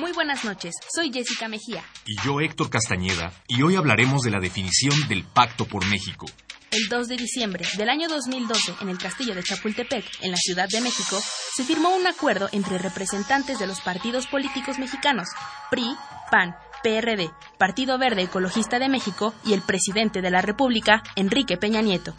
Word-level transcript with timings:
Muy 0.00 0.12
buenas 0.12 0.46
noches, 0.46 0.74
soy 0.94 1.12
Jessica 1.12 1.46
Mejía. 1.46 1.84
Y 2.06 2.16
yo 2.24 2.40
Héctor 2.40 2.70
Castañeda, 2.70 3.34
y 3.46 3.60
hoy 3.60 3.76
hablaremos 3.76 4.22
de 4.22 4.30
la 4.30 4.40
definición 4.40 4.94
del 5.08 5.24
Pacto 5.24 5.66
por 5.66 5.84
México. 5.84 6.24
El 6.70 6.88
2 6.88 7.06
de 7.06 7.16
diciembre 7.18 7.66
del 7.76 7.90
año 7.90 8.08
2012, 8.08 8.76
en 8.80 8.88
el 8.88 8.96
castillo 8.96 9.34
de 9.34 9.42
Chapultepec, 9.42 10.06
en 10.22 10.30
la 10.30 10.38
Ciudad 10.38 10.70
de 10.70 10.80
México, 10.80 11.20
se 11.54 11.64
firmó 11.64 11.90
un 11.90 12.06
acuerdo 12.06 12.48
entre 12.52 12.78
representantes 12.78 13.58
de 13.58 13.66
los 13.66 13.82
partidos 13.82 14.26
políticos 14.26 14.78
mexicanos, 14.78 15.28
PRI, 15.70 15.94
PAN, 16.30 16.56
PRD, 16.82 17.30
Partido 17.58 17.98
Verde 17.98 18.22
Ecologista 18.22 18.78
de 18.78 18.88
México 18.88 19.34
y 19.44 19.52
el 19.52 19.60
presidente 19.60 20.22
de 20.22 20.30
la 20.30 20.40
República, 20.40 21.02
Enrique 21.14 21.58
Peña 21.58 21.82
Nieto. 21.82 22.14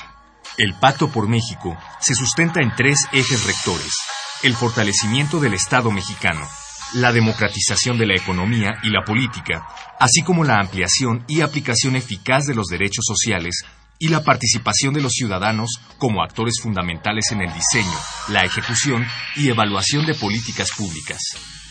El 0.56 0.76
Pacto 0.76 1.10
por 1.10 1.28
México 1.28 1.76
se 2.00 2.14
sustenta 2.14 2.62
en 2.62 2.76
tres 2.76 3.08
ejes 3.12 3.44
rectores. 3.48 3.96
El 4.44 4.54
fortalecimiento 4.54 5.40
del 5.40 5.56
Estado 5.56 5.90
mexicano, 5.90 6.48
la 6.94 7.12
democratización 7.12 7.98
de 7.98 8.06
la 8.06 8.16
economía 8.16 8.80
y 8.84 8.90
la 8.90 9.04
política, 9.04 9.66
así 10.00 10.22
como 10.24 10.44
la 10.44 10.60
ampliación 10.60 11.24
y 11.28 11.42
aplicación 11.42 11.96
eficaz 11.96 12.46
de 12.46 12.56
los 12.56 12.68
derechos 12.68 13.06
sociales 13.06 13.64
y 13.98 14.08
la 14.08 14.24
participación 14.24 14.94
de 14.94 15.02
los 15.02 15.14
ciudadanos 15.14 15.70
como 16.00 16.24
actores 16.24 16.56
fundamentales 16.62 17.32
en 17.32 17.42
el 17.42 17.54
diseño, 17.54 17.98
la 18.30 18.42
ejecución 18.42 19.06
y 19.36 19.50
evaluación 19.50 20.06
de 20.08 20.16
políticas 20.16 20.72
públicas. 20.76 21.20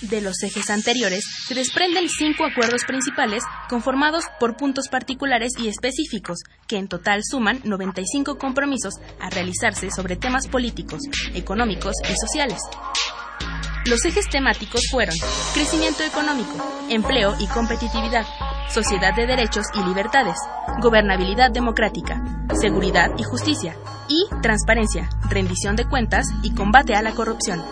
De 0.03 0.23
los 0.23 0.43
ejes 0.43 0.71
anteriores 0.71 1.25
se 1.47 1.55
desprenden 1.55 2.09
cinco 2.09 2.47
acuerdos 2.47 2.85
principales 2.85 3.43
conformados 3.69 4.25
por 4.39 4.57
puntos 4.57 4.89
particulares 4.89 5.53
y 5.59 5.69
específicos, 5.69 6.39
que 6.69 6.79
en 6.79 6.89
total 6.89 7.21
suman 7.29 7.61
95 7.65 8.39
compromisos 8.39 8.95
a 9.21 9.29
realizarse 9.29 9.91
sobre 9.91 10.17
temas 10.17 10.47
políticos, 10.47 11.01
económicos 11.35 11.95
y 12.05 12.15
sociales. 12.27 12.61
Los 13.87 14.05
ejes 14.05 14.29
temáticos 14.29 14.83
fueron 14.91 15.15
crecimiento 15.55 16.03
económico, 16.03 16.55
empleo 16.89 17.35
y 17.39 17.47
competitividad, 17.49 18.27
sociedad 18.69 19.15
de 19.15 19.27
derechos 19.27 19.67
y 19.75 19.83
libertades, 19.83 20.37
gobernabilidad 20.81 21.51
democrática, 21.51 22.23
seguridad 22.61 23.09
y 23.17 23.25
justicia, 23.25 23.77
y 24.09 24.29
transparencia, 24.43 25.09
rendición 25.29 25.77
de 25.77 25.87
cuentas 25.87 26.27
y 26.43 26.55
combate 26.55 26.95
a 26.95 27.03
la 27.03 27.13
corrupción. 27.13 27.63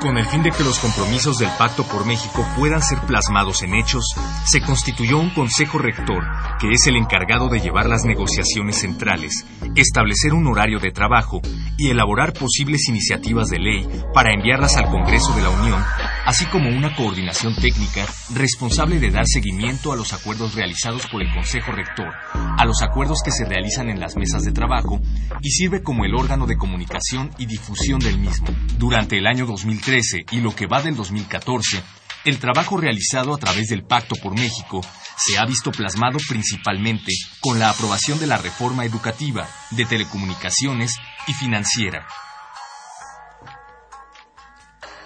Con 0.00 0.18
el 0.18 0.26
fin 0.26 0.42
de 0.42 0.50
que 0.50 0.62
los 0.62 0.78
compromisos 0.78 1.38
del 1.38 1.50
Pacto 1.58 1.82
por 1.84 2.06
México 2.06 2.46
puedan 2.56 2.82
ser 2.82 2.98
plasmados 3.00 3.62
en 3.62 3.74
hechos, 3.74 4.04
se 4.44 4.60
constituyó 4.60 5.18
un 5.18 5.30
Consejo 5.30 5.78
Rector 5.78 6.22
que 6.58 6.70
es 6.70 6.86
el 6.86 6.96
encargado 6.96 7.48
de 7.48 7.60
llevar 7.60 7.86
las 7.86 8.04
negociaciones 8.04 8.80
centrales, 8.80 9.44
establecer 9.74 10.32
un 10.32 10.46
horario 10.46 10.78
de 10.78 10.90
trabajo 10.90 11.40
y 11.76 11.88
elaborar 11.90 12.32
posibles 12.32 12.88
iniciativas 12.88 13.48
de 13.48 13.58
ley 13.58 13.88
para 14.14 14.32
enviarlas 14.32 14.76
al 14.76 14.88
Congreso 14.88 15.34
de 15.34 15.42
la 15.42 15.50
Unión, 15.50 15.82
así 16.24 16.46
como 16.46 16.70
una 16.70 16.94
coordinación 16.96 17.54
técnica 17.56 18.06
responsable 18.34 18.98
de 18.98 19.10
dar 19.10 19.26
seguimiento 19.26 19.92
a 19.92 19.96
los 19.96 20.12
acuerdos 20.12 20.54
realizados 20.54 21.06
por 21.06 21.22
el 21.22 21.32
Consejo 21.32 21.72
Rector, 21.72 22.12
a 22.32 22.64
los 22.64 22.82
acuerdos 22.82 23.20
que 23.24 23.32
se 23.32 23.44
realizan 23.44 23.90
en 23.90 24.00
las 24.00 24.16
mesas 24.16 24.42
de 24.42 24.52
trabajo 24.52 25.00
y 25.42 25.50
sirve 25.50 25.82
como 25.82 26.04
el 26.04 26.14
órgano 26.14 26.46
de 26.46 26.56
comunicación 26.56 27.30
y 27.38 27.46
difusión 27.46 27.98
del 28.00 28.18
mismo. 28.18 28.46
Durante 28.78 29.18
el 29.18 29.26
año 29.26 29.46
2013, 29.46 30.26
y 30.30 30.40
lo 30.40 30.54
que 30.54 30.66
va 30.66 30.82
del 30.82 30.96
2014, 30.96 31.82
el 32.26 32.38
trabajo 32.40 32.76
realizado 32.76 33.32
a 33.34 33.38
través 33.38 33.68
del 33.68 33.84
Pacto 33.84 34.16
por 34.16 34.34
México 34.34 34.80
se 35.16 35.38
ha 35.38 35.46
visto 35.46 35.70
plasmado 35.70 36.18
principalmente 36.28 37.12
con 37.40 37.60
la 37.60 37.70
aprobación 37.70 38.18
de 38.18 38.26
la 38.26 38.36
reforma 38.36 38.84
educativa, 38.84 39.48
de 39.70 39.86
telecomunicaciones 39.86 40.96
y 41.28 41.34
financiera, 41.34 42.06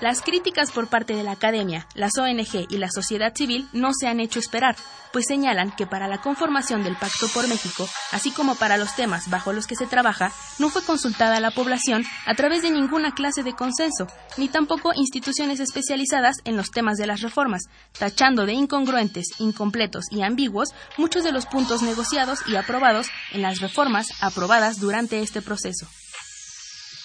las 0.00 0.22
críticas 0.22 0.72
por 0.72 0.88
parte 0.88 1.14
de 1.14 1.22
la 1.22 1.32
academia, 1.32 1.86
las 1.94 2.16
ONG 2.18 2.66
y 2.68 2.78
la 2.78 2.90
sociedad 2.90 3.34
civil 3.34 3.68
no 3.72 3.90
se 3.92 4.08
han 4.08 4.20
hecho 4.20 4.38
esperar, 4.38 4.76
pues 5.12 5.26
señalan 5.26 5.72
que 5.72 5.86
para 5.86 6.08
la 6.08 6.20
conformación 6.20 6.82
del 6.82 6.96
Pacto 6.96 7.28
por 7.28 7.48
México, 7.48 7.88
así 8.12 8.30
como 8.30 8.54
para 8.54 8.76
los 8.76 8.94
temas 8.94 9.28
bajo 9.28 9.52
los 9.52 9.66
que 9.66 9.76
se 9.76 9.86
trabaja, 9.86 10.32
no 10.58 10.70
fue 10.70 10.82
consultada 10.82 11.40
la 11.40 11.50
población 11.50 12.04
a 12.26 12.34
través 12.34 12.62
de 12.62 12.70
ninguna 12.70 13.12
clase 13.12 13.42
de 13.42 13.54
consenso, 13.54 14.06
ni 14.36 14.48
tampoco 14.48 14.92
instituciones 14.94 15.60
especializadas 15.60 16.36
en 16.44 16.56
los 16.56 16.70
temas 16.70 16.96
de 16.96 17.06
las 17.06 17.20
reformas, 17.20 17.62
tachando 17.98 18.46
de 18.46 18.52
incongruentes, 18.52 19.26
incompletos 19.38 20.04
y 20.10 20.22
ambiguos 20.22 20.70
muchos 20.96 21.24
de 21.24 21.32
los 21.32 21.46
puntos 21.46 21.82
negociados 21.82 22.40
y 22.46 22.56
aprobados 22.56 23.08
en 23.32 23.42
las 23.42 23.60
reformas 23.60 24.08
aprobadas 24.20 24.80
durante 24.80 25.20
este 25.20 25.42
proceso. 25.42 25.86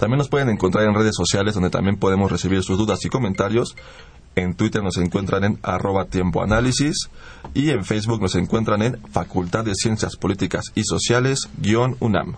También 0.00 0.18
nos 0.18 0.28
pueden 0.28 0.48
encontrar 0.48 0.84
en 0.84 0.94
redes 0.94 1.14
sociales 1.14 1.54
donde 1.54 1.70
también 1.70 1.96
podemos 1.96 2.32
recibir 2.32 2.64
sus 2.64 2.76
dudas 2.76 3.04
y 3.04 3.08
comentarios. 3.08 3.76
En 4.34 4.54
Twitter 4.54 4.82
nos 4.82 4.98
encuentran 4.98 5.44
en 5.44 5.58
arroba 5.62 6.06
tiempo 6.06 6.44
y 7.54 7.70
en 7.70 7.84
Facebook 7.84 8.20
nos 8.20 8.34
encuentran 8.34 8.82
en 8.82 9.00
Facultad 9.12 9.64
de 9.64 9.76
Ciencias 9.76 10.16
Políticas 10.16 10.64
y 10.74 10.82
Sociales 10.82 11.48
guion 11.56 11.96
UNAM. 12.00 12.36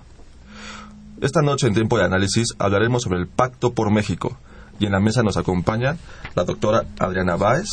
Esta 1.21 1.43
noche 1.43 1.67
en 1.67 1.75
tiempo 1.75 1.99
de 1.99 2.05
análisis 2.05 2.55
hablaremos 2.59 3.03
sobre 3.03 3.19
el 3.19 3.27
Pacto 3.27 3.73
por 3.73 3.91
México 3.91 4.39
y 4.79 4.87
en 4.87 4.93
la 4.93 5.01
mesa 5.01 5.25
nos 5.25 5.37
acompaña 5.37 5.97
la 6.37 6.45
doctora 6.45 6.85
Adriana 7.01 7.35
Báez. 7.35 7.69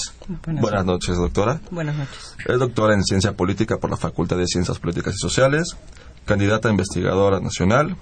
Buenas, 0.48 0.86
noches, 0.86 1.18
doctora. 1.18 1.62
Buenas 1.70 1.96
noches. 1.96 2.36
Es 2.44 2.58
doctora 2.58 2.96
en 2.96 3.04
Ciencia 3.04 3.34
Política 3.34 3.78
por 3.78 3.92
la 3.92 3.98
Facultad 3.98 4.38
de 4.38 4.48
Ciencias 4.48 4.80
Políticas 4.80 5.14
y 5.14 5.18
Sociales, 5.18 5.78
candidata 6.26 6.70
a 6.70 6.72
investigadora 6.72 7.40
nacional 7.40 7.96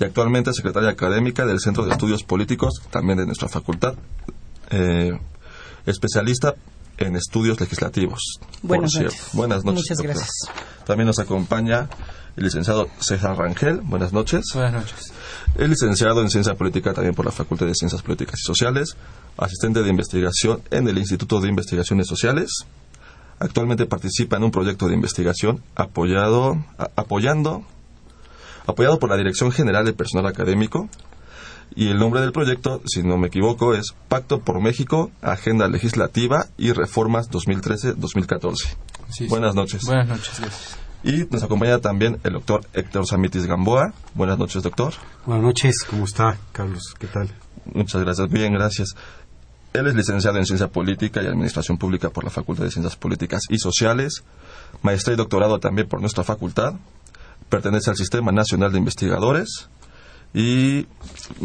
y 0.00 0.04
actualmente 0.04 0.52
secretaria 0.52 0.90
académica 0.90 1.46
del 1.46 1.60
Centro 1.60 1.84
de 1.84 1.92
Estudios 1.92 2.24
Políticos, 2.24 2.82
también 2.90 3.18
de 3.18 3.26
nuestra 3.26 3.48
facultad, 3.48 3.94
eh, 4.70 5.16
especialista 5.86 6.56
en 6.96 7.14
estudios 7.14 7.60
legislativos. 7.60 8.40
Buenas 8.62 8.94
noches. 8.94 9.28
Buenas 9.32 9.64
noches. 9.64 9.84
Muchas 9.90 9.98
gracias. 10.00 10.30
También 10.84 11.06
nos 11.06 11.20
acompaña 11.20 11.88
el 12.38 12.44
licenciado 12.44 12.88
César 13.00 13.36
Rangel. 13.36 13.80
Buenas 13.82 14.12
noches. 14.12 14.44
Buenas 14.54 14.72
noches. 14.72 15.12
Es 15.56 15.68
licenciado 15.68 16.22
en 16.22 16.30
Ciencia 16.30 16.54
Política 16.54 16.94
también 16.94 17.14
por 17.14 17.24
la 17.24 17.32
Facultad 17.32 17.66
de 17.66 17.74
Ciencias 17.74 18.00
Políticas 18.00 18.38
y 18.38 18.46
Sociales, 18.46 18.96
asistente 19.36 19.82
de 19.82 19.90
investigación 19.90 20.62
en 20.70 20.86
el 20.88 20.98
Instituto 20.98 21.40
de 21.40 21.48
Investigaciones 21.48 22.06
Sociales. 22.06 22.64
Actualmente 23.40 23.86
participa 23.86 24.36
en 24.36 24.44
un 24.44 24.50
proyecto 24.52 24.86
de 24.86 24.94
investigación 24.94 25.62
apoyado, 25.74 26.64
apoyando, 26.94 27.64
apoyado 28.66 29.00
por 29.00 29.10
la 29.10 29.16
Dirección 29.16 29.50
General 29.50 29.84
de 29.84 29.92
Personal 29.92 30.26
Académico. 30.26 30.88
Y 31.74 31.88
el 31.88 31.98
nombre 31.98 32.20
del 32.20 32.32
proyecto, 32.32 32.82
si 32.86 33.02
no 33.02 33.18
me 33.18 33.26
equivoco, 33.26 33.74
es 33.74 33.94
Pacto 34.08 34.40
por 34.40 34.60
México, 34.60 35.10
Agenda 35.22 35.68
Legislativa 35.68 36.46
y 36.56 36.72
Reformas 36.72 37.30
2013-2014. 37.30 38.76
Buenas 39.28 39.54
noches. 39.56 39.82
Buenas 39.84 40.08
noches. 40.08 40.40
Gracias. 40.40 40.87
Y 41.02 41.24
nos 41.30 41.42
acompaña 41.42 41.78
también 41.78 42.18
el 42.24 42.32
doctor 42.32 42.62
Héctor 42.72 43.06
Samitis 43.06 43.46
Gamboa. 43.46 43.92
Buenas 44.14 44.38
noches, 44.38 44.62
doctor. 44.62 44.94
Buenas 45.26 45.44
noches, 45.44 45.84
¿cómo 45.88 46.04
está, 46.04 46.38
Carlos? 46.52 46.94
¿Qué 46.98 47.06
tal? 47.06 47.30
Muchas 47.72 48.02
gracias, 48.02 48.28
bien, 48.28 48.52
gracias. 48.52 48.94
Él 49.72 49.86
es 49.86 49.94
licenciado 49.94 50.38
en 50.38 50.46
Ciencia 50.46 50.68
Política 50.68 51.22
y 51.22 51.26
Administración 51.26 51.78
Pública 51.78 52.10
por 52.10 52.24
la 52.24 52.30
Facultad 52.30 52.64
de 52.64 52.70
Ciencias 52.70 52.96
Políticas 52.96 53.42
y 53.48 53.58
Sociales, 53.58 54.24
maestría 54.82 55.14
y 55.14 55.16
doctorado 55.16 55.60
también 55.60 55.88
por 55.88 56.00
nuestra 56.00 56.24
facultad, 56.24 56.74
pertenece 57.48 57.90
al 57.90 57.96
Sistema 57.96 58.32
Nacional 58.32 58.72
de 58.72 58.78
Investigadores 58.78 59.68
y 60.34 60.86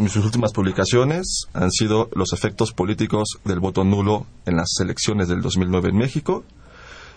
sus 0.08 0.24
últimas 0.24 0.52
publicaciones 0.52 1.46
han 1.52 1.70
sido 1.70 2.10
los 2.14 2.32
efectos 2.32 2.72
políticos 2.72 3.38
del 3.44 3.60
voto 3.60 3.84
nulo 3.84 4.26
en 4.46 4.56
las 4.56 4.68
elecciones 4.80 5.28
del 5.28 5.40
2009 5.40 5.90
en 5.90 5.96
México 5.96 6.44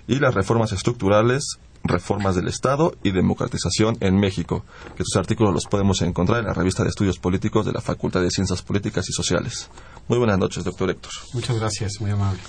y 0.07 0.19
las 0.19 0.33
reformas 0.33 0.71
estructurales, 0.71 1.57
reformas 1.83 2.35
del 2.35 2.47
Estado 2.47 2.95
y 3.03 3.11
democratización 3.11 3.97
en 3.99 4.19
México, 4.19 4.65
que 4.95 5.03
sus 5.03 5.15
artículos 5.17 5.53
los 5.53 5.65
podemos 5.65 6.01
encontrar 6.01 6.39
en 6.39 6.45
la 6.45 6.53
revista 6.53 6.83
de 6.83 6.89
estudios 6.89 7.19
políticos 7.19 7.65
de 7.65 7.71
la 7.71 7.81
Facultad 7.81 8.21
de 8.21 8.31
Ciencias 8.31 8.61
Políticas 8.61 9.07
y 9.09 9.13
Sociales. 9.13 9.69
Muy 10.07 10.17
buenas 10.17 10.37
noches, 10.37 10.63
doctor 10.63 10.89
Héctor. 10.89 11.11
Muchas 11.33 11.59
gracias, 11.59 11.99
muy 11.99 12.11
amable. 12.11 12.39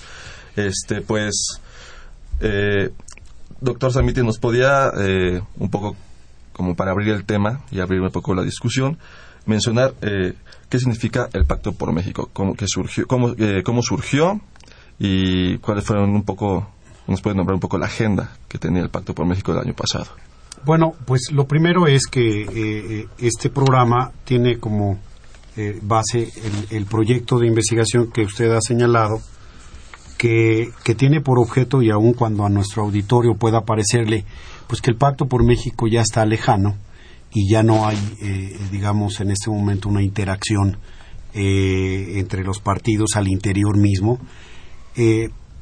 Este, 0.56 1.00
pues, 1.00 1.60
eh, 2.40 2.90
doctor 3.60 3.92
Samiti, 3.92 4.22
nos 4.22 4.38
podía 4.38 4.90
eh, 4.98 5.40
un 5.56 5.70
poco, 5.70 5.96
como 6.52 6.74
para 6.74 6.90
abrir 6.90 7.08
el 7.14 7.24
tema 7.24 7.64
y 7.70 7.81
abrir 7.81 8.00
un 8.00 8.10
poco 8.10 8.34
la 8.34 8.42
discusión, 8.42 8.98
mencionar 9.46 9.94
eh, 10.02 10.34
qué 10.69 10.78
significa 10.78 11.28
el 11.32 11.46
Pacto 11.46 11.72
por 11.72 11.92
México, 11.92 12.31
cómo, 12.32 12.54
que 12.54 12.66
surgió, 12.69 13.06
cómo, 13.06 13.34
cómo 13.64 13.82
surgió 13.82 14.40
y 14.98 15.58
cuáles 15.58 15.84
fueron 15.84 16.10
un 16.10 16.24
poco 16.24 16.69
nos 17.08 17.22
puede 17.22 17.37
nombrar 17.37 17.55
un 17.55 17.60
poco 17.60 17.78
la 17.78 17.87
agenda 17.87 18.37
que 18.49 18.58
tenía 18.58 18.82
el 18.82 18.90
Pacto 18.90 19.14
por 19.14 19.26
México 19.26 19.52
el 19.52 19.58
año 19.58 19.75
pasado. 19.75 20.06
Bueno, 20.64 20.93
pues 21.06 21.31
lo 21.32 21.46
primero 21.46 21.87
es 21.87 22.06
que 22.06 22.43
eh, 22.43 23.06
este 23.19 23.49
programa 23.49 24.12
tiene 24.25 24.58
como 24.58 24.99
eh, 25.56 25.78
base 25.82 26.31
el, 26.70 26.87
proyecto 26.87 27.38
de 27.38 27.46
investigación 27.46 28.10
que 28.12 28.22
usted 28.22 28.50
ha 28.50 28.60
señalado, 28.60 29.20
que, 30.19 30.70
que, 30.84 30.94
tiene 30.94 31.20
por 31.20 31.38
objeto, 31.38 31.81
y 31.81 31.90
aun 31.90 32.12
cuando 32.12 32.44
a 32.44 32.49
nuestro 32.49 32.82
auditorio 32.82 33.34
pueda 33.34 33.62
parecerle, 33.62 34.25
pues 34.66 34.81
que 34.82 34.90
el 34.90 34.96
Pacto 34.96 35.26
por 35.26 35.44
México 35.44 35.87
ya 35.87 36.00
está 36.00 36.26
lejano 36.26 36.76
y 37.32 37.50
ya 37.50 37.62
no 37.62 37.87
hay, 37.87 37.99
eh, 38.20 38.58
digamos, 38.70 39.20
en 39.20 39.31
este 39.31 39.50
momento 39.50 39.88
una 39.88 40.02
interacción 40.02 40.78
entre 41.34 42.43
los 42.43 42.58
partidos 42.58 43.10
al 43.14 43.28
interior 43.28 43.76
mismo, 43.76 44.19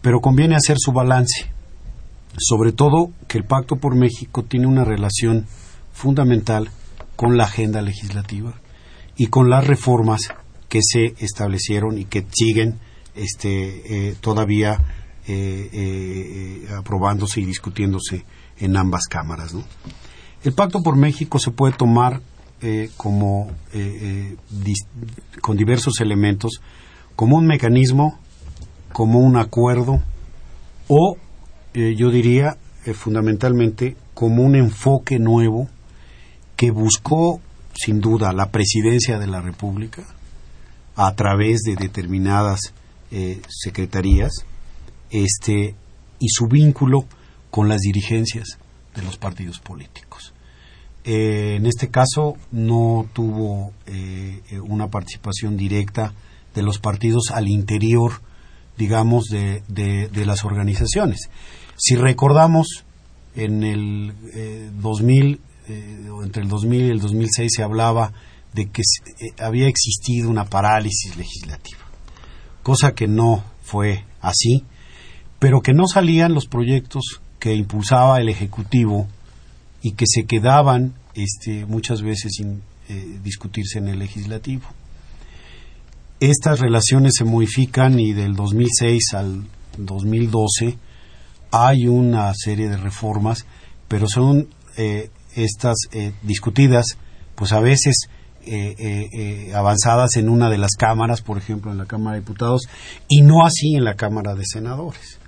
pero 0.06 0.20
conviene 0.20 0.55
hacer 0.55 0.76
su 0.79 0.93
balance. 0.93 1.50
Sobre 2.38 2.70
todo 2.70 3.11
que 3.26 3.38
el 3.38 3.44
Pacto 3.44 3.75
por 3.75 3.97
México 3.97 4.44
tiene 4.44 4.69
una 4.69 4.85
relación 4.85 5.47
fundamental 5.93 6.70
con 7.17 7.37
la 7.37 7.43
agenda 7.43 7.82
legislativa 7.82 8.55
y 9.17 9.26
con 9.26 9.50
las 9.50 9.67
reformas 9.67 10.29
que 10.69 10.79
se 10.81 11.17
establecieron 11.19 11.99
y 11.99 12.05
que 12.05 12.25
siguen 12.31 12.79
este, 13.17 14.11
eh, 14.11 14.14
todavía 14.20 14.81
eh, 15.26 15.70
eh, 15.73 16.69
aprobándose 16.79 17.41
y 17.41 17.44
discutiéndose 17.44 18.25
en 18.58 18.76
ambas 18.76 19.08
cámaras. 19.11 19.56
El 20.44 20.53
Pacto 20.53 20.85
por 20.85 20.97
México 20.97 21.41
se 21.41 21.50
puede 21.50 21.76
tomar 21.76 22.20
como 22.97 23.50
con 25.41 25.56
diversos 25.56 26.00
elementos 26.00 26.61
como 27.17 27.37
un 27.37 27.47
mecanismo 27.47 28.20
como 28.96 29.19
un 29.19 29.37
acuerdo 29.37 30.02
o 30.88 31.19
eh, 31.75 31.94
yo 31.98 32.10
diría 32.10 32.56
eh, 32.87 32.94
fundamentalmente 32.94 33.94
como 34.14 34.43
un 34.43 34.56
enfoque 34.56 35.19
nuevo 35.19 35.69
que 36.56 36.70
buscó 36.70 37.43
sin 37.75 38.00
duda 38.00 38.32
la 38.32 38.50
presidencia 38.50 39.19
de 39.19 39.26
la 39.26 39.43
República 39.43 40.02
a 40.94 41.14
través 41.14 41.60
de 41.60 41.76
determinadas 41.76 42.72
eh, 43.10 43.43
secretarías 43.50 44.32
este 45.10 45.75
y 46.19 46.28
su 46.31 46.46
vínculo 46.46 47.04
con 47.50 47.69
las 47.69 47.81
dirigencias 47.81 48.56
de 48.94 49.02
los 49.02 49.19
partidos 49.19 49.58
políticos. 49.58 50.32
en 51.04 51.66
este 51.66 51.88
caso 51.88 52.37
no 52.50 53.06
tuvo 53.12 53.75
una 54.62 54.88
participación 54.88 55.58
directa 55.58 56.14
de 56.54 56.62
los 56.62 56.78
partidos 56.78 57.31
al 57.31 57.46
interior 57.48 58.22
digamos, 58.76 59.26
de, 59.26 59.62
de, 59.69 60.26
las 60.26 60.44
organizaciones. 60.44 61.31
Si 61.76 61.96
recordamos, 61.96 62.84
en 63.34 63.62
el 63.62 64.14
2000, 64.81 65.26
eh, 65.26 65.40
eh, 65.69 66.08
entre 66.23 66.43
el 66.43 66.49
2000 66.49 66.81
y 66.81 66.88
el 66.90 67.00
2006 67.00 67.52
se 67.56 67.62
hablaba 67.62 68.12
de 68.55 68.70
que 68.70 68.82
eh, 68.82 69.43
había 69.43 69.69
existido 69.69 70.31
una 70.31 70.46
parálisis 70.46 71.17
legislativa, 71.17 71.81
cosa 72.62 72.94
que 72.94 73.06
no 73.06 73.44
fue 73.62 74.05
así, 74.20 74.64
pero 75.38 75.61
que 75.61 75.75
no 75.75 75.87
salían 75.87 76.32
los 76.32 76.46
proyectos 76.46 77.20
que 77.38 77.55
impulsaba 77.55 78.20
el 78.20 78.31
Ejecutivo 78.31 79.06
y 79.82 79.93
que 79.93 80.06
se 80.06 80.25
quedaban 80.25 80.94
este, 81.14 81.67
muchas 81.67 82.02
veces 82.02 82.32
sin 82.37 82.62
discutirse 83.22 83.79
en 83.79 83.88
el 83.88 83.99
Legislativo 83.99 84.64
estas 86.20 86.60
relaciones 86.60 87.12
se 87.18 87.24
modifican 87.24 87.98
y 88.00 88.12
del 88.12 88.34
2006 88.34 89.14
al 89.14 89.44
2012 89.78 90.78
hay 91.50 91.86
una 91.86 92.32
serie 92.34 92.68
de 92.68 92.76
reformas, 92.76 93.46
pero 93.88 94.08
son 94.08 94.48
eh, 94.76 95.10
estas 95.34 95.76
eh, 95.92 96.12
discutidas, 96.22 96.98
pues 97.34 97.52
a 97.52 97.60
veces 97.60 98.08
eh, 98.48 99.52
avanzadas 99.54 100.16
en 100.16 100.28
una 100.28 100.48
de 100.48 100.58
las 100.58 100.72
cámaras, 100.76 101.20
por 101.20 101.36
ejemplo 101.36 101.72
en 101.72 101.78
la 101.78 101.86
Cámara 101.86 102.14
de 102.14 102.20
Diputados, 102.20 102.62
y 103.08 103.22
no 103.22 103.44
así 103.44 103.74
en 103.74 103.84
la 103.84 103.94
Cámara 103.94 104.34
de 104.34 104.44
Senadores. 104.46 105.19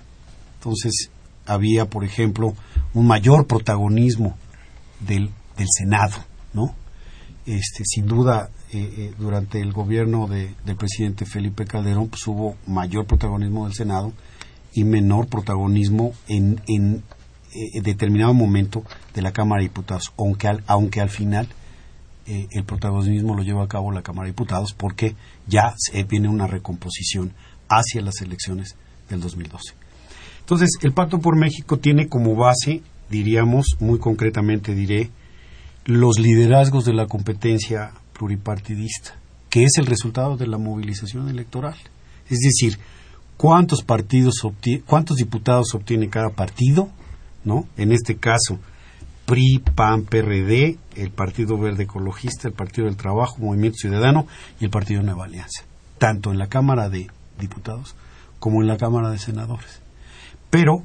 Entonces 0.55 1.09
había, 1.45 1.85
por 1.85 2.03
ejemplo, 2.03 2.53
un 2.93 3.07
mayor 3.07 3.45
protagonismo 3.47 4.37
del, 4.99 5.29
del 5.57 5.67
Senado, 5.69 6.15
¿no? 6.53 6.75
Este, 7.45 7.83
sin 7.85 8.05
duda 8.05 8.49
eh, 8.71 8.93
eh, 8.97 9.13
durante 9.17 9.59
el 9.61 9.73
gobierno 9.73 10.27
de, 10.27 10.53
del 10.63 10.75
presidente 10.75 11.25
Felipe 11.25 11.65
Calderón 11.65 12.07
pues, 12.07 12.27
hubo 12.27 12.55
mayor 12.67 13.07
protagonismo 13.07 13.65
del 13.65 13.73
Senado 13.73 14.13
y 14.73 14.83
menor 14.83 15.27
protagonismo 15.27 16.13
en, 16.27 16.61
en 16.67 17.01
eh, 17.55 17.81
determinado 17.81 18.35
momento 18.35 18.83
de 19.15 19.23
la 19.23 19.31
Cámara 19.31 19.61
de 19.61 19.69
Diputados, 19.69 20.13
aunque 20.19 20.47
al, 20.47 20.63
aunque 20.67 21.01
al 21.01 21.09
final 21.09 21.47
el 22.27 22.63
protagonismo 22.63 23.35
lo 23.35 23.41
lleva 23.41 23.63
a 23.63 23.67
cabo 23.67 23.91
la 23.91 24.03
Cámara 24.03 24.27
de 24.27 24.33
Diputados 24.33 24.75
porque 24.75 25.15
ya 25.47 25.73
se, 25.75 26.03
viene 26.03 26.29
una 26.29 26.45
recomposición 26.45 27.33
hacia 27.67 28.03
las 28.03 28.21
elecciones 28.21 28.75
del 29.09 29.19
2012. 29.19 29.73
Entonces, 30.41 30.69
el 30.83 30.91
Pacto 30.91 31.17
por 31.17 31.35
México 31.35 31.77
tiene 31.77 32.07
como 32.07 32.35
base, 32.35 32.83
diríamos, 33.09 33.77
muy 33.79 33.97
concretamente 33.97 34.75
diré, 34.75 35.09
los 35.85 36.19
liderazgos 36.19 36.85
de 36.85 36.93
la 36.93 37.07
competencia 37.07 37.93
pluripartidista, 38.19 39.15
que 39.49 39.63
es 39.63 39.77
el 39.77 39.85
resultado 39.85 40.35
de 40.35 40.45
la 40.45 40.57
movilización 40.57 41.29
electoral. 41.29 41.77
Es 42.29 42.39
decir, 42.39 42.77
cuántos 43.37 43.81
partidos 43.81 44.35
cuántos 44.85 45.17
diputados 45.17 45.73
obtiene 45.73 46.09
cada 46.09 46.29
partido, 46.29 46.89
¿no? 47.45 47.65
En 47.77 47.93
este 47.93 48.17
caso, 48.17 48.59
PRI, 49.25 49.63
PAN, 49.73 50.03
PRD, 50.03 50.77
el 50.95 51.11
Partido 51.11 51.57
Verde 51.57 51.83
Ecologista, 51.83 52.49
el 52.49 52.53
Partido 52.53 52.87
del 52.87 52.97
Trabajo, 52.97 53.37
Movimiento 53.39 53.77
Ciudadano 53.77 54.27
y 54.59 54.65
el 54.65 54.69
Partido 54.69 55.01
Nueva 55.01 55.25
Alianza, 55.25 55.63
tanto 55.97 56.31
en 56.31 56.37
la 56.37 56.47
Cámara 56.47 56.89
de 56.89 57.09
Diputados 57.39 57.95
como 58.39 58.61
en 58.61 58.67
la 58.67 58.77
Cámara 58.77 59.09
de 59.11 59.17
Senadores. 59.17 59.81
Pero 60.49 60.83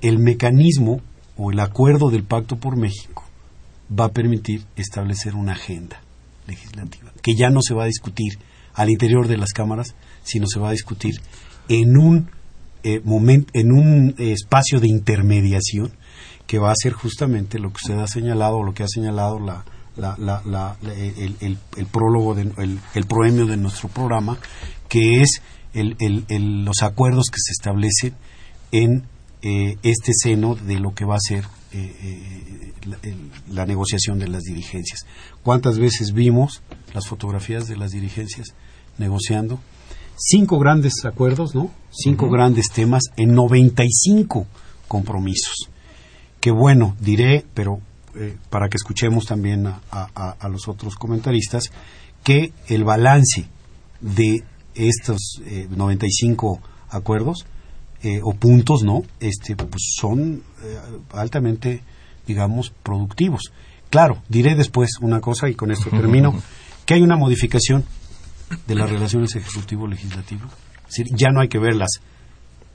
el 0.00 0.18
mecanismo 0.18 1.00
o 1.36 1.52
el 1.52 1.60
acuerdo 1.60 2.10
del 2.10 2.24
Pacto 2.24 2.56
por 2.56 2.76
México 2.76 3.22
va 3.88 4.06
a 4.06 4.12
permitir 4.12 4.64
establecer 4.76 5.34
una 5.34 5.52
agenda 5.52 6.00
legislativa, 6.46 7.12
que 7.22 7.34
ya 7.34 7.50
no 7.50 7.60
se 7.62 7.74
va 7.74 7.84
a 7.84 7.86
discutir 7.86 8.38
al 8.74 8.90
interior 8.90 9.28
de 9.28 9.36
las 9.36 9.52
cámaras, 9.52 9.94
sino 10.22 10.46
se 10.46 10.58
va 10.58 10.68
a 10.68 10.72
discutir 10.72 11.14
en 11.68 11.96
un 11.96 12.30
eh, 12.84 13.00
en 13.04 13.72
un 13.72 14.14
espacio 14.18 14.80
de 14.80 14.88
intermediación 14.88 15.92
que 16.46 16.58
va 16.58 16.72
a 16.72 16.74
ser 16.76 16.92
justamente 16.92 17.58
lo 17.58 17.68
que 17.68 17.76
usted 17.84 17.98
ha 17.98 18.08
señalado 18.08 18.62
lo 18.62 18.74
que 18.74 18.82
ha 18.82 18.88
señalado 18.88 19.38
la, 19.38 19.64
el, 19.96 21.86
prólogo, 21.90 22.34
de, 22.34 22.50
el, 22.94 23.06
proemio 23.06 23.46
de 23.46 23.56
nuestro 23.56 23.88
programa, 23.88 24.38
que 24.88 25.20
es 25.22 25.42
los 25.74 26.82
acuerdos 26.82 27.26
que 27.30 27.38
se 27.38 27.52
establecen 27.52 28.14
en 28.72 29.04
eh, 29.42 29.76
este 29.82 30.12
seno 30.12 30.54
de 30.54 30.78
lo 30.78 30.94
que 30.94 31.04
va 31.04 31.16
a 31.16 31.20
ser 31.20 31.44
eh, 31.74 32.72
eh, 33.02 33.16
la, 33.48 33.66
negociación 33.66 34.18
de 34.18 34.28
las 34.28 34.42
dirigencias. 34.42 35.06
¿Cuántas 35.42 35.78
veces 35.78 36.12
vimos 36.12 36.62
las 36.92 37.06
fotografías 37.06 37.66
de 37.66 37.76
las 37.76 37.92
dirigencias 37.92 38.48
negociando? 38.98 39.58
Cinco 40.16 40.58
grandes 40.58 41.04
acuerdos, 41.04 41.54
¿no? 41.54 41.70
Cinco 41.90 42.28
grandes 42.28 42.66
temas 42.68 43.04
en 43.16 43.34
95 43.34 44.46
compromisos. 44.86 45.68
que 46.40 46.50
bueno, 46.50 46.96
diré, 47.00 47.44
pero 47.54 47.80
eh, 48.14 48.36
para 48.50 48.68
que 48.68 48.76
escuchemos 48.76 49.24
también 49.24 49.66
a, 49.66 50.48
los 50.50 50.68
otros 50.68 50.96
comentaristas, 50.96 51.70
que 52.22 52.52
el 52.68 52.84
balance 52.84 53.46
de 54.00 54.44
estos 54.74 55.40
95 55.70 56.60
eh, 56.60 56.68
acuerdos 56.90 57.46
eh, 58.02 58.20
o 58.22 58.34
puntos, 58.34 58.82
¿no? 58.82 59.02
Este, 59.20 59.56
pues 59.56 59.94
son 59.96 60.42
altamente, 61.12 61.82
digamos, 62.26 62.72
productivos. 62.82 63.52
Claro, 63.90 64.22
diré 64.28 64.54
después 64.54 64.92
una 65.00 65.20
cosa 65.20 65.48
y 65.48 65.54
con 65.54 65.70
esto 65.70 65.90
termino, 65.90 66.34
que 66.86 66.94
hay 66.94 67.02
una 67.02 67.16
modificación 67.16 67.84
de 68.66 68.74
las 68.74 68.90
relaciones 68.90 69.34
ejecutivo-legislativo. 69.36 70.48
ya 71.14 71.30
no 71.30 71.40
hay 71.40 71.48
que 71.48 71.58
verlas 71.58 72.00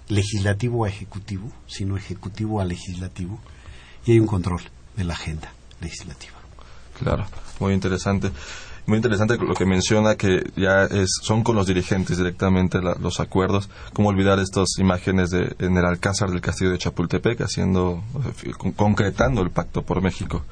legislativo 0.09 0.85
a 0.85 0.89
ejecutivo, 0.89 1.51
sino 1.67 1.97
ejecutivo 1.97 2.61
a 2.61 2.65
legislativo, 2.65 3.39
y 4.05 4.13
hay 4.13 4.19
un 4.19 4.27
control 4.27 4.61
de 4.95 5.03
la 5.03 5.13
agenda 5.13 5.51
legislativa. 5.81 6.35
Claro, 6.99 7.25
muy 7.59 7.73
interesante. 7.73 8.31
Muy 8.87 8.95
interesante 8.95 9.37
lo 9.37 9.53
que 9.53 9.65
menciona 9.65 10.15
que 10.15 10.49
ya 10.55 10.85
es, 10.85 11.09
son 11.21 11.43
con 11.43 11.57
los 11.57 11.67
dirigentes 11.67 12.17
directamente 12.17 12.79
los 12.81 13.19
acuerdos. 13.19 13.69
¿Cómo 13.91 14.07
olvidar 14.07 14.39
estas 14.39 14.79
imágenes 14.79 15.29
de, 15.29 15.53
en 15.59 15.75
el 15.75 15.83
Alcázar 15.83 16.29
del 16.29 16.39
Castillo 16.39 16.71
de 16.71 16.77
Chapultepec 16.77 17.41
haciendo, 17.41 18.01
concretando 18.77 19.41
el 19.41 19.51
pacto 19.51 19.81
por 19.81 20.01
México? 20.01 20.45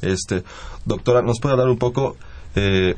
Este, 0.00 0.44
doctora, 0.84 1.22
¿nos 1.22 1.40
puede 1.40 1.54
hablar 1.54 1.70
un 1.70 1.78
poco? 1.78 2.16
Eh, 2.54 2.94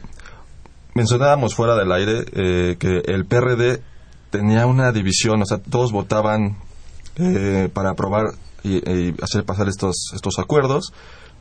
mencionábamos 0.92 1.54
fuera 1.54 1.76
del 1.76 1.90
aire 1.90 2.26
eh, 2.32 2.76
que 2.78 3.04
el 3.06 3.24
PRD 3.24 3.80
tenía 4.28 4.66
una 4.66 4.92
división, 4.92 5.40
o 5.40 5.46
sea, 5.46 5.56
todos 5.56 5.92
votaban 5.92 6.58
eh, 7.16 7.70
para 7.72 7.92
aprobar 7.92 8.34
y, 8.62 9.14
hacer 9.22 9.44
pasar 9.44 9.66
estos, 9.66 10.12
estos 10.14 10.38
acuerdos, 10.38 10.92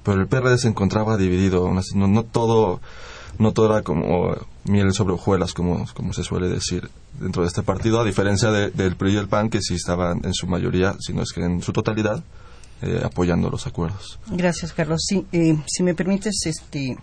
pero 0.04 0.22
el 0.22 0.28
PRD 0.28 0.58
se 0.60 0.70
encontraba 0.70 1.18
dividido, 1.18 1.70
no, 1.94 2.08
no 2.08 2.24
todo 2.24 2.80
no 3.40 3.52
todo 3.52 3.74
era 3.74 3.82
como 3.82 4.36
miel 4.66 4.94
sobre 4.94 5.14
hojuelas, 5.14 5.54
como, 5.54 5.86
como 5.94 6.14
se 6.14 6.24
suele 6.24 6.50
decir 6.50 6.90
dentro 7.20 7.44
de 7.44 7.48
este 7.48 7.64
partido, 7.64 8.00
a 8.00 8.06
diferencia 8.06 8.52
del 8.52 8.96
PRI 8.96 9.14
y 9.14 9.18
el 9.18 9.28
PAN, 9.28 9.50
que 9.50 9.62
sí 9.62 9.76
estaban 9.76 10.22
en 10.24 10.34
su 10.34 10.48
mayoría, 10.48 10.96
si 11.00 11.14
no 11.14 11.22
es 11.22 11.32
que 11.34 11.44
en 11.44 11.62
su 11.62 11.74
totalidad, 11.74 12.24
eh, 12.82 13.02
apoyando 13.04 13.50
los 13.50 13.66
acuerdos. 13.68 14.20
Gracias, 14.28 14.74
Carlos. 14.74 15.04
Sí, 15.08 15.26
eh, 15.32 15.58
si 15.68 15.84
me 15.84 15.94
permites, 15.94 16.42
este, 16.46 16.98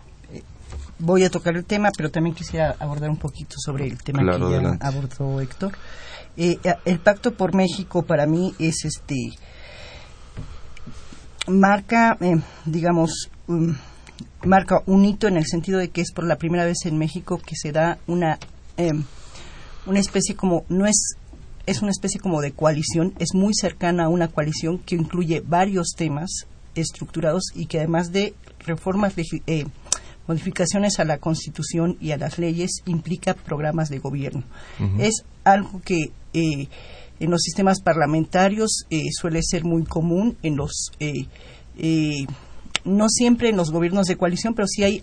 voy 0.99 1.25
a 1.25 1.31
tocar 1.31 1.57
el 1.57 1.65
tema, 1.65 1.91
pero 1.97 2.11
también 2.11 2.35
quisiera 2.35 2.77
abordar 2.79 3.11
un 3.11 3.17
poquito 3.17 3.57
sobre 3.59 3.87
el 3.87 4.03
tema 4.03 4.21
que 4.21 4.39
ya 4.39 4.79
abordó 4.81 5.41
Héctor. 5.41 5.73
Eh, 6.37 6.59
el 6.85 7.01
Pacto 7.01 7.35
por 7.35 7.55
México 7.55 8.03
para 8.03 8.27
mí 8.27 8.55
es 8.59 8.85
este 8.85 9.33
marca, 11.49 12.17
eh, 12.21 12.41
digamos, 12.65 13.31
marca 14.45 14.83
un 14.87 15.05
hito 15.05 15.29
en 15.29 15.37
el 15.37 15.47
sentido 15.47 15.79
de 15.79 15.89
que 15.89 16.00
es 16.00 16.12
por 16.12 16.25
la 16.27 16.37
primera 16.37 16.65
vez 16.65 16.87
en 16.87 16.99
México 16.99 17.39
que 17.39 17.57
se 17.57 17.73
da 17.73 17.99
una 18.07 18.39
em, 18.77 19.05
una 19.87 20.00
especie 20.00 20.35
como 20.35 20.65
no 20.69 20.87
es 20.87 21.17
es 21.67 21.83
una 21.83 21.91
especie 21.91 22.21
como 22.21 22.41
de 22.41 22.53
coalición, 22.53 23.15
es 23.19 23.35
muy 23.35 23.55
cercana 23.55 24.05
a 24.05 24.09
una 24.09 24.29
coalición 24.29 24.79
que 24.79 24.97
incluye 24.97 25.41
varios 25.41 25.93
temas 25.97 26.47
estructurados 26.75 27.45
y 27.55 27.67
que 27.67 27.79
además 27.79 28.12
de 28.12 28.35
reformas 28.67 29.15
eh, 29.17 29.67
modificaciones 30.27 30.99
a 30.99 31.05
la 31.05 31.19
Constitución 31.19 31.97
y 32.00 32.12
a 32.12 32.17
las 32.17 32.39
leyes 32.39 32.83
implica 32.87 33.35
programas 33.35 33.89
de 33.89 33.99
gobierno. 33.99 34.45
Es 34.99 35.25
algo 35.45 35.81
que 35.85 36.12
eh, 36.33 36.69
en 37.19 37.31
los 37.31 37.43
sistemas 37.43 37.81
parlamentarios 37.83 38.85
eh, 38.91 39.05
suele 39.12 39.41
ser 39.43 39.65
muy 39.65 39.85
común 39.85 40.37
en 40.43 40.57
los 40.57 40.93
eh, 41.00 41.27
no 42.85 43.09
siempre 43.09 43.49
en 43.49 43.57
los 43.57 43.71
gobiernos 43.71 44.07
de 44.07 44.17
coalición, 44.17 44.55
pero 44.55 44.67
sí 44.69 44.85
hay 44.85 45.03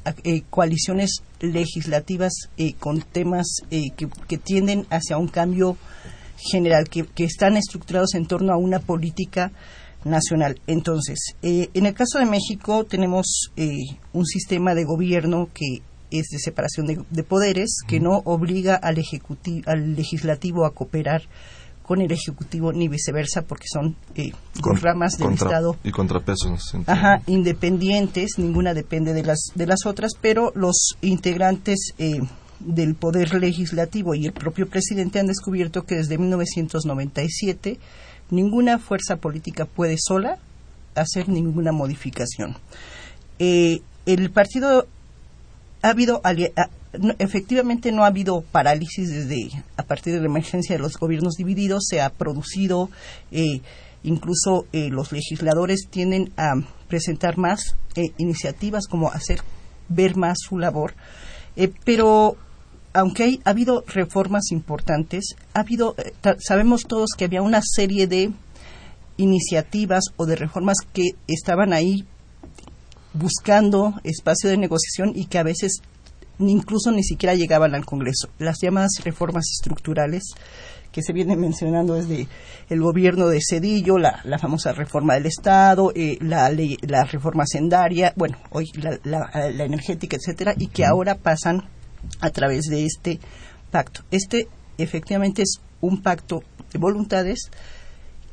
coaliciones 0.50 1.22
legislativas 1.40 2.34
con 2.80 3.02
temas 3.02 3.46
que, 3.70 4.38
tienden 4.38 4.86
hacia 4.90 5.18
un 5.18 5.28
cambio 5.28 5.78
general, 6.52 6.90
que, 6.90 7.04
que, 7.04 7.24
están 7.24 7.58
estructurados 7.58 8.14
en 8.16 8.26
torno 8.26 8.54
a 8.54 8.58
una 8.58 8.80
política 8.80 9.52
nacional. 10.04 10.60
Entonces, 10.68 11.36
eh, 11.42 11.70
en 11.74 11.86
el 11.86 11.94
caso 11.94 12.20
de 12.20 12.26
México 12.26 12.86
tenemos 12.86 13.52
eh, 13.56 13.76
un 14.14 14.26
sistema 14.26 14.74
de 14.74 14.86
gobierno 14.86 15.50
que 15.54 15.82
es 16.10 16.28
de 16.30 16.40
separación 16.40 16.88
de, 16.88 17.24
poderes, 17.24 17.80
que 17.86 18.00
no 18.00 18.22
obliga 18.24 18.76
al, 18.76 18.98
al 19.66 19.96
legislativo 19.96 20.66
a 20.66 20.74
cooperar 20.74 21.24
con 21.88 22.01
el 22.01 22.12
ejecutivo 22.12 22.74
ni 22.74 22.89
viceversa 22.89 23.44
porque 23.44 23.65
son 23.72 23.96
eh, 24.15 24.34
ramas 24.82 25.17
del 25.17 25.34
Estado 25.34 25.77
y 25.84 25.91
contrapesos 25.91 26.75
ajá, 26.86 27.22
independientes 27.27 28.38
ninguna 28.38 28.74
depende 28.74 29.13
de 29.13 29.24
las 29.24 29.51
de 29.56 29.65
las 29.65 29.86
otras 29.86 30.12
pero 30.20 30.51
los 30.53 30.98
integrantes 31.01 31.94
eh, 31.98 32.20
del 32.60 32.96
poder 32.96 33.34
legislativo 33.36 34.15
y 34.15 34.25
el 34.25 34.34
propio 34.34 34.67
presidente 34.67 35.20
han 35.20 35.27
descubierto 35.27 35.84
que 35.84 35.96
desde 35.96 36.17
1997 36.17 37.79
ninguna 38.32 38.79
fuerza 38.79 39.15
política 39.15 39.65
puede 39.65 39.96
sola 39.98 40.39
hacer 40.96 41.29
ninguna 41.29 41.72
modificación. 41.72 42.58
Eh, 43.39 43.82
el 44.06 44.32
partido 44.32 44.88
ha 45.82 45.89
habido 45.89 46.22
efectivamente 47.20 47.91
no 47.91 48.03
ha 48.03 48.08
habido 48.08 48.41
parálisis 48.41 49.10
desde 49.10 49.63
a 49.75 49.84
partir 49.84 50.13
de 50.13 50.20
la 50.20 50.27
emergencia 50.27 50.75
de 50.75 50.82
los 50.82 50.98
gobiernos 50.98 51.36
divididos 51.36 51.86
se 51.88 52.01
ha 52.01 52.10
producido 52.10 52.89
eh, 53.32 53.62
incluso 54.03 54.65
eh, 54.72 54.89
los 54.89 55.12
legisladores 55.12 55.88
tienden 55.89 56.32
a 56.38 56.53
presentar 56.88 57.38
más 57.38 57.75
iniciativas 58.17 58.88
como 58.88 59.12
hacer 59.12 59.41
ver 59.89 60.15
más 60.15 60.38
su 60.39 60.60
labor. 60.60 60.94
Pero 61.84 62.38
aunque 62.98 63.39
ha 63.44 63.50
habido 63.51 63.84
reformas 63.86 64.51
importantes, 64.51 65.36
ha 65.53 65.60
habido, 65.60 65.96
eh, 65.98 66.13
sabemos 66.39 66.84
todos 66.88 67.12
que 67.15 67.25
había 67.25 67.44
una 67.44 67.62
serie 67.63 68.08
de 68.08 68.32
iniciativas 69.17 70.06
o 70.15 70.25
de 70.25 70.36
reformas 70.36 70.77
que 70.94 71.12
estaban 71.27 71.74
ahí 71.74 72.06
buscando 73.13 73.94
espacio 74.03 74.50
de 74.50 74.58
negociación 74.58 75.12
y 75.15 75.25
que 75.25 75.38
a 75.38 75.44
veces 75.44 75.82
incluso 76.39 76.91
ni 76.91 77.03
siquiera 77.03 77.36
llegaban 77.36 77.75
al 77.75 77.86
Congreso. 77.86 78.29
Las 78.39 78.58
llamadas 78.62 79.01
reformas 79.03 79.46
estructurales 79.51 80.24
que 80.91 81.01
se 81.01 81.13
vienen 81.13 81.39
mencionando 81.39 81.96
desde 81.96 82.27
el 82.70 82.82
gobierno 82.82 83.27
de 83.27 83.39
Cedillo, 83.41 83.98
la, 83.98 84.39
famosa 84.39 84.72
reforma 84.72 85.15
del 85.15 85.25
Estado, 85.25 85.91
eh, 85.96 86.17
la, 86.22 86.50
la 86.82 87.03
reforma 87.03 87.46
sendaria, 87.46 88.13
bueno, 88.15 88.38
hoy 88.51 88.65
la, 88.75 88.98
la 89.03 89.63
energética, 89.63 90.17
etcétera, 90.17 90.53
y 90.58 90.67
que 90.67 90.86
ahora 90.86 91.15
pasan 91.15 91.63
a 92.22 92.29
través 92.29 92.65
de 92.65 92.86
este 92.86 93.20
pacto. 93.72 94.01
Este 94.12 94.48
efectivamente 94.77 95.41
es 95.41 95.60
un 95.82 96.01
pacto 96.01 96.44
de 96.72 96.79
voluntades 96.79 97.50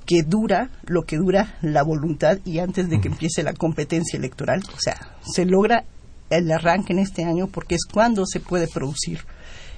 que 0.06 0.22
dura 0.22 0.70
lo 0.84 1.02
que 1.02 1.16
dura 1.16 1.56
la 1.62 1.82
voluntad 1.82 2.38
y 2.44 2.58
antes 2.58 2.88
de 2.88 3.00
que 3.00 3.08
empiece 3.08 3.42
la 3.42 3.54
competencia 3.54 4.18
electoral. 4.18 4.62
O 4.74 4.78
sea, 4.78 4.96
se 5.22 5.46
logra 5.46 5.84
el 6.30 6.50
arranque 6.50 6.92
en 6.92 6.98
este 6.98 7.24
año 7.24 7.46
porque 7.46 7.74
es 7.74 7.84
cuando 7.84 8.26
se 8.26 8.40
puede 8.40 8.68
producir. 8.68 9.20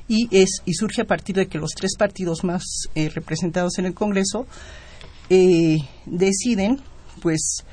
Y, 0.09 0.29
es, 0.31 0.63
y 0.65 0.75
surge 0.75 1.03
a 1.03 1.07
partir 1.07 1.37
de 1.37 1.49
que 1.49 1.59
los 1.59 1.73
tres 1.73 1.97
partidos 1.99 2.45
más 2.45 2.63
eh, 2.95 3.09
representados 3.09 3.79
en 3.79 3.87
el 3.87 3.95
Congreso 3.95 4.47
eh, 5.31 5.79
deciden, 6.07 6.81
pues, 7.23 7.65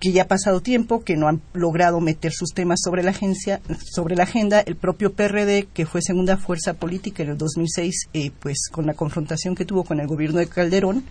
que 0.00 0.12
ya 0.12 0.22
ha 0.22 0.28
pasado 0.28 0.60
tiempo, 0.60 1.04
que 1.04 1.16
no 1.16 1.28
han 1.28 1.40
logrado 1.52 2.00
meter 2.00 2.32
sus 2.32 2.50
temas 2.50 2.80
sobre 2.82 3.02
la 3.02 3.10
agencia, 3.10 3.60
sobre 3.92 4.16
la 4.16 4.24
agenda. 4.24 4.60
El 4.60 4.76
propio 4.76 5.12
PRD, 5.12 5.68
que 5.72 5.86
fue 5.86 6.02
segunda 6.02 6.36
fuerza 6.36 6.74
política 6.74 7.22
en 7.22 7.30
el 7.30 7.38
2006, 7.38 8.08
eh, 8.12 8.30
pues 8.40 8.68
con 8.70 8.86
la 8.86 8.94
confrontación 8.94 9.54
que 9.54 9.64
tuvo 9.64 9.84
con 9.84 10.00
el 10.00 10.06
gobierno 10.06 10.38
de 10.38 10.48
Calderón, 10.48 11.04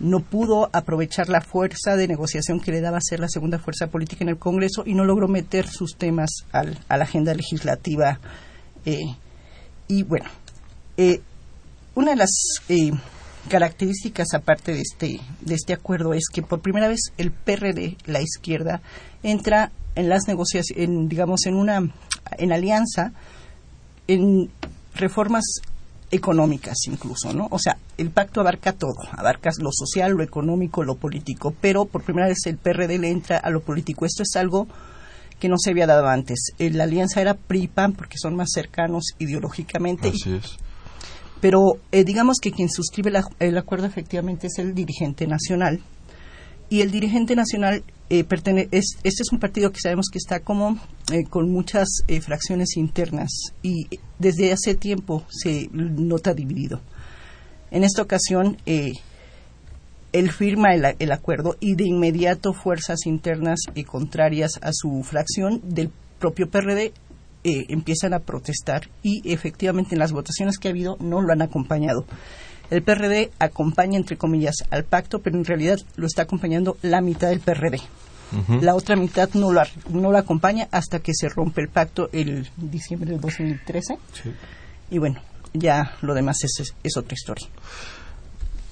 no 0.00 0.20
pudo 0.20 0.70
aprovechar 0.72 1.28
la 1.28 1.40
fuerza 1.40 1.96
de 1.96 2.08
negociación 2.08 2.60
que 2.60 2.70
le 2.70 2.80
daba 2.80 3.00
ser 3.00 3.20
la 3.20 3.28
segunda 3.28 3.58
fuerza 3.58 3.88
política 3.88 4.24
en 4.24 4.30
el 4.30 4.38
Congreso 4.38 4.84
y 4.86 4.94
no 4.94 5.04
logró 5.04 5.28
meter 5.28 5.68
sus 5.68 5.96
temas 5.96 6.30
al, 6.52 6.78
a 6.88 6.96
la 6.96 7.04
agenda 7.04 7.34
legislativa. 7.34 8.20
Eh, 8.84 9.02
y 9.88 10.02
bueno, 10.04 10.26
eh, 10.96 11.20
una 11.94 12.12
de 12.12 12.16
las 12.16 12.30
características 13.48 14.34
aparte 14.34 14.72
de 14.72 14.82
este 14.82 15.20
de 15.40 15.54
este 15.54 15.72
acuerdo 15.72 16.12
es 16.12 16.28
que 16.32 16.42
por 16.42 16.60
primera 16.60 16.86
vez 16.86 17.12
el 17.16 17.32
PRD 17.32 17.96
la 18.04 18.20
izquierda 18.20 18.82
entra 19.22 19.72
en 19.94 20.08
las 20.08 20.28
negociaciones 20.28 21.08
digamos 21.08 21.46
en 21.46 21.54
una 21.54 21.90
en 22.36 22.52
alianza 22.52 23.12
en 24.06 24.50
reformas 24.94 25.44
económicas 26.10 26.76
incluso, 26.86 27.32
¿no? 27.32 27.48
O 27.50 27.58
sea, 27.58 27.76
el 27.96 28.10
pacto 28.10 28.40
abarca 28.40 28.72
todo, 28.72 28.96
abarca 29.12 29.50
lo 29.58 29.70
social, 29.72 30.12
lo 30.12 30.22
económico, 30.22 30.82
lo 30.82 30.96
político, 30.96 31.54
pero 31.60 31.84
por 31.84 32.02
primera 32.02 32.28
vez 32.28 32.38
el 32.46 32.56
PRD 32.56 32.98
le 32.98 33.10
entra 33.10 33.38
a 33.38 33.50
lo 33.50 33.60
político. 33.60 34.06
Esto 34.06 34.22
es 34.22 34.36
algo 34.36 34.66
que 35.38 35.48
no 35.48 35.56
se 35.58 35.70
había 35.70 35.86
dado 35.86 36.08
antes. 36.08 36.52
La 36.58 36.84
alianza 36.84 37.20
era 37.20 37.34
PRI-PAN 37.34 37.92
porque 37.92 38.16
son 38.18 38.34
más 38.34 38.50
cercanos 38.52 39.14
ideológicamente. 39.18 40.08
Así 40.08 40.32
es 40.32 40.58
pero 41.40 41.78
eh, 41.92 42.04
digamos 42.04 42.38
que 42.40 42.52
quien 42.52 42.68
suscribe 42.68 43.12
el 43.38 43.58
acuerdo 43.58 43.86
efectivamente 43.86 44.48
es 44.48 44.58
el 44.58 44.74
dirigente 44.74 45.26
nacional 45.26 45.80
y 46.68 46.80
el 46.80 46.90
dirigente 46.90 47.36
nacional 47.36 47.84
eh, 48.10 48.26
es, 48.70 48.96
este 49.02 49.22
es 49.22 49.32
un 49.32 49.38
partido 49.38 49.70
que 49.70 49.80
sabemos 49.80 50.06
que 50.10 50.18
está 50.18 50.40
como 50.40 50.78
eh, 51.12 51.24
con 51.28 51.50
muchas 51.50 51.88
eh, 52.08 52.20
fracciones 52.20 52.76
internas 52.76 53.30
y 53.62 53.86
desde 54.18 54.52
hace 54.52 54.74
tiempo 54.74 55.24
se 55.28 55.68
nota 55.72 56.32
dividido. 56.34 56.80
En 57.70 57.84
esta 57.84 58.02
ocasión, 58.02 58.56
eh, 58.64 58.92
él 60.12 60.30
firma 60.30 60.74
el, 60.74 60.96
el, 60.98 61.12
acuerdo 61.12 61.56
y 61.60 61.74
de 61.74 61.84
inmediato 61.84 62.54
fuerzas 62.54 63.00
internas 63.04 63.60
y 63.74 63.84
contrarias 63.84 64.58
a 64.62 64.70
su 64.72 65.02
fracción 65.02 65.60
del 65.64 65.90
propio 66.18 66.48
PRD 66.48 66.92
empiezan 67.44 68.12
a 68.12 68.18
protestar 68.18 68.90
y 69.02 69.22
efectivamente 69.32 69.94
en 69.94 70.00
las 70.00 70.12
votaciones 70.12 70.58
que 70.58 70.68
ha 70.68 70.70
habido 70.70 70.96
no 71.00 71.22
lo 71.22 71.32
han 71.32 71.40
acompañado. 71.40 72.04
El 72.70 72.82
PRD 72.82 73.30
acompaña, 73.38 73.96
entre 73.96 74.16
comillas, 74.16 74.56
al 74.70 74.84
pacto, 74.84 75.20
pero 75.20 75.36
en 75.36 75.44
realidad 75.44 75.78
lo 75.96 76.06
está 76.06 76.22
acompañando 76.22 76.76
la 76.82 77.00
mitad 77.00 77.28
del 77.28 77.40
PRD. 77.40 77.80
La 78.60 78.74
otra 78.74 78.94
mitad 78.94 79.30
no 79.32 79.52
lo, 79.52 79.62
no 79.88 80.12
lo 80.12 80.18
acompaña 80.18 80.68
hasta 80.70 80.98
que 80.98 81.14
se 81.14 81.30
rompe 81.30 81.62
el 81.62 81.68
pacto 81.68 82.10
el 82.12 82.46
diciembre 82.58 83.12
de 83.12 83.18
2013. 83.18 83.96
Y 84.90 84.98
bueno, 84.98 85.22
ya 85.54 85.96
lo 86.02 86.12
demás 86.12 86.36
es, 86.44 86.74
es, 86.82 86.96
otra 86.98 87.14
historia. 87.14 87.46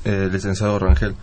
Eh, 0.04 0.28
licenciado 0.30 0.78
Rangel, 0.78 1.14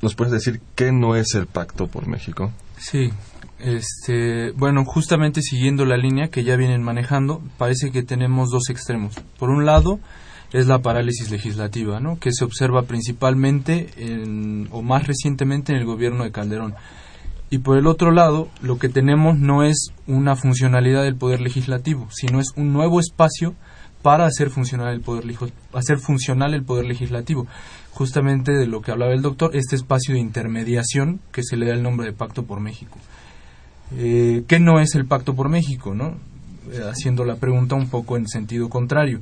¿nos 0.00 0.14
puedes 0.14 0.32
decir 0.32 0.62
qué 0.74 0.90
no 0.90 1.16
es 1.16 1.34
el 1.34 1.46
pacto 1.46 1.86
por 1.86 2.06
México? 2.06 2.50
Sí, 2.78 3.10
este, 3.58 4.52
bueno, 4.52 4.84
justamente 4.84 5.42
siguiendo 5.42 5.84
la 5.84 5.96
línea 5.96 6.28
que 6.28 6.44
ya 6.44 6.56
vienen 6.56 6.82
manejando, 6.82 7.42
parece 7.58 7.90
que 7.90 8.02
tenemos 8.02 8.50
dos 8.50 8.70
extremos. 8.70 9.16
Por 9.38 9.50
un 9.50 9.66
lado, 9.66 10.00
es 10.52 10.66
la 10.66 10.80
parálisis 10.80 11.30
legislativa, 11.30 12.00
¿no? 12.00 12.18
que 12.18 12.32
se 12.32 12.44
observa 12.44 12.82
principalmente 12.82 13.88
en, 13.96 14.68
o 14.70 14.82
más 14.82 15.06
recientemente 15.06 15.72
en 15.72 15.78
el 15.78 15.84
gobierno 15.84 16.24
de 16.24 16.32
Calderón. 16.32 16.74
Y 17.50 17.58
por 17.58 17.78
el 17.78 17.86
otro 17.86 18.10
lado, 18.10 18.48
lo 18.60 18.78
que 18.78 18.88
tenemos 18.88 19.38
no 19.38 19.62
es 19.62 19.92
una 20.06 20.36
funcionalidad 20.36 21.02
del 21.02 21.16
poder 21.16 21.40
legislativo, 21.40 22.08
sino 22.10 22.40
es 22.40 22.48
un 22.56 22.72
nuevo 22.72 23.00
espacio 23.00 23.54
para 24.02 24.26
hacer 24.26 24.50
funcionar 24.50 24.92
el 24.92 25.00
poder 25.00 25.24
hacer 25.72 25.98
funcional 25.98 26.54
el 26.54 26.62
poder 26.62 26.86
legislativo. 26.86 27.46
Justamente 27.92 28.52
de 28.52 28.66
lo 28.66 28.80
que 28.80 28.92
hablaba 28.92 29.12
el 29.12 29.22
doctor, 29.22 29.56
este 29.56 29.76
espacio 29.76 30.14
de 30.14 30.20
intermediación 30.20 31.20
que 31.32 31.42
se 31.42 31.56
le 31.56 31.66
da 31.66 31.74
el 31.74 31.82
nombre 31.82 32.06
de 32.06 32.12
Pacto 32.12 32.44
por 32.44 32.60
México. 32.60 32.98
Eh, 33.96 34.44
¿Qué 34.46 34.60
no 34.60 34.78
es 34.78 34.94
el 34.94 35.06
Pacto 35.06 35.34
por 35.34 35.48
México? 35.48 35.94
¿no? 35.94 36.14
Eh, 36.70 36.82
haciendo 36.88 37.24
la 37.24 37.36
pregunta 37.36 37.74
un 37.74 37.88
poco 37.88 38.16
en 38.16 38.28
sentido 38.28 38.68
contrario. 38.68 39.20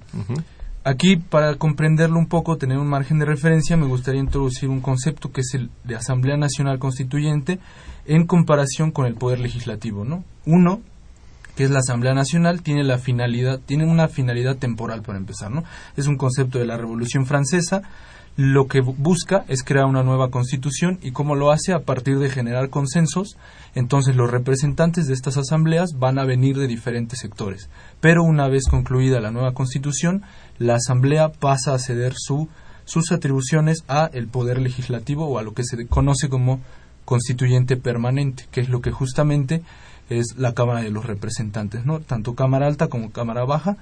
Aquí, 0.88 1.16
para 1.16 1.56
comprenderlo 1.56 2.16
un 2.16 2.28
poco, 2.28 2.58
tener 2.58 2.78
un 2.78 2.86
margen 2.86 3.18
de 3.18 3.24
referencia, 3.24 3.76
me 3.76 3.88
gustaría 3.88 4.20
introducir 4.20 4.68
un 4.68 4.80
concepto 4.80 5.32
que 5.32 5.40
es 5.40 5.52
el 5.54 5.68
de 5.82 5.96
Asamblea 5.96 6.36
Nacional 6.36 6.78
Constituyente 6.78 7.58
en 8.04 8.24
comparación 8.24 8.92
con 8.92 9.06
el 9.06 9.14
Poder 9.14 9.40
Legislativo. 9.40 10.04
¿no? 10.04 10.22
Uno, 10.44 10.80
que 11.56 11.64
es 11.64 11.72
la 11.72 11.80
Asamblea 11.80 12.14
Nacional, 12.14 12.62
tiene 12.62 12.84
la 12.84 12.98
finalidad, 12.98 13.58
tiene 13.58 13.84
una 13.84 14.06
finalidad 14.06 14.58
temporal 14.58 15.02
para 15.02 15.18
empezar, 15.18 15.50
¿no? 15.50 15.64
Es 15.96 16.06
un 16.06 16.16
concepto 16.16 16.60
de 16.60 16.66
la 16.66 16.76
Revolución 16.76 17.26
Francesa, 17.26 17.82
lo 18.36 18.68
que 18.68 18.80
busca 18.80 19.44
es 19.48 19.62
crear 19.62 19.86
una 19.86 20.02
nueva 20.02 20.30
constitución 20.30 20.98
y 21.02 21.12
cómo 21.12 21.34
lo 21.34 21.50
hace 21.50 21.72
a 21.72 21.80
partir 21.80 22.18
de 22.18 22.28
generar 22.28 22.68
consensos, 22.68 23.36
entonces 23.74 24.14
los 24.14 24.30
representantes 24.30 25.06
de 25.06 25.14
estas 25.14 25.38
asambleas 25.38 25.98
van 25.98 26.18
a 26.18 26.24
venir 26.24 26.58
de 26.58 26.66
diferentes 26.66 27.18
sectores. 27.18 27.70
Pero 28.00 28.22
una 28.22 28.48
vez 28.48 28.66
concluida 28.68 29.20
la 29.20 29.30
nueva 29.30 29.54
constitución, 29.54 30.22
la 30.58 30.74
asamblea 30.74 31.32
pasa 31.32 31.72
a 31.72 31.78
ceder 31.78 32.12
su, 32.14 32.48
sus 32.84 33.10
atribuciones 33.10 33.84
a 33.88 34.10
el 34.12 34.28
poder 34.28 34.60
legislativo 34.60 35.26
o 35.26 35.38
a 35.38 35.42
lo 35.42 35.54
que 35.54 35.64
se 35.64 35.86
conoce 35.86 36.28
como 36.28 36.60
constituyente 37.06 37.78
permanente, 37.78 38.46
que 38.50 38.60
es 38.60 38.68
lo 38.68 38.82
que 38.82 38.90
justamente 38.90 39.62
es 40.10 40.36
la 40.36 40.52
Cámara 40.52 40.82
de 40.82 40.90
los 40.90 41.06
Representantes, 41.06 41.86
¿no? 41.86 42.00
Tanto 42.00 42.34
Cámara 42.34 42.66
Alta 42.66 42.88
como 42.88 43.12
Cámara 43.12 43.44
Baja. 43.44 43.78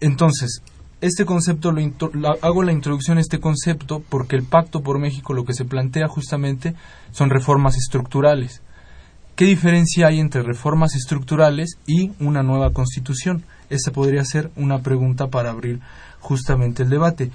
Entonces, 0.00 0.62
este 1.02 1.24
concepto, 1.24 1.72
lo, 1.72 2.28
hago 2.42 2.62
la 2.62 2.72
introducción 2.72 3.18
a 3.18 3.20
este 3.20 3.40
concepto 3.40 4.02
porque 4.08 4.36
el 4.36 4.44
Pacto 4.44 4.82
por 4.82 5.00
México 5.00 5.34
lo 5.34 5.44
que 5.44 5.52
se 5.52 5.64
plantea 5.64 6.06
justamente 6.06 6.74
son 7.10 7.28
reformas 7.28 7.76
estructurales. 7.76 8.62
¿Qué 9.34 9.44
diferencia 9.44 10.06
hay 10.06 10.20
entre 10.20 10.42
reformas 10.42 10.94
estructurales 10.94 11.76
y 11.88 12.12
una 12.20 12.44
nueva 12.44 12.72
constitución? 12.72 13.42
Esa 13.68 13.90
podría 13.90 14.24
ser 14.24 14.52
una 14.54 14.82
pregunta 14.82 15.26
para 15.26 15.50
abrir 15.50 15.80
justamente 16.20 16.84
el 16.84 16.90
debate. 16.90 17.32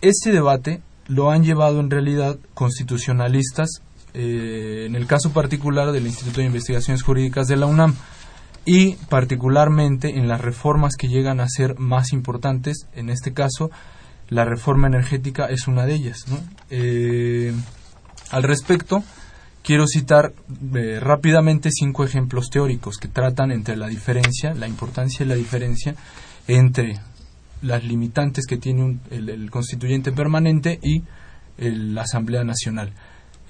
Este 0.00 0.32
debate 0.32 0.80
lo 1.06 1.30
han 1.30 1.44
llevado 1.44 1.80
en 1.80 1.90
realidad 1.90 2.38
constitucionalistas, 2.54 3.82
eh, 4.14 4.84
en 4.86 4.96
el 4.96 5.06
caso 5.06 5.32
particular 5.32 5.92
del 5.92 6.06
Instituto 6.06 6.40
de 6.40 6.46
Investigaciones 6.46 7.02
Jurídicas 7.02 7.46
de 7.46 7.56
la 7.56 7.66
UNAM 7.66 7.94
y 8.64 8.94
particularmente 9.08 10.18
en 10.18 10.28
las 10.28 10.40
reformas 10.40 10.96
que 10.96 11.08
llegan 11.08 11.40
a 11.40 11.48
ser 11.48 11.78
más 11.78 12.12
importantes, 12.12 12.86
en 12.94 13.10
este 13.10 13.32
caso 13.32 13.70
la 14.28 14.44
reforma 14.44 14.86
energética 14.86 15.46
es 15.46 15.66
una 15.66 15.86
de 15.86 15.94
ellas. 15.94 16.24
Eh, 16.70 17.52
al 18.30 18.42
respecto, 18.44 19.02
quiero 19.62 19.86
citar 19.86 20.32
eh, 20.74 21.00
rápidamente 21.00 21.70
cinco 21.72 22.04
ejemplos 22.04 22.48
teóricos 22.48 22.96
que 22.96 23.08
tratan 23.08 23.50
entre 23.50 23.76
la 23.76 23.88
diferencia, 23.88 24.54
la 24.54 24.68
importancia 24.68 25.24
y 25.24 25.28
la 25.28 25.34
diferencia 25.34 25.96
entre 26.46 27.00
las 27.62 27.84
limitantes 27.84 28.46
que 28.46 28.56
tiene 28.56 28.98
el, 29.10 29.50
constituyente 29.50 30.12
permanente 30.12 30.78
y 30.82 31.02
la 31.58 32.02
Asamblea 32.02 32.42
Nacional. 32.44 32.92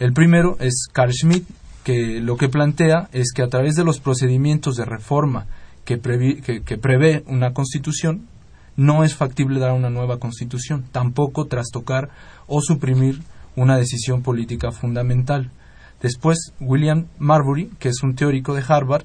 El 0.01 0.13
primero 0.13 0.57
es 0.61 0.87
Carl 0.93 1.13
Schmitt, 1.13 1.47
que 1.85 2.21
lo 2.21 2.37
que 2.37 2.49
plantea 2.49 3.09
es 3.13 3.33
que 3.35 3.43
a 3.43 3.49
través 3.49 3.75
de 3.75 3.85
los 3.85 4.01
procedimientos 4.01 4.77
de 4.77 4.85
reforma 4.85 5.47
que, 5.85 5.99
que, 6.01 6.79
prevé 6.79 7.25
una 7.27 7.53
constitución, 7.53 8.27
no 8.77 9.03
es 9.03 9.15
factible 9.15 9.59
dar 9.59 9.73
una 9.73 9.91
nueva 9.91 10.19
constitución, 10.19 10.85
tampoco 10.93 11.47
trastocar 11.47 12.11
o 12.47 12.61
suprimir 12.61 13.21
una 13.57 13.77
decisión 13.77 14.23
política 14.23 14.71
fundamental. 14.71 15.51
Después, 16.01 16.53
William 16.61 17.07
Marbury, 17.19 17.71
que 17.79 17.89
es 17.89 18.03
un 18.03 18.15
teórico 18.15 18.55
de 18.55 18.65
Harvard, 18.67 19.05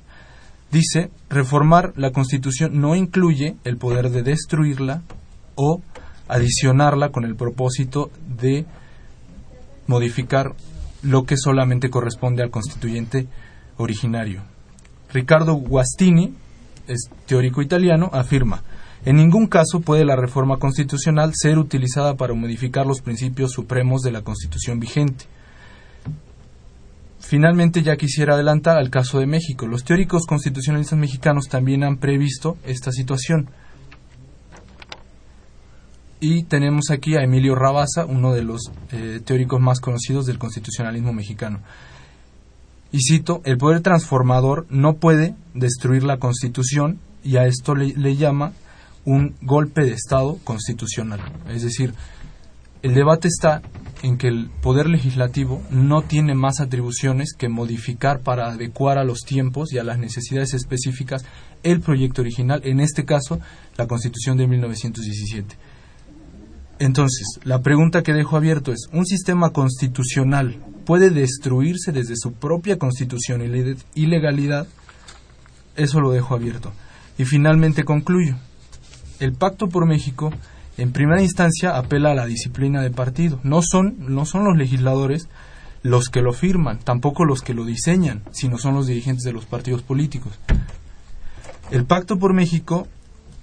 dice, 0.72 1.10
reformar 1.30 1.94
la 1.96 2.12
constitución 2.12 2.80
no 2.80 2.96
incluye 2.96 3.56
el 3.64 3.78
poder 3.78 4.12
de 4.12 4.24
destruirla 4.24 5.02
o 5.56 5.82
adicionarla 6.28 7.10
con 7.10 7.24
el 7.24 7.36
propósito 7.36 8.12
de 8.40 8.66
modificar 9.88 10.54
lo 11.06 11.24
que 11.24 11.38
solamente 11.38 11.90
corresponde 11.90 12.44
al 12.44 12.52
constituyente 12.52 13.28
originario. 13.78 14.44
Ricardo 15.14 15.54
Guastini, 15.56 16.34
es 16.88 17.10
teórico 17.26 17.62
italiano, 17.62 18.10
afirma, 18.12 18.64
en 19.06 19.18
ningún 19.18 19.48
caso 19.48 19.82
puede 19.82 20.04
la 20.04 20.16
reforma 20.16 20.58
constitucional 20.58 21.32
ser 21.36 21.60
utilizada 21.60 22.16
para 22.16 22.34
modificar 22.34 22.88
los 22.88 23.02
principios 23.02 23.52
supremos 23.52 24.02
de 24.02 24.12
la 24.12 24.24
Constitución 24.24 24.80
vigente. 24.80 25.26
Finalmente, 27.20 27.84
ya 27.84 27.98
quisiera 27.98 28.34
adelantar 28.34 28.78
al 28.78 28.90
caso 28.90 29.20
de 29.20 29.28
México. 29.28 29.68
Los 29.68 29.84
teóricos 29.84 30.26
constitucionalistas 30.26 30.98
mexicanos 30.98 31.48
también 31.50 31.84
han 31.84 31.98
previsto 31.98 32.58
esta 32.66 32.92
situación. 32.92 33.50
Y 36.28 36.42
tenemos 36.42 36.90
aquí 36.90 37.16
a 37.16 37.22
Emilio 37.22 37.54
Rabasa, 37.54 38.04
uno 38.04 38.34
de 38.34 38.42
los 38.42 38.72
eh, 38.92 39.22
teóricos 39.24 39.62
más 39.62 39.80
conocidos 39.80 40.26
del 40.26 40.40
constitucionalismo 40.40 41.14
mexicano. 41.14 41.60
Y 42.92 42.98
cito, 43.08 43.44
el 43.46 43.60
poder 43.60 43.82
transformador 43.82 44.66
no 44.72 44.96
puede 44.96 45.36
destruir 45.54 46.02
la 46.02 46.18
constitución 46.18 46.98
y 47.24 47.38
a 47.38 47.46
esto 47.46 47.76
le, 47.76 47.94
le 47.96 48.16
llama 48.16 48.54
un 49.06 49.36
golpe 49.44 49.82
de 49.82 49.92
Estado 49.92 50.40
constitucional. 50.44 51.20
Es 51.48 51.62
decir, 51.62 51.94
el 52.82 52.96
debate 52.96 53.28
está 53.28 53.62
en 54.02 54.18
que 54.18 54.28
el 54.28 54.50
poder 54.64 54.88
legislativo 54.88 55.62
no 55.70 56.02
tiene 56.02 56.34
más 56.34 56.60
atribuciones 56.60 57.34
que 57.38 57.50
modificar 57.50 58.22
para 58.22 58.48
adecuar 58.48 58.98
a 58.98 59.04
los 59.04 59.20
tiempos 59.20 59.72
y 59.74 59.78
a 59.78 59.84
las 59.84 60.00
necesidades 60.00 60.56
específicas 60.56 61.24
el 61.62 61.82
proyecto 61.82 62.24
original, 62.24 62.62
en 62.64 62.80
este 62.80 63.06
caso 63.06 63.40
la 63.78 63.86
Constitución 63.86 64.38
de 64.38 64.48
1917. 64.48 65.56
Entonces, 66.80 67.40
la 67.44 67.62
pregunta 67.62 68.04
que 68.04 68.14
dejo 68.14 68.36
abierto 68.36 68.72
es, 68.72 68.90
¿un 68.92 69.06
sistema 69.06 69.52
constitucional 69.52 70.58
puede 70.86 71.10
destruirse 71.10 71.92
desde 71.92 72.16
su 72.18 72.34
propia 72.34 72.78
constitución 72.78 73.42
y 73.94 74.06
legalidad? 74.06 74.68
Eso 75.76 76.02
lo 76.02 76.12
dejo 76.12 76.36
abierto. 76.36 76.74
Y 77.18 77.26
finalmente 77.26 77.86
concluyo. 77.86 78.36
El 79.20 79.34
Pacto 79.34 79.70
por 79.70 79.86
México, 79.86 80.34
en 80.78 80.92
primera 80.92 81.22
instancia, 81.22 81.78
apela 81.78 82.12
a 82.12 82.16
la 82.16 82.26
disciplina 82.26 82.82
de 82.82 82.92
partido. 82.92 83.40
No 83.44 83.62
son, 83.62 83.96
no 84.00 84.26
son 84.26 84.44
los 84.44 84.58
legisladores 84.58 85.30
los 85.82 86.10
que 86.10 86.22
lo 86.22 86.34
firman, 86.34 86.80
tampoco 86.80 87.26
los 87.26 87.42
que 87.42 87.54
lo 87.54 87.64
diseñan, 87.64 88.24
sino 88.32 88.58
son 88.58 88.74
los 88.74 88.88
dirigentes 88.88 89.24
de 89.24 89.32
los 89.32 89.46
partidos 89.46 89.84
políticos. 89.84 90.34
El 91.72 91.86
Pacto 91.86 92.18
por 92.18 92.34
México 92.34 92.88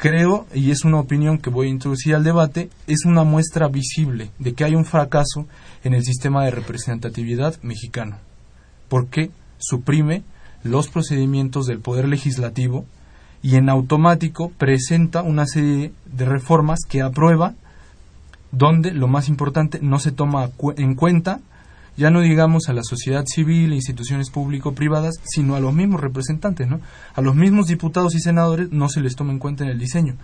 creo, 0.03 0.49
y 0.53 0.73
es 0.73 0.85
una 0.85 0.99
opinión 0.99 1.39
que 1.39 1.49
voy 1.49 1.69
a 1.69 1.71
introducir 1.71 2.17
al 2.17 2.25
debate, 2.25 2.71
es 2.89 3.05
una 3.05 3.23
muestra 3.23 3.69
visible 3.69 4.33
de 4.41 4.53
que 4.53 4.65
hay 4.65 4.75
un 4.75 4.85
fracaso 4.85 5.47
en 5.85 5.95
el 5.95 6.03
sistema 6.03 6.45
de 6.45 6.51
representatividad 6.51 7.55
mexicano, 7.63 8.17
porque 8.89 9.31
suprime 9.59 10.25
los 10.65 10.89
procedimientos 10.89 11.67
del 11.67 11.79
Poder 11.79 12.09
Legislativo 12.09 12.85
y 13.45 13.55
en 13.55 13.69
automático 13.69 14.51
presenta 14.59 15.23
una 15.23 15.47
serie 15.47 15.93
de 16.07 16.25
reformas 16.25 16.81
que 16.89 17.01
aprueba 17.01 17.55
donde 18.51 18.91
lo 18.91 19.07
más 19.07 19.29
importante 19.29 19.79
no 19.83 20.01
se 20.01 20.11
toma 20.11 20.51
en 20.79 20.97
cuenta 20.97 21.39
ya 21.97 22.11
no 22.11 22.21
digamos 22.21 22.69
a 22.69 22.73
la 22.73 22.83
sociedad 22.83 23.25
civil, 23.27 23.73
instituciones 23.73 24.31
público-privadas, 24.31 25.17
sino 25.25 25.57
a 25.57 25.61
los 25.61 25.75
mismos 25.75 26.01
representantes, 26.01 26.69
¿no? 26.69 26.81
A 27.15 27.21
los 27.21 27.35
mismos 27.35 27.67
diputados 27.67 28.15
y 28.15 28.21
senadores 28.21 28.71
no 28.71 28.89
se 28.89 29.01
les 29.01 29.17
toma 29.17 29.33
en 29.33 29.39
cuenta 29.39 29.65
en 29.65 29.71
el 29.71 29.79
diseño. 29.79 30.17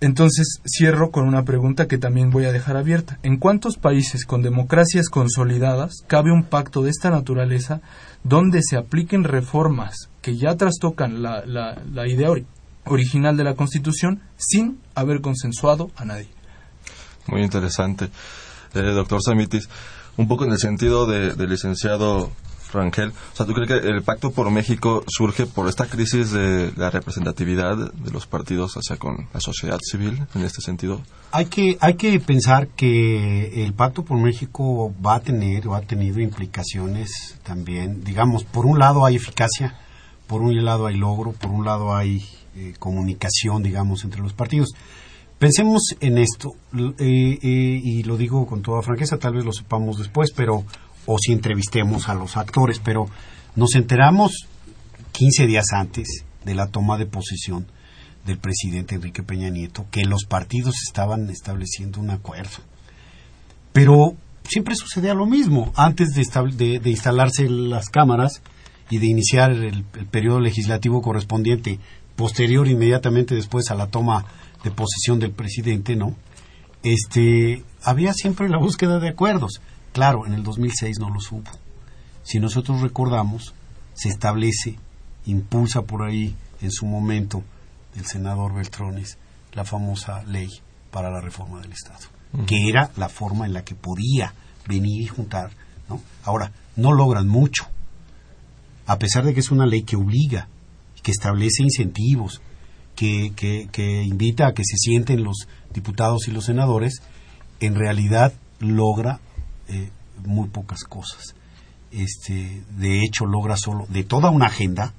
Entonces 0.00 0.60
cierro 0.66 1.10
con 1.10 1.26
una 1.26 1.44
pregunta 1.44 1.88
que 1.88 1.96
también 1.96 2.30
voy 2.30 2.44
a 2.44 2.52
dejar 2.52 2.76
abierta. 2.76 3.18
¿En 3.22 3.38
cuántos 3.38 3.78
países 3.78 4.26
con 4.26 4.42
democracias 4.42 5.08
consolidadas 5.08 6.04
cabe 6.06 6.32
un 6.32 6.44
pacto 6.44 6.82
de 6.82 6.90
esta 6.90 7.10
naturaleza 7.10 7.80
donde 8.22 8.60
se 8.62 8.76
apliquen 8.76 9.24
reformas 9.24 10.10
que 10.20 10.36
ya 10.36 10.56
trastocan 10.56 11.22
la, 11.22 11.46
la, 11.46 12.06
idea 12.06 12.28
original 12.84 13.36
de 13.36 13.44
la 13.44 13.54
Constitución 13.54 14.20
sin 14.36 14.80
haber 14.94 15.22
consensuado 15.22 15.90
a 15.96 16.04
nadie? 16.04 16.28
Muy 17.28 17.42
interesante. 17.42 18.10
Eh, 18.74 18.80
doctor 18.80 19.22
Samitis, 19.22 19.68
un 20.16 20.28
poco 20.28 20.44
en 20.44 20.52
el 20.52 20.58
sentido 20.58 21.06
del 21.06 21.36
de 21.36 21.46
licenciado 21.46 22.30
Rangel, 22.72 23.10
o 23.10 23.36
sea, 23.36 23.46
¿tú 23.46 23.52
crees 23.52 23.68
que 23.68 23.88
el 23.88 24.02
Pacto 24.02 24.30
por 24.30 24.50
México 24.50 25.04
surge 25.06 25.46
por 25.46 25.68
esta 25.68 25.86
crisis 25.86 26.32
de 26.32 26.72
la 26.76 26.90
representatividad 26.90 27.76
de 27.76 28.10
los 28.10 28.26
partidos 28.26 28.74
hacia 28.74 28.96
con 28.96 29.28
la 29.32 29.40
sociedad 29.40 29.78
civil 29.82 30.26
en 30.34 30.42
este 30.42 30.60
sentido? 30.60 31.00
Hay 31.32 31.46
que, 31.46 31.78
hay 31.80 31.94
que 31.94 32.18
pensar 32.20 32.68
que 32.68 33.64
el 33.64 33.72
Pacto 33.72 34.04
por 34.04 34.18
México 34.18 34.92
va 35.04 35.16
a 35.16 35.20
tener 35.20 35.66
o 35.68 35.74
ha 35.74 35.80
tenido 35.82 36.20
implicaciones 36.20 37.38
también, 37.42 38.04
digamos, 38.04 38.44
por 38.44 38.66
un 38.66 38.78
lado 38.78 39.04
hay 39.04 39.16
eficacia, 39.16 39.78
por 40.26 40.42
un 40.42 40.64
lado 40.64 40.86
hay 40.86 40.96
logro, 40.96 41.32
por 41.32 41.50
un 41.50 41.64
lado 41.64 41.94
hay 41.94 42.24
eh, 42.56 42.74
comunicación, 42.78 43.62
digamos, 43.62 44.04
entre 44.04 44.22
los 44.22 44.32
partidos. 44.32 44.74
Pensemos 45.38 45.82
en 46.00 46.16
esto, 46.16 46.54
eh, 46.74 47.38
eh, 47.42 47.80
y 47.82 48.02
lo 48.04 48.16
digo 48.16 48.46
con 48.46 48.62
toda 48.62 48.80
franqueza, 48.80 49.18
tal 49.18 49.34
vez 49.34 49.44
lo 49.44 49.52
sepamos 49.52 49.98
después, 49.98 50.32
pero 50.34 50.64
o 51.04 51.18
si 51.18 51.32
entrevistemos 51.32 52.08
a 52.08 52.14
los 52.14 52.38
actores, 52.38 52.80
pero 52.82 53.06
nos 53.54 53.74
enteramos 53.74 54.46
15 55.12 55.46
días 55.46 55.66
antes 55.72 56.24
de 56.44 56.54
la 56.54 56.68
toma 56.68 56.96
de 56.96 57.06
posesión 57.06 57.66
del 58.24 58.38
presidente 58.38 58.94
Enrique 58.94 59.22
Peña 59.22 59.50
Nieto 59.50 59.86
que 59.90 60.04
los 60.04 60.24
partidos 60.24 60.74
estaban 60.86 61.28
estableciendo 61.28 62.00
un 62.00 62.10
acuerdo. 62.10 62.58
Pero 63.72 64.14
siempre 64.44 64.74
sucedía 64.74 65.12
lo 65.12 65.26
mismo. 65.26 65.70
Antes 65.76 66.14
de, 66.14 66.80
de, 66.80 66.90
instalarse 66.90 67.48
las 67.48 67.90
cámaras 67.90 68.40
y 68.90 68.98
de 68.98 69.06
iniciar 69.06 69.52
el, 69.52 69.84
el 69.94 70.06
periodo 70.06 70.40
legislativo 70.40 71.02
correspondiente, 71.02 71.78
posterior 72.16 72.66
inmediatamente 72.66 73.34
después 73.34 73.70
a 73.70 73.74
la 73.74 73.88
toma 73.88 74.24
de 74.66 74.72
posesión 74.72 75.20
del 75.20 75.30
presidente, 75.30 75.94
¿no? 75.94 76.16
Este, 76.82 77.62
había 77.84 78.12
siempre 78.12 78.48
la 78.48 78.58
búsqueda 78.58 78.98
de 78.98 79.10
acuerdos. 79.10 79.60
Claro, 79.92 80.26
en 80.26 80.32
el 80.34 80.42
2006 80.42 80.98
no 80.98 81.08
los 81.08 81.30
hubo. 81.30 81.50
Si 82.24 82.40
nosotros 82.40 82.80
recordamos, 82.80 83.54
se 83.94 84.08
establece, 84.08 84.76
impulsa 85.24 85.82
por 85.82 86.02
ahí 86.02 86.34
en 86.60 86.72
su 86.72 86.84
momento 86.84 87.44
el 87.94 88.06
senador 88.06 88.54
Beltrones 88.54 89.18
la 89.52 89.64
famosa 89.64 90.24
ley 90.24 90.50
para 90.90 91.10
la 91.10 91.20
reforma 91.20 91.60
del 91.60 91.72
Estado, 91.72 92.06
que 92.46 92.68
era 92.68 92.90
la 92.96 93.08
forma 93.08 93.46
en 93.46 93.52
la 93.52 93.62
que 93.62 93.76
podía 93.76 94.34
venir 94.66 95.00
y 95.00 95.06
juntar. 95.06 95.50
¿no? 95.88 96.02
Ahora, 96.24 96.50
no 96.74 96.92
logran 96.92 97.28
mucho, 97.28 97.68
a 98.86 98.98
pesar 98.98 99.24
de 99.24 99.32
que 99.32 99.40
es 99.40 99.52
una 99.52 99.64
ley 99.64 99.82
que 99.82 99.96
obliga, 99.96 100.48
que 101.04 101.12
establece 101.12 101.62
incentivos, 101.62 102.42
que, 102.96 104.02
invita 104.04 104.48
a 104.48 104.54
que 104.54 104.62
se 104.64 104.76
sienten 104.76 105.22
los 105.22 105.46
diputados 105.72 106.26
y 106.28 106.32
los 106.32 106.46
senadores, 106.46 107.02
en 107.60 107.74
realidad 107.74 108.32
logra 108.58 109.20
eh, 109.68 109.90
muy 110.24 110.48
pocas 110.48 110.82
cosas. 110.84 111.34
Este, 111.92 112.62
de 112.76 113.02
hecho, 113.04 113.26
logra 113.26 113.56
solo, 113.56 113.86
de 113.88 114.02
toda 114.02 114.30
una 114.30 114.46
agenda, 114.46 114.94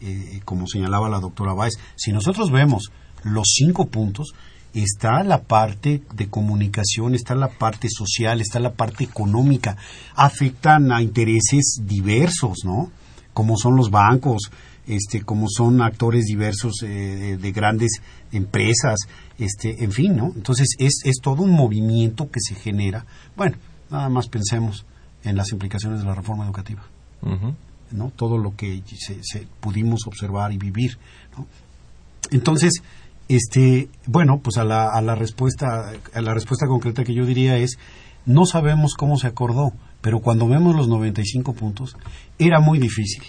eh, 0.00 0.40
como 0.44 0.66
señalaba 0.66 1.08
la 1.08 1.20
doctora 1.20 1.54
Báez, 1.54 1.74
si 1.94 2.12
nosotros 2.12 2.50
vemos 2.50 2.90
los 3.22 3.52
cinco 3.54 3.86
puntos, 3.86 4.34
está 4.74 5.22
la 5.22 5.42
parte 5.42 6.02
de 6.12 6.28
comunicación, 6.28 7.14
está 7.14 7.34
la 7.34 7.48
parte 7.48 7.88
social, 7.90 8.40
está 8.40 8.60
la 8.60 8.74
parte 8.74 9.04
económica, 9.04 9.76
afectan 10.14 10.92
a 10.92 11.02
intereses 11.02 11.80
diversos, 11.82 12.58
¿no? 12.64 12.90
Como 13.32 13.56
son 13.56 13.76
los 13.76 13.90
bancos, 13.90 14.50
este, 14.86 15.22
como 15.22 15.48
son 15.48 15.82
actores 15.82 16.26
diversos 16.26 16.82
eh, 16.82 17.38
de 17.40 17.52
grandes 17.52 18.00
empresas, 18.32 18.96
este, 19.38 19.82
en 19.84 19.92
fin, 19.92 20.16
¿no? 20.16 20.32
Entonces 20.34 20.76
es, 20.78 21.00
es 21.04 21.16
todo 21.20 21.42
un 21.42 21.50
movimiento 21.50 22.30
que 22.30 22.40
se 22.40 22.54
genera. 22.54 23.04
Bueno, 23.36 23.56
nada 23.90 24.08
más 24.08 24.28
pensemos 24.28 24.86
en 25.24 25.36
las 25.36 25.50
implicaciones 25.52 26.00
de 26.00 26.06
la 26.06 26.14
reforma 26.14 26.44
educativa, 26.44 26.82
¿no? 27.90 28.12
Todo 28.14 28.38
lo 28.38 28.54
que 28.54 28.82
se, 28.96 29.46
pudimos 29.60 30.06
observar 30.06 30.52
y 30.52 30.58
vivir, 30.58 30.98
¿no? 31.36 31.46
Entonces, 32.30 32.82
este, 33.28 33.88
bueno, 34.06 34.38
pues 34.38 34.56
a 34.56 34.64
la, 34.64 34.88
a 34.88 35.00
la 35.00 35.14
respuesta, 35.14 35.92
a 36.12 36.20
la 36.20 36.34
respuesta 36.34 36.66
concreta 36.66 37.04
que 37.04 37.14
yo 37.14 37.26
diría 37.26 37.56
es, 37.56 37.78
no 38.24 38.44
sabemos 38.46 38.94
cómo 38.94 39.16
se 39.16 39.26
acordó, 39.26 39.72
pero 40.00 40.20
cuando 40.20 40.48
vemos 40.48 40.76
los 40.76 40.88
95 40.88 41.54
puntos, 41.54 41.96
era 42.38 42.60
muy 42.60 42.78
difícil 42.78 43.22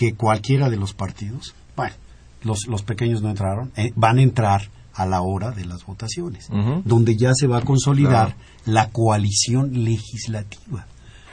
que 0.00 0.14
cualquiera 0.14 0.70
de 0.70 0.78
los 0.78 0.94
partidos, 0.94 1.54
bueno, 1.76 1.94
los, 2.42 2.66
los 2.68 2.82
pequeños 2.82 3.20
no 3.20 3.28
entraron, 3.28 3.70
eh, 3.76 3.92
van 3.96 4.16
a 4.16 4.22
entrar 4.22 4.70
a 4.94 5.04
la 5.04 5.20
hora 5.20 5.50
de 5.50 5.66
las 5.66 5.84
votaciones, 5.84 6.48
donde 6.86 7.18
ya 7.18 7.32
se 7.34 7.46
va 7.46 7.58
a 7.58 7.60
consolidar 7.60 8.34
la 8.64 8.88
coalición 8.88 9.84
legislativa. 9.84 10.86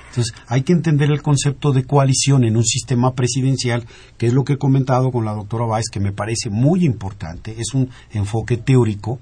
Entonces, 0.09 0.35
hay 0.47 0.63
que 0.63 0.73
entender 0.73 1.11
el 1.11 1.21
concepto 1.21 1.71
de 1.71 1.85
coalición 1.85 2.43
en 2.43 2.57
un 2.57 2.65
sistema 2.65 3.13
presidencial, 3.13 3.85
que 4.17 4.27
es 4.27 4.33
lo 4.33 4.43
que 4.43 4.53
he 4.53 4.57
comentado 4.57 5.11
con 5.11 5.23
la 5.23 5.33
doctora 5.33 5.63
Báez, 5.63 5.85
que 5.89 6.01
me 6.01 6.11
parece 6.11 6.49
muy 6.49 6.83
importante, 6.83 7.55
es 7.57 7.73
un 7.73 7.89
enfoque 8.11 8.57
teórico 8.57 9.19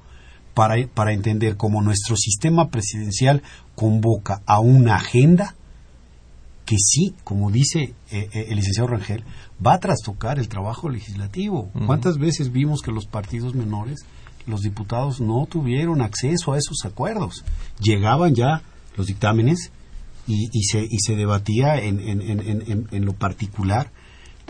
para, 0.55 0.75
para 0.87 1.13
entender 1.13 1.55
cómo 1.55 1.83
nuestro 1.83 2.15
sistema 2.17 2.69
presidencial 2.69 3.43
convoca 3.75 4.41
a 4.47 4.59
una 4.59 4.95
agenda 4.95 5.53
que 6.65 6.77
sí, 6.79 7.13
como 7.23 7.51
dice 7.51 7.93
eh, 8.11 8.29
eh, 8.33 8.45
el 8.49 8.55
licenciado 8.55 8.89
Rangel, 8.89 9.23
va 9.65 9.75
a 9.75 9.79
trastocar 9.79 10.39
el 10.39 10.47
trabajo 10.47 10.89
legislativo. 10.89 11.69
¿Cuántas 11.85 12.17
veces 12.17 12.51
vimos 12.51 12.81
que 12.81 12.91
los 12.91 13.05
partidos 13.05 13.53
menores, 13.53 13.99
los 14.47 14.61
diputados 14.61 15.21
no 15.21 15.45
tuvieron 15.45 16.01
acceso 16.01 16.53
a 16.53 16.57
esos 16.57 16.83
acuerdos? 16.83 17.45
Llegaban 17.79 18.33
ya 18.33 18.63
los 18.97 19.07
dictámenes 19.07 19.71
y, 20.27 20.63
se, 20.63 20.83
y 20.83 20.97
se 20.99 21.15
debatía 21.15 21.77
en, 21.77 21.99
en, 21.99 23.05
lo 23.05 23.13
particular, 23.13 23.91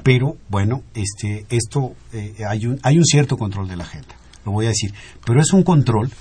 pero 0.04 0.38
bueno, 0.50 0.84
este, 0.94 1.46
esto 1.50 1.96
eh, 2.14 2.36
hay, 2.48 2.66
un, 2.66 2.80
hay 2.84 2.98
un 2.98 3.06
cierto 3.06 3.38
control 3.38 3.68
de 3.68 3.76
la 3.76 3.84
agenda, 3.84 4.16
lo 4.46 4.54
voy 4.54 4.66
a 4.66 4.70
decir, 4.70 4.94
pero 5.26 5.42
es 5.42 5.52
un 5.52 5.64
control 5.64 6.12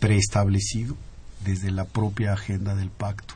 preestablecido 0.00 0.96
desde 1.44 1.70
la 1.70 1.84
propia 1.84 2.32
agenda 2.32 2.74
del 2.74 2.90
pacto, 2.90 3.34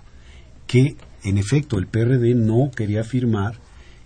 que 0.67 0.97
en 1.25 1.39
efecto 1.39 1.79
el 1.79 1.87
PRD 1.87 2.35
no 2.35 2.71
quería 2.71 3.05
firmar 3.05 3.59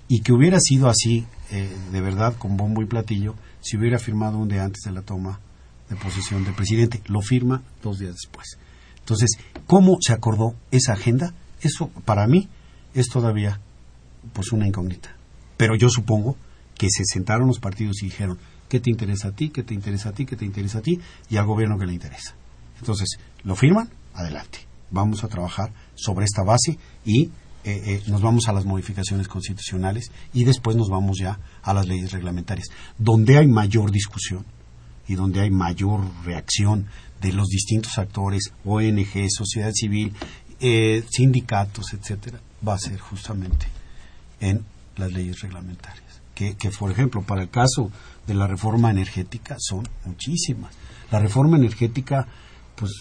y 0.09 0.21
que 0.21 0.33
hubiera 0.33 0.59
sido 0.61 0.89
así, 0.89 1.25
eh, 1.51 1.71
de 1.91 2.01
verdad, 2.01 2.37
con 2.37 2.57
bombo 2.57 2.83
y 2.83 2.87
platillo, 2.87 3.35
si 3.61 3.77
hubiera 3.77 3.99
firmado 3.99 4.39
un 4.39 4.49
día 4.49 4.65
antes 4.65 4.83
de 4.85 4.93
la 4.93 5.03
toma 5.03 5.41
de 5.89 5.97
posesión 5.97 6.45
del 6.45 6.55
presidente. 6.55 7.03
Lo 7.07 7.21
firma 7.21 7.63
dos 7.83 7.99
días 7.99 8.15
después. 8.15 8.59
Entonces, 8.99 9.31
¿cómo 9.67 9.97
se 10.01 10.13
acordó 10.13 10.55
esa 10.71 10.93
agenda? 10.93 11.35
Eso, 11.61 11.89
para 12.05 12.27
mí, 12.27 12.49
es 12.95 13.09
todavía 13.09 13.61
pues 14.33 14.53
una 14.53 14.67
incógnita. 14.67 15.17
Pero 15.57 15.77
yo 15.77 15.89
supongo 15.89 16.37
que 16.77 16.89
se 16.91 17.05
sentaron 17.05 17.47
los 17.49 17.61
partidos 17.61 18.03
y 18.03 18.07
dijeron, 18.07 18.39
¿qué 18.69 18.81
te 18.81 18.91
interesa 18.91 19.29
a 19.29 19.33
ti? 19.33 19.51
¿Qué 19.51 19.63
te 19.63 19.75
interesa 19.75 20.11
a 20.11 20.13
ti? 20.13 20.27
¿Qué 20.27 20.37
te 20.37 20.45
interesa 20.45 20.79
a 20.79 20.83
ti? 20.83 21.01
Y 21.31 21.37
al 21.37 21.47
gobierno 21.47 21.79
que 21.79 21.87
le 21.87 21.93
interesa. 21.93 22.35
Entonces, 22.79 23.19
¿lo 23.45 23.55
firman? 23.55 23.89
Adelante. 24.15 24.61
Vamos 24.91 25.25
a 25.25 25.29
trabajar 25.29 25.73
sobre 26.03 26.25
esta 26.25 26.43
base 26.43 26.79
y 27.05 27.25
eh, 27.25 27.31
eh, 27.65 28.03
nos 28.09 28.21
vamos 28.23 28.49
a 28.49 28.53
las 28.53 28.65
modificaciones 28.65 29.29
constitucionales 29.29 30.11
y 30.33 30.45
después 30.45 30.77
nos 30.77 30.89
vamos 30.89 31.19
ya 31.21 31.39
a 31.63 31.73
las 31.73 31.87
leyes 31.87 32.11
reglamentarias, 32.11 32.69
donde 32.99 33.39
hay 33.39 33.47
mayor 33.47 33.93
discusión 33.93 34.45
y 35.07 35.15
donde 35.15 35.41
hay 35.41 35.51
mayor 35.51 36.01
reacción 36.25 36.87
de 37.21 37.33
los 37.33 37.47
distintos 37.49 37.99
actores, 37.99 38.53
ONG, 38.65 39.29
sociedad 39.31 39.71
civil, 39.73 40.13
eh, 40.59 41.05
sindicatos, 41.09 41.93
etcétera, 41.93 42.41
va 42.67 42.75
a 42.75 42.79
ser 42.79 42.99
justamente 42.99 43.67
en 44.41 44.65
las 44.97 45.13
leyes 45.13 45.41
reglamentarias. 45.41 46.03
que, 46.35 46.57
que, 46.57 46.71
por 46.71 46.91
ejemplo, 46.91 47.23
para 47.23 47.43
el 47.43 47.51
caso 47.51 47.93
de 48.27 48.35
la 48.35 48.47
reforma 48.47 48.91
energética 48.91 49.57
son 49.59 49.87
muchísimas. 50.05 50.75
La 51.11 51.19
reforma 51.19 51.59
energética, 51.59 52.27
pues, 52.77 52.93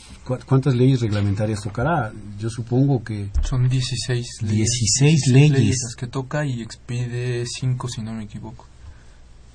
¿cuántas 0.46 0.76
leyes 0.76 1.02
reglamentarias 1.02 1.62
tocará? 1.62 2.12
Yo 2.38 2.50
supongo 2.50 3.04
que... 3.04 3.30
Son 3.44 3.68
16 3.68 4.28
leyes. 4.42 4.70
16 5.00 5.28
leyes. 5.28 5.78
las 5.84 5.96
que 5.96 6.08
toca 6.08 6.46
y 6.46 6.62
expide 6.62 7.46
5, 7.46 7.88
si 7.88 8.02
no 8.02 8.14
me 8.14 8.24
equivoco. 8.24 8.68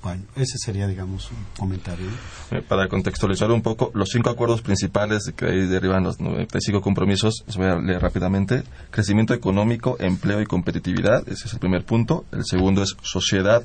Bueno, 0.01 0.23
ese 0.35 0.57
sería, 0.57 0.87
digamos, 0.87 1.31
un 1.31 1.37
comentario. 1.57 2.05
Eh, 2.51 2.61
para 2.61 2.87
contextualizar 2.87 3.51
un 3.51 3.61
poco, 3.61 3.91
los 3.93 4.09
cinco 4.09 4.29
acuerdos 4.29 4.61
principales 4.61 5.33
que 5.35 5.45
ahí 5.45 5.67
derivan 5.67 6.03
los 6.03 6.19
95 6.19 6.81
compromisos, 6.81 7.43
los 7.45 7.57
voy 7.57 7.65
a 7.65 7.75
leer 7.75 8.01
rápidamente. 8.01 8.63
Crecimiento 8.91 9.33
económico, 9.33 9.97
empleo 9.99 10.39
y 10.39 10.45
competitividad, 10.45 11.27
ese 11.27 11.47
es 11.47 11.53
el 11.53 11.59
primer 11.59 11.83
punto. 11.83 12.25
El 12.31 12.45
segundo 12.45 12.83
es 12.83 12.95
sociedad 13.01 13.63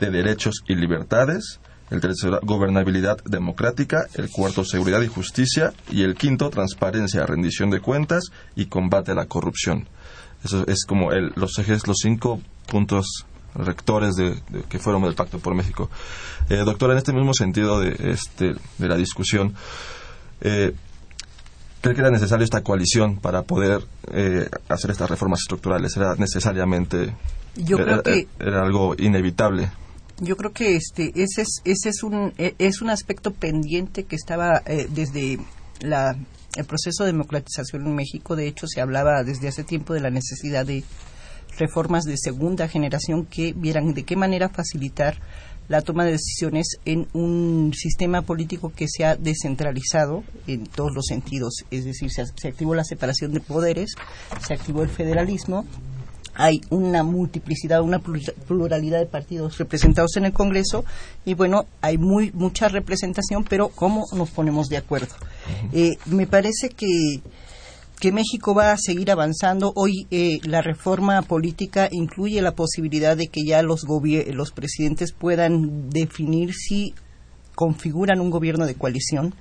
de 0.00 0.10
derechos 0.10 0.62
y 0.66 0.74
libertades. 0.74 1.60
El 1.90 2.00
tercero, 2.00 2.40
gobernabilidad 2.42 3.18
democrática. 3.24 4.06
El 4.14 4.30
cuarto, 4.30 4.64
seguridad 4.64 5.00
y 5.02 5.08
justicia. 5.08 5.72
Y 5.90 6.02
el 6.02 6.14
quinto, 6.14 6.50
transparencia, 6.50 7.26
rendición 7.26 7.70
de 7.70 7.80
cuentas 7.80 8.24
y 8.56 8.66
combate 8.66 9.12
a 9.12 9.14
la 9.14 9.26
corrupción. 9.26 9.88
Eso 10.44 10.64
es 10.66 10.84
como 10.84 11.12
el, 11.12 11.32
los 11.34 11.58
ejes, 11.58 11.86
los 11.86 11.96
cinco 12.00 12.40
puntos 12.66 13.24
rectores 13.54 14.14
de, 14.14 14.40
que 14.68 14.78
fueron 14.78 15.02
del 15.02 15.14
Pacto 15.14 15.38
por 15.38 15.54
México. 15.54 15.90
Eh, 16.48 16.58
doctora, 16.58 16.92
en 16.92 16.98
este 16.98 17.12
mismo 17.12 17.34
sentido 17.34 17.80
de, 17.80 17.96
este, 18.12 18.54
de 18.78 18.88
la 18.88 18.96
discusión, 18.96 19.54
eh, 20.40 20.74
¿cree 21.80 21.94
que 21.94 22.00
era 22.00 22.10
necesario 22.10 22.44
esta 22.44 22.62
coalición 22.62 23.18
para 23.18 23.42
poder 23.42 23.82
eh, 24.12 24.48
hacer 24.68 24.90
estas 24.90 25.10
reformas 25.10 25.40
estructurales? 25.40 25.96
¿Era 25.96 26.14
necesariamente 26.16 27.14
Yo 27.56 27.78
creo 27.78 28.02
que, 28.02 28.28
era 28.38 28.62
algo 28.62 28.94
inevitable? 28.96 29.70
Yo 30.20 30.36
creo 30.36 30.52
que 30.52 30.74
este 30.74 31.12
ese 31.14 31.42
es 31.42 31.60
ese 31.64 31.90
es 31.90 32.02
un 32.02 32.32
e, 32.38 32.54
es 32.58 32.82
un 32.82 32.90
aspecto 32.90 33.32
pendiente 33.32 34.04
que 34.04 34.16
estaba 34.16 34.62
eh, 34.66 34.88
desde 34.90 35.38
la 35.80 36.16
el 36.56 36.64
proceso 36.64 37.04
de 37.04 37.12
democratización 37.12 37.86
en 37.86 37.94
México. 37.94 38.34
De 38.34 38.48
hecho, 38.48 38.66
se 38.66 38.80
hablaba 38.80 39.22
desde 39.22 39.48
hace 39.48 39.62
tiempo 39.62 39.94
de 39.94 40.00
la 40.00 40.10
necesidad 40.10 40.66
de 40.66 40.82
reformas 41.56 42.04
de 42.04 42.16
segunda 42.16 42.68
generación 42.68 43.26
que 43.26 43.52
vieran 43.52 43.94
de 43.94 44.02
qué 44.02 44.16
manera 44.16 44.48
facilitar 44.48 45.20
la 45.68 45.82
toma 45.82 46.04
de 46.04 46.12
decisiones 46.12 46.78
en 46.84 47.06
un 47.12 47.72
sistema 47.74 48.22
político 48.22 48.72
que 48.74 48.86
se 48.88 49.04
ha 49.04 49.16
descentralizado 49.16 50.24
en 50.46 50.66
todos 50.66 50.92
los 50.94 51.06
sentidos. 51.06 51.64
Es 51.70 51.84
decir, 51.84 52.10
se, 52.10 52.24
se 52.34 52.48
activó 52.48 52.74
la 52.74 52.84
separación 52.84 53.32
de 53.32 53.40
poderes, 53.40 53.94
se 54.46 54.54
activó 54.54 54.82
el 54.82 54.88
federalismo 54.88 55.64
hay 56.38 56.60
una 56.70 57.02
multiplicidad, 57.02 57.82
una 57.82 57.98
pluralidad 57.98 59.00
de 59.00 59.06
partidos 59.06 59.58
representados 59.58 60.16
en 60.16 60.24
el 60.24 60.32
Congreso 60.32 60.84
y 61.24 61.34
bueno, 61.34 61.66
hay 61.82 61.98
muy 61.98 62.30
mucha 62.32 62.68
representación, 62.68 63.44
pero 63.44 63.68
¿cómo 63.68 64.04
nos 64.14 64.30
ponemos 64.30 64.68
de 64.68 64.76
acuerdo? 64.76 65.14
Eh, 65.72 65.96
me 66.06 66.26
parece 66.26 66.70
que 66.70 67.20
que 67.98 68.12
México 68.12 68.54
va 68.54 68.70
a 68.70 68.76
seguir 68.78 69.10
avanzando. 69.10 69.72
Hoy 69.74 70.06
eh, 70.12 70.38
la 70.44 70.62
reforma 70.62 71.20
política 71.22 71.88
incluye 71.90 72.40
la 72.40 72.52
posibilidad 72.52 73.16
de 73.16 73.26
que 73.26 73.44
ya 73.44 73.60
los, 73.62 73.84
los 74.32 74.52
presidentes 74.52 75.12
puedan 75.12 75.90
definir 75.90 76.54
si 76.54 76.94
configuran 77.56 78.20
un 78.20 78.30
gobierno 78.30 78.66
de 78.66 78.76
coalición 78.76 79.34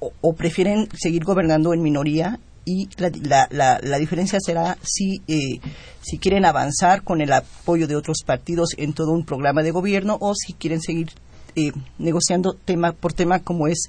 o 0.00 0.32
prefieren 0.32 0.88
seguir 0.94 1.24
gobernando 1.24 1.74
en 1.74 1.82
minoría 1.82 2.40
y 2.64 2.88
la, 2.96 3.48
la, 3.50 3.80
la, 3.82 3.98
diferencia 3.98 4.38
será 4.40 4.78
si, 4.82 5.22
eh, 5.28 5.60
si 6.00 6.18
quieren 6.18 6.44
avanzar 6.44 7.02
con 7.02 7.20
el 7.20 7.32
apoyo 7.32 7.86
de 7.86 7.96
otros 7.96 8.18
partidos 8.24 8.70
en 8.76 8.92
todo 8.92 9.12
un 9.12 9.24
programa 9.24 9.62
de 9.62 9.70
gobierno 9.70 10.16
o 10.20 10.34
si 10.34 10.54
quieren 10.54 10.80
seguir 10.80 11.10
eh, 11.56 11.72
negociando 11.98 12.54
tema 12.54 12.92
por 12.92 13.12
tema 13.12 13.40
como 13.40 13.68
es 13.68 13.88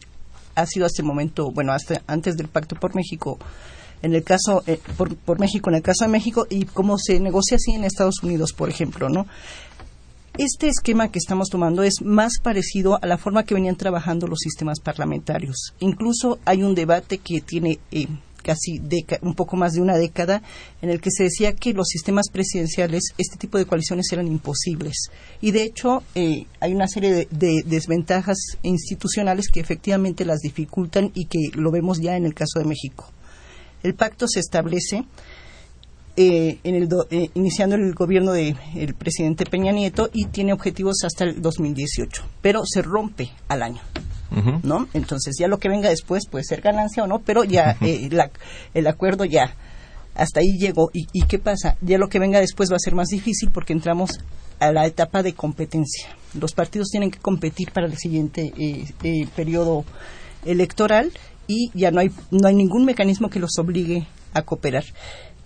ha 0.56 0.66
sido 0.66 0.86
hasta 0.86 1.02
el 1.02 1.08
momento, 1.08 1.52
bueno, 1.52 1.74
hasta 1.74 2.02
antes 2.08 2.38
del 2.38 2.48
Pacto 2.48 2.76
por 2.76 2.96
México, 2.96 3.38
en 4.02 4.16
el 4.16 4.24
caso 4.24 4.64
eh, 4.68 4.80
por, 4.98 5.16
por 5.16 5.40
México, 5.40 5.70
en 5.70 5.76
el 5.76 5.82
caso 5.82 6.06
de 6.06 6.12
México 6.12 6.48
y 6.50 6.66
cómo 6.66 6.98
se 6.98 7.20
negocia 7.20 7.58
así 7.58 7.72
en 7.72 7.84
Estados 7.84 8.24
Unidos, 8.24 8.54
por 8.54 8.70
ejemplo, 8.70 9.10
¿no? 9.10 9.26
Este 10.38 10.68
esquema 10.68 11.10
que 11.10 11.20
estamos 11.20 11.48
tomando 11.50 11.82
es 11.84 12.02
más 12.02 12.34
parecido 12.44 13.00
a 13.02 13.08
la 13.08 13.18
forma 13.18 13.44
que 13.44 13.54
venían 13.54 13.78
trabajando 13.78 14.28
los 14.28 14.40
sistemas 14.40 14.82
parlamentarios. 14.82 15.74
Incluso 15.80 16.40
hay 16.44 16.62
un 16.62 16.76
debate 16.76 17.20
que 17.20 17.40
tiene 17.40 17.80
eh, 17.92 18.08
casi 18.46 18.80
un 19.24 19.34
poco 19.34 19.58
más 19.58 19.74
de 19.74 19.82
una 19.82 19.98
década, 19.98 20.44
en 20.84 20.92
el 20.92 21.02
que 21.02 21.10
se 21.10 21.24
decía 21.24 21.54
que 21.54 21.74
los 21.74 21.88
sistemas 21.88 22.30
presidenciales, 22.32 23.14
este 23.18 23.38
tipo 23.38 23.58
de 23.58 23.66
coaliciones 23.66 24.06
eran 24.12 24.28
imposibles. 24.28 25.10
Y 25.42 25.50
de 25.50 25.64
hecho, 25.64 26.04
eh, 26.14 26.46
hay 26.60 26.74
una 26.76 26.88
serie 26.88 27.28
de, 27.32 27.64
desventajas 27.66 28.38
institucionales 28.62 29.50
que 29.50 29.60
efectivamente 29.60 30.26
las 30.26 30.42
dificultan 30.42 31.12
y 31.16 31.26
que 31.26 31.40
lo 31.56 31.72
vemos 31.72 32.00
ya 32.00 32.16
en 32.16 32.26
el 32.26 32.36
caso 32.36 32.60
de 32.60 32.66
México. 32.66 33.12
El 33.82 33.96
pacto 33.96 34.28
se 34.28 34.40
establece 34.40 35.06
eh, 36.18 36.60
en 36.64 36.76
el 36.76 36.88
eh, 37.10 37.30
iniciando 37.34 37.76
el 37.76 37.94
gobierno 37.96 38.32
del 38.32 38.96
presidente 38.98 39.46
Peña 39.46 39.72
Nieto 39.72 40.10
y 40.14 40.26
tiene 40.26 40.54
objetivos 40.54 41.04
hasta 41.04 41.24
el 41.24 41.42
2018, 41.42 42.24
pero 42.42 42.62
se 42.66 42.84
rompe 42.84 43.32
al 43.48 43.64
año. 43.64 43.82
¿No? 44.64 44.88
Entonces 44.94 45.36
ya 45.40 45.48
lo 45.48 45.60
que 45.60 45.70
venga 45.70 45.90
después 45.90 46.28
puede 46.30 46.44
ser 46.44 46.62
ganancia 46.62 47.04
o 47.04 47.08
no, 47.08 47.20
pero 47.20 47.44
ya 47.44 47.78
eh, 47.82 48.10
el 48.74 48.88
acuerdo 48.88 49.26
ya 49.26 49.56
hasta 50.16 50.40
ahí 50.40 50.58
llegó. 50.58 50.90
¿Y, 50.94 51.08
¿Y 51.14 51.24
qué 51.24 51.40
pasa? 51.40 51.76
Ya 51.82 51.98
lo 51.98 52.08
que 52.08 52.20
venga 52.20 52.40
después 52.40 52.72
va 52.72 52.78
a 52.78 52.80
ser 52.80 52.96
más 52.96 53.10
difícil 53.10 53.52
porque 53.52 53.74
entramos 53.74 54.20
a 54.60 54.72
la 54.72 54.86
etapa 54.86 55.22
de 55.24 55.34
competencia. 55.34 56.10
Los 56.34 56.54
partidos 56.54 56.90
tienen 56.90 57.12
que 57.12 57.20
competir 57.20 57.72
para 57.72 57.88
el 57.88 57.98
siguiente 57.98 58.54
eh, 58.58 58.86
eh, 59.04 59.28
periodo 59.36 59.86
electoral 60.46 61.12
y 61.48 61.70
ya 61.74 61.92
no 61.92 62.00
hay, 62.00 62.12
no 62.32 62.48
hay 62.48 62.56
ningún 62.56 62.86
mecanismo 62.86 63.30
que 63.30 63.40
los 63.40 63.58
obligue 63.60 64.08
a 64.34 64.42
cooperar. 64.42 64.86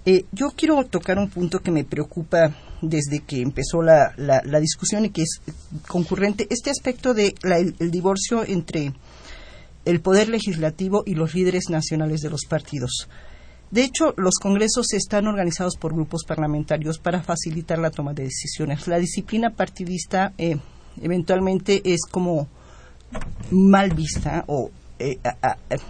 Eh, 0.05 0.25
yo 0.31 0.51
quiero 0.55 0.83
tocar 0.85 1.17
un 1.17 1.29
punto 1.29 1.59
que 1.59 1.71
me 1.71 1.83
preocupa 1.83 2.55
desde 2.81 3.19
que 3.19 3.41
empezó 3.41 3.81
la, 3.81 4.13
la, 4.17 4.59
discusión 4.59 5.05
y 5.05 5.09
que 5.09 5.23
es 5.23 5.41
concurrente, 5.87 6.47
este 6.49 6.69
aspecto 6.69 7.13
de 7.13 7.35
el, 7.43 7.91
divorcio 7.91 8.43
entre 8.47 8.93
el 9.83 9.99
poder 9.99 10.29
legislativo 10.29 11.03
y 11.05 11.15
los 11.15 11.35
líderes 11.35 11.65
nacionales 11.69 12.21
de 12.21 12.29
los 12.29 12.45
partidos. 12.45 13.09
De 13.71 13.83
hecho, 13.83 14.13
los 14.17 14.35
congresos 14.41 14.93
están 14.93 15.27
organizados 15.27 15.75
por 15.75 15.93
grupos 15.93 16.23
parlamentarios 16.25 16.97
para 16.97 17.21
facilitar 17.21 17.77
la 17.77 17.91
toma 17.91 18.13
de 18.13 18.23
decisiones. 18.23 18.87
La 18.87 18.97
disciplina 18.97 19.51
partidista 19.51 20.33
eh, 20.37 20.57
eventualmente 21.01 21.81
es 21.83 22.01
como 22.09 22.47
mal 23.51 23.91
vista 23.91 24.45
o, 24.47 24.71
eh, 24.97 25.19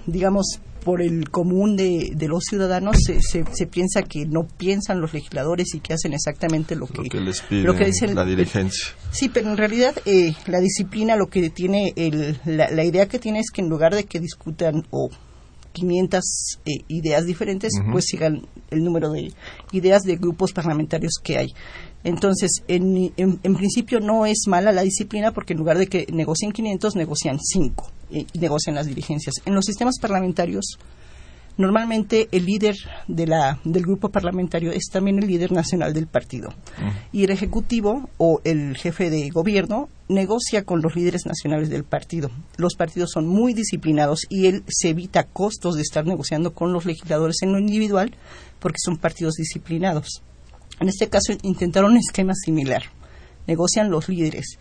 digamos, 0.08 0.60
por 0.84 1.02
el 1.02 1.30
común 1.30 1.76
de, 1.76 2.16
los 2.28 2.44
ciudadanos 2.44 2.98
se, 3.06 3.22
se, 3.22 3.68
piensa 3.68 4.04
que 4.04 4.26
no 4.26 4.48
piensan 4.48 5.02
los 5.02 5.14
legisladores 5.14 5.74
y 5.74 5.80
que 5.80 5.94
hacen 5.94 6.14
exactamente 6.14 6.76
lo 6.76 6.88
que, 6.88 7.02
lo 7.50 7.76
que, 7.76 7.86
dice 7.86 8.14
la 8.14 8.26
dirigencia. 8.26 8.94
Sí, 9.12 9.30
pero 9.30 9.50
en 9.50 9.58
realidad 9.58 9.96
eh, 10.06 10.34
la 10.48 10.60
disciplina 10.60 11.16
lo 11.16 11.28
que 11.28 11.50
tiene, 11.50 11.94
el, 11.96 12.40
la, 12.46 12.84
idea 12.84 13.08
que 13.08 13.20
tiene 13.20 13.40
es 13.40 13.52
que 13.52 13.62
en 13.62 13.70
lugar 13.70 13.94
de 13.94 14.06
que 14.06 14.20
discutan 14.20 14.86
o 14.92 15.10
500 15.74 16.24
eh, 16.66 16.72
ideas 16.88 17.26
diferentes, 17.26 17.74
pues 17.92 18.06
sigan 18.06 18.48
el 18.72 18.84
número 18.84 19.12
de 19.12 19.32
ideas 19.72 20.02
de 20.04 20.16
grupos 20.16 20.52
parlamentarios 20.52 21.14
que 21.24 21.38
hay. 21.38 21.48
Entonces, 22.04 22.64
en, 22.68 23.12
en, 23.18 23.56
principio 23.56 24.00
no 24.00 24.26
es 24.26 24.44
mala 24.48 24.72
la 24.72 24.84
disciplina 24.84 25.32
porque 25.32 25.54
en 25.54 25.60
lugar 25.60 25.78
de 25.78 25.88
que 25.88 26.08
negocien 26.12 26.52
500, 26.52 26.96
negocian 26.96 27.38
5 27.40 27.92
y 28.10 28.26
negocian 28.38 28.76
las 28.76 28.88
dirigencias. 28.88 29.36
En 29.46 29.56
los 29.56 29.66
sistemas 29.66 30.00
parlamentarios, 30.00 30.78
normalmente 31.58 32.30
el 32.32 32.46
líder 32.46 32.76
de 33.08 33.28
la, 33.28 33.60
del 33.66 33.84
grupo 33.84 34.10
parlamentario 34.10 34.72
es 34.72 34.86
también 34.92 35.20
el 35.20 35.28
líder 35.28 35.52
nacional 35.52 35.94
del 35.94 36.08
partido. 36.08 36.54
Y 37.12 37.26
el 37.26 37.32
ejecutivo 37.32 38.10
o 38.18 38.42
el 38.46 38.78
jefe 38.78 39.10
de 39.10 39.30
gobierno 39.30 39.90
negocia 40.08 40.64
con 40.64 40.82
los 40.82 40.96
líderes 40.96 41.26
nacionales 41.26 41.70
del 41.70 41.84
partido. 41.84 42.32
Los 42.58 42.76
partidos 42.76 43.12
son 43.12 43.28
muy 43.28 43.54
disciplinados 43.54 44.26
y 44.30 44.48
él 44.48 44.64
se 44.68 44.90
evita 44.90 45.26
costos 45.26 45.76
de 45.76 45.82
estar 45.82 46.06
negociando 46.06 46.54
con 46.54 46.72
los 46.72 46.86
legisladores 46.86 47.38
en 47.42 47.52
lo 47.52 47.60
individual 47.60 48.16
porque 48.60 48.78
son 48.80 48.98
partidos 48.98 49.36
disciplinados. 49.36 50.24
En 50.80 50.88
este 50.88 51.10
caso 51.10 51.34
intentaron 51.42 51.92
un 51.92 51.98
esquema 51.98 52.34
similar. 52.34 52.84
Negocian 53.48 53.90
los 53.90 54.08
líderes. 54.08 54.60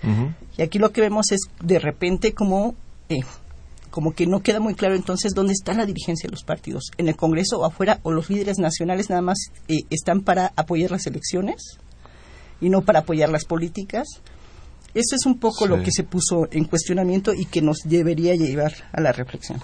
Y 0.56 0.62
aquí 0.62 0.78
lo 0.78 0.92
que 0.92 1.00
vemos 1.00 1.30
es 1.30 1.40
de 1.62 1.78
repente 1.78 2.32
como, 2.32 2.74
eh, 3.08 3.20
como 3.90 4.12
que 4.12 4.26
no 4.26 4.40
queda 4.40 4.60
muy 4.60 4.74
claro 4.74 4.94
entonces 4.94 5.32
dónde 5.34 5.52
está 5.52 5.72
la 5.74 5.86
dirigencia 5.86 6.28
de 6.28 6.32
los 6.32 6.44
partidos. 6.44 6.90
En 6.98 7.08
el 7.08 7.16
Congreso 7.16 7.58
o 7.58 7.64
afuera 7.64 8.00
o 8.02 8.12
los 8.12 8.30
líderes 8.30 8.58
nacionales 8.58 9.10
nada 9.10 9.22
más 9.22 9.38
eh, 9.68 9.80
están 9.90 10.20
para 10.20 10.52
apoyar 10.56 10.90
las 10.90 11.06
elecciones 11.06 11.78
y 12.60 12.68
no 12.70 12.82
para 12.82 13.00
apoyar 13.00 13.28
las 13.28 13.44
políticas. 13.44 14.06
Eso 14.94 15.16
es 15.16 15.26
un 15.26 15.38
poco 15.38 15.66
lo 15.66 15.82
que 15.82 15.90
se 15.90 16.02
puso 16.02 16.48
en 16.50 16.64
cuestionamiento 16.64 17.34
y 17.34 17.44
que 17.44 17.62
nos 17.62 17.78
debería 17.84 18.34
llevar 18.34 18.72
a 18.92 19.00
la 19.00 19.12
reflexión. 19.12 19.60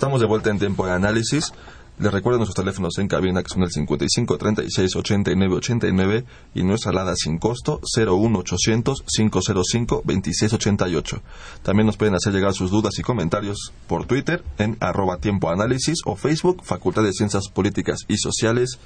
Estamos 0.00 0.22
de 0.22 0.26
vuelta 0.26 0.48
en 0.48 0.58
Tiempo 0.58 0.86
de 0.86 0.92
Análisis. 0.92 1.52
Les 1.98 2.10
recuerdo 2.10 2.38
nuestros 2.38 2.56
teléfonos 2.56 2.96
en 2.96 3.06
cabina 3.06 3.42
que 3.42 3.50
son 3.50 3.62
el 3.64 3.70
55 3.70 4.38
36 4.38 4.96
89 4.96 5.54
89 5.56 6.24
y 6.54 6.62
nuestra 6.62 6.92
alada 6.92 7.14
sin 7.14 7.36
costo 7.36 7.82
01 7.94 8.38
800 8.38 9.04
505 9.14 10.00
26 10.02 10.54
88. 10.54 11.22
También 11.62 11.84
nos 11.84 11.98
pueden 11.98 12.14
hacer 12.14 12.32
llegar 12.32 12.54
sus 12.54 12.70
dudas 12.70 12.98
y 12.98 13.02
comentarios 13.02 13.74
por 13.86 14.06
Twitter 14.06 14.42
en 14.56 14.78
arroba 14.80 15.18
tiempo 15.18 15.50
análisis 15.50 15.98
o 16.06 16.16
Facebook 16.16 16.62
Facultad 16.64 17.02
de 17.02 17.12
Ciencias 17.12 17.50
Políticas 17.50 17.98
y 18.08 18.16
Sociales 18.16 18.78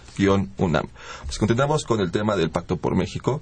UNAM. 0.58 0.88
Pues 1.26 1.38
continuamos 1.38 1.84
con 1.84 2.00
el 2.00 2.10
tema 2.10 2.34
del 2.34 2.50
Pacto 2.50 2.76
por 2.76 2.96
México, 2.96 3.40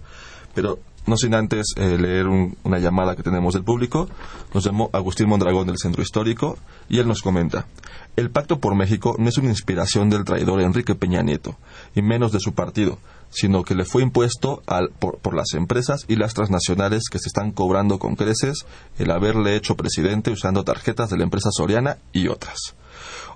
pero 0.54 0.78
no 1.06 1.16
sin 1.16 1.34
antes 1.34 1.74
eh, 1.76 1.98
leer 1.98 2.26
una 2.26 2.78
llamada 2.78 3.16
que 3.16 3.22
tenemos 3.22 3.54
del 3.54 3.64
público. 3.64 4.08
Nos 4.54 4.64
llamó 4.64 4.90
Agustín 4.92 5.28
Mondragón 5.28 5.66
del 5.66 5.78
Centro 5.78 6.02
Histórico 6.02 6.58
y 6.88 6.98
él 6.98 7.08
nos 7.08 7.22
comenta. 7.22 7.66
El 8.14 8.30
Pacto 8.30 8.60
por 8.60 8.76
México 8.76 9.16
no 9.18 9.28
es 9.28 9.38
una 9.38 9.48
inspiración 9.48 10.10
del 10.10 10.24
traidor 10.24 10.60
Enrique 10.60 10.94
Peña 10.94 11.22
Nieto, 11.22 11.56
y 11.94 12.02
menos 12.02 12.30
de 12.30 12.40
su 12.40 12.52
partido, 12.52 12.98
sino 13.30 13.64
que 13.64 13.74
le 13.74 13.84
fue 13.84 14.02
impuesto 14.02 14.62
por, 14.98 15.34
las 15.34 15.54
empresas 15.54 16.04
y 16.08 16.16
las 16.16 16.34
transnacionales 16.34 17.04
que 17.10 17.18
se 17.18 17.28
están 17.28 17.52
cobrando 17.52 17.98
con 17.98 18.14
creces 18.14 18.66
el 18.98 19.10
haberle 19.10 19.56
hecho 19.56 19.76
presidente 19.76 20.30
usando 20.30 20.62
tarjetas 20.62 21.08
de 21.08 21.16
la 21.16 21.24
empresa 21.24 21.48
Soriana 21.50 21.96
y 22.12 22.28
otras. 22.28 22.74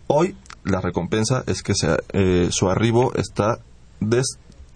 Hoy 0.07 0.37
la 0.63 0.81
recompensa 0.81 1.43
es 1.47 1.63
que 1.63 1.73
eh, 2.13 2.49
su 2.51 2.69
arribo 2.69 3.15
está 3.15 3.61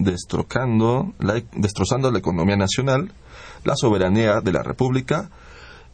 destrozando 0.03 1.13
la 2.11 2.19
economía 2.19 2.57
nacional, 2.57 3.11
la 3.63 3.75
soberanía 3.75 4.41
de 4.41 4.51
la 4.51 4.63
República 4.63 5.29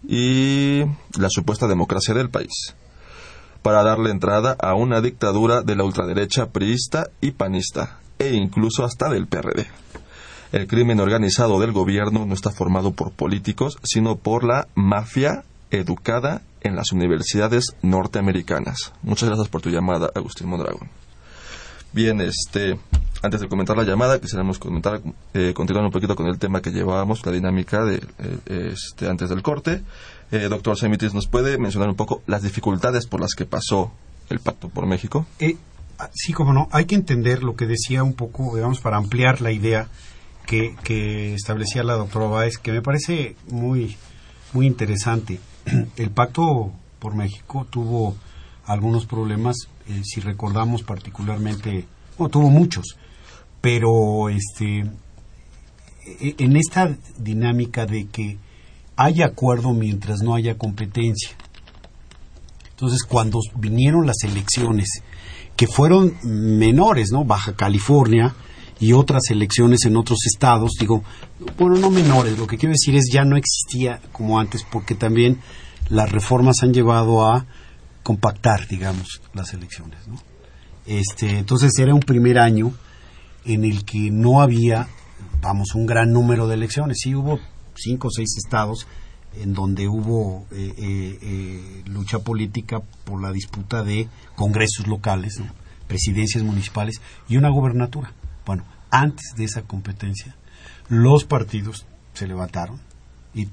y 0.07 0.83
la 1.17 1.29
supuesta 1.29 1.67
democracia 1.67 2.13
del 2.13 2.29
país 2.29 2.75
para 3.67 3.83
darle 3.83 4.11
entrada 4.11 4.55
a 4.59 4.75
una 4.75 5.01
dictadura 5.01 5.61
de 5.61 5.75
la 5.75 5.83
ultraderecha 5.83 6.51
priista 6.51 7.09
y 7.19 7.31
panista, 7.31 7.99
e 8.17 8.33
incluso 8.33 8.85
hasta 8.85 9.09
del 9.09 9.27
PRD. 9.27 9.67
El 10.53 10.67
crimen 10.67 11.01
organizado 11.01 11.59
del 11.59 11.73
gobierno 11.73 12.25
no 12.25 12.33
está 12.33 12.49
formado 12.51 12.93
por 12.93 13.11
políticos, 13.11 13.77
sino 13.83 14.15
por 14.15 14.45
la 14.45 14.69
mafia 14.75 15.43
educada 15.69 16.43
en 16.61 16.77
las 16.77 16.93
universidades 16.93 17.75
norteamericanas. 17.81 18.93
Muchas 19.01 19.27
gracias 19.27 19.49
por 19.49 19.61
tu 19.61 19.69
llamada, 19.69 20.09
Agustín 20.15 20.47
Mondragón. 20.47 20.89
Bien, 21.93 22.19
este, 22.21 22.77
antes 23.23 23.41
de 23.41 23.47
comentar 23.47 23.75
la 23.77 23.83
llamada, 23.83 24.19
quisiéramos 24.19 24.59
comentar, 24.59 25.01
eh, 25.33 25.53
continuar 25.55 25.85
un 25.85 25.91
poquito 25.91 26.15
con 26.15 26.27
el 26.27 26.37
tema 26.37 26.61
que 26.61 26.71
llevábamos, 26.71 27.25
la 27.25 27.31
dinámica 27.31 27.83
de, 27.85 27.95
eh, 28.19 28.73
este, 28.73 29.07
antes 29.07 29.29
del 29.29 29.41
corte. 29.41 29.81
Eh, 30.31 30.47
doctor 30.49 30.77
Semitis, 30.77 31.13
¿nos 31.13 31.27
puede 31.27 31.57
mencionar 31.57 31.89
un 31.89 31.95
poco 31.95 32.21
las 32.27 32.43
dificultades 32.43 33.07
por 33.07 33.21
las 33.21 33.33
que 33.33 33.45
pasó 33.45 33.91
el 34.29 34.39
Pacto 34.39 34.69
por 34.69 34.85
México? 34.85 35.25
Eh, 35.39 35.55
ah, 35.99 36.09
sí, 36.13 36.33
como 36.33 36.53
no, 36.53 36.67
hay 36.71 36.85
que 36.85 36.95
entender 36.95 37.43
lo 37.43 37.55
que 37.55 37.65
decía 37.65 38.03
un 38.03 38.13
poco, 38.13 38.55
digamos, 38.55 38.81
para 38.81 38.97
ampliar 38.97 39.41
la 39.41 39.51
idea 39.51 39.87
que, 40.45 40.75
que 40.83 41.33
establecía 41.33 41.83
la 41.83 41.93
doctora 41.93 42.27
Báez, 42.27 42.57
que 42.57 42.71
me 42.71 42.81
parece 42.81 43.35
muy, 43.49 43.95
muy 44.53 44.67
interesante. 44.67 45.39
El 45.95 46.11
Pacto 46.11 46.71
por 46.99 47.15
México 47.15 47.65
tuvo 47.69 48.15
algunos 48.65 49.05
problemas, 49.05 49.55
eh, 49.89 50.01
si 50.03 50.19
recordamos 50.19 50.83
particularmente, 50.83 51.85
bueno, 52.17 52.29
tuvo 52.29 52.49
muchos, 52.49 52.97
pero 53.61 54.29
este, 54.29 54.79
e, 56.19 56.35
en 56.37 56.57
esta 56.57 56.97
dinámica 57.17 57.85
de 57.85 58.07
que 58.07 58.37
hay 58.95 59.21
acuerdo 59.21 59.73
mientras 59.73 60.21
no 60.21 60.35
haya 60.35 60.57
competencia. 60.57 61.31
Entonces, 62.71 63.03
cuando 63.03 63.39
vinieron 63.55 64.05
las 64.05 64.23
elecciones, 64.23 65.01
que 65.55 65.67
fueron 65.67 66.15
menores, 66.23 67.11
¿no? 67.11 67.25
Baja 67.25 67.55
California 67.55 68.35
y 68.79 68.93
otras 68.93 69.31
elecciones 69.31 69.85
en 69.85 69.97
otros 69.97 70.19
estados, 70.27 70.73
digo, 70.79 71.03
bueno, 71.57 71.77
no 71.77 71.89
menores, 71.89 72.37
lo 72.37 72.45
que 72.45 72.57
quiero 72.57 72.73
decir 72.73 72.95
es 72.95 73.09
ya 73.11 73.23
no 73.23 73.35
existía 73.35 73.99
como 74.11 74.39
antes, 74.39 74.63
porque 74.71 74.93
también 74.93 75.39
las 75.89 76.11
reformas 76.11 76.61
han 76.61 76.73
llevado 76.73 77.25
a 77.25 77.47
compactar, 78.07 78.69
digamos, 78.69 79.21
las 79.33 79.53
elecciones. 79.53 79.99
Este, 80.85 81.39
entonces 81.39 81.77
era 81.77 81.93
un 81.93 81.99
primer 81.99 82.39
año 82.39 82.71
en 83.43 83.65
el 83.65 83.83
que 83.83 84.09
no 84.11 84.39
había, 84.39 84.87
vamos, 85.41 85.75
un 85.75 85.85
gran 85.85 86.13
número 86.13 86.47
de 86.47 86.53
elecciones. 86.53 86.99
Sí 87.01 87.13
hubo 87.13 87.37
cinco 87.75 88.07
o 88.07 88.11
seis 88.11 88.37
estados 88.37 88.87
en 89.35 89.53
donde 89.53 89.89
hubo 89.89 90.45
eh, 90.51 90.73
eh, 90.77 91.19
eh, 91.21 91.83
lucha 91.87 92.19
política 92.19 92.79
por 93.03 93.21
la 93.21 93.33
disputa 93.33 93.83
de 93.83 94.07
congresos 94.37 94.87
locales, 94.87 95.41
presidencias 95.89 96.45
municipales 96.45 97.01
y 97.27 97.35
una 97.35 97.49
gobernatura. 97.49 98.13
Bueno, 98.45 98.63
antes 98.89 99.33
de 99.35 99.43
esa 99.43 99.63
competencia, 99.63 100.33
los 100.87 101.25
partidos 101.25 101.85
se 102.13 102.25
levantaron, 102.25 102.79
y 103.33 103.47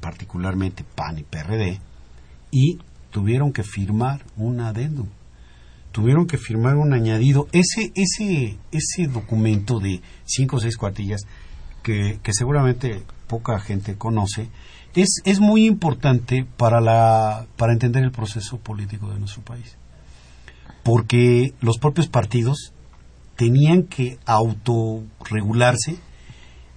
particularmente 0.00 0.82
PAN 0.96 1.18
y 1.18 1.22
PRD, 1.22 1.78
y 2.50 2.80
tuvieron 3.10 3.52
que 3.52 3.62
firmar 3.62 4.24
un 4.36 4.60
adendum, 4.60 5.08
tuvieron 5.92 6.26
que 6.26 6.38
firmar 6.38 6.76
un 6.76 6.92
añadido. 6.92 7.48
Ese, 7.52 7.92
ese, 7.94 8.58
ese 8.72 9.06
documento 9.06 9.80
de 9.80 10.00
cinco 10.24 10.56
o 10.56 10.60
seis 10.60 10.76
cuartillas 10.76 11.22
que, 11.82 12.18
seguramente 12.32 13.02
poca 13.26 13.58
gente 13.60 13.96
conoce, 13.96 14.48
es, 14.94 15.20
es 15.24 15.40
muy 15.40 15.66
importante 15.66 16.46
para, 16.56 16.80
la, 16.80 17.46
para 17.56 17.72
entender 17.72 18.02
el 18.02 18.12
proceso 18.12 18.58
político 18.58 19.10
de 19.10 19.18
nuestro 19.18 19.42
país. 19.42 19.76
Porque 20.82 21.54
los 21.60 21.78
propios 21.78 22.08
partidos 22.08 22.72
tenían 23.36 23.84
que 23.84 24.18
autorregularse 24.26 25.98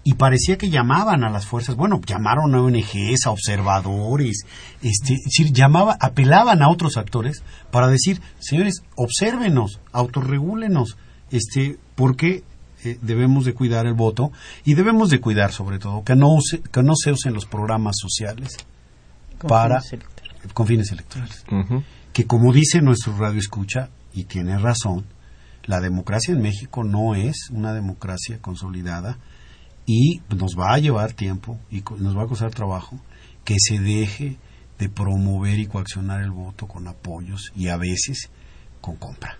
y 0.03 0.15
parecía 0.15 0.57
que 0.57 0.69
llamaban 0.69 1.23
a 1.23 1.29
las 1.29 1.45
fuerzas, 1.45 1.75
bueno, 1.75 2.01
llamaron 2.05 2.53
a 2.55 2.61
ONGs, 2.61 3.25
a 3.25 3.31
observadores, 3.31 4.45
este, 4.81 5.17
decir, 5.23 5.53
llamaba, 5.53 5.97
apelaban 5.99 6.61
a 6.61 6.69
otros 6.69 6.97
actores 6.97 7.43
para 7.71 7.87
decir, 7.87 8.21
señores, 8.39 8.83
obsérvenos, 8.95 9.79
autorregúlenos, 9.93 10.97
este, 11.31 11.77
porque 11.95 12.43
eh, 12.83 12.97
debemos 13.01 13.45
de 13.45 13.53
cuidar 13.53 13.85
el 13.85 13.93
voto 13.93 14.31
y 14.65 14.73
debemos 14.73 15.09
de 15.09 15.21
cuidar 15.21 15.53
sobre 15.53 15.79
todo 15.79 16.03
que 16.03 16.15
no, 16.15 16.35
que 16.71 16.83
no 16.83 16.95
se 16.95 17.11
usen 17.11 17.33
los 17.33 17.45
programas 17.45 17.95
sociales 17.97 18.57
para 19.47 19.81
con 20.53 20.67
fines 20.67 20.91
electorales. 20.91 21.45
Que 22.11 22.27
como 22.27 22.51
dice 22.51 22.81
nuestro 22.81 23.17
radio 23.17 23.39
escucha, 23.39 23.89
y 24.13 24.25
tiene 24.25 24.57
razón, 24.57 25.05
la 25.65 25.79
democracia 25.79 26.33
en 26.33 26.41
México 26.41 26.83
no 26.83 27.15
es 27.15 27.49
una 27.51 27.73
democracia 27.73 28.39
consolidada 28.41 29.17
y 29.85 30.21
nos 30.29 30.57
va 30.57 30.73
a 30.73 30.79
llevar 30.79 31.13
tiempo 31.13 31.59
y 31.69 31.83
nos 31.97 32.17
va 32.17 32.23
a 32.23 32.27
costar 32.27 32.51
trabajo 32.51 32.99
que 33.43 33.55
se 33.59 33.79
deje 33.79 34.37
de 34.79 34.89
promover 34.89 35.59
y 35.59 35.67
coaccionar 35.67 36.21
el 36.21 36.31
voto 36.31 36.67
con 36.67 36.87
apoyos 36.87 37.51
y 37.55 37.67
a 37.67 37.77
veces 37.77 38.29
con 38.81 38.95
compra. 38.95 39.37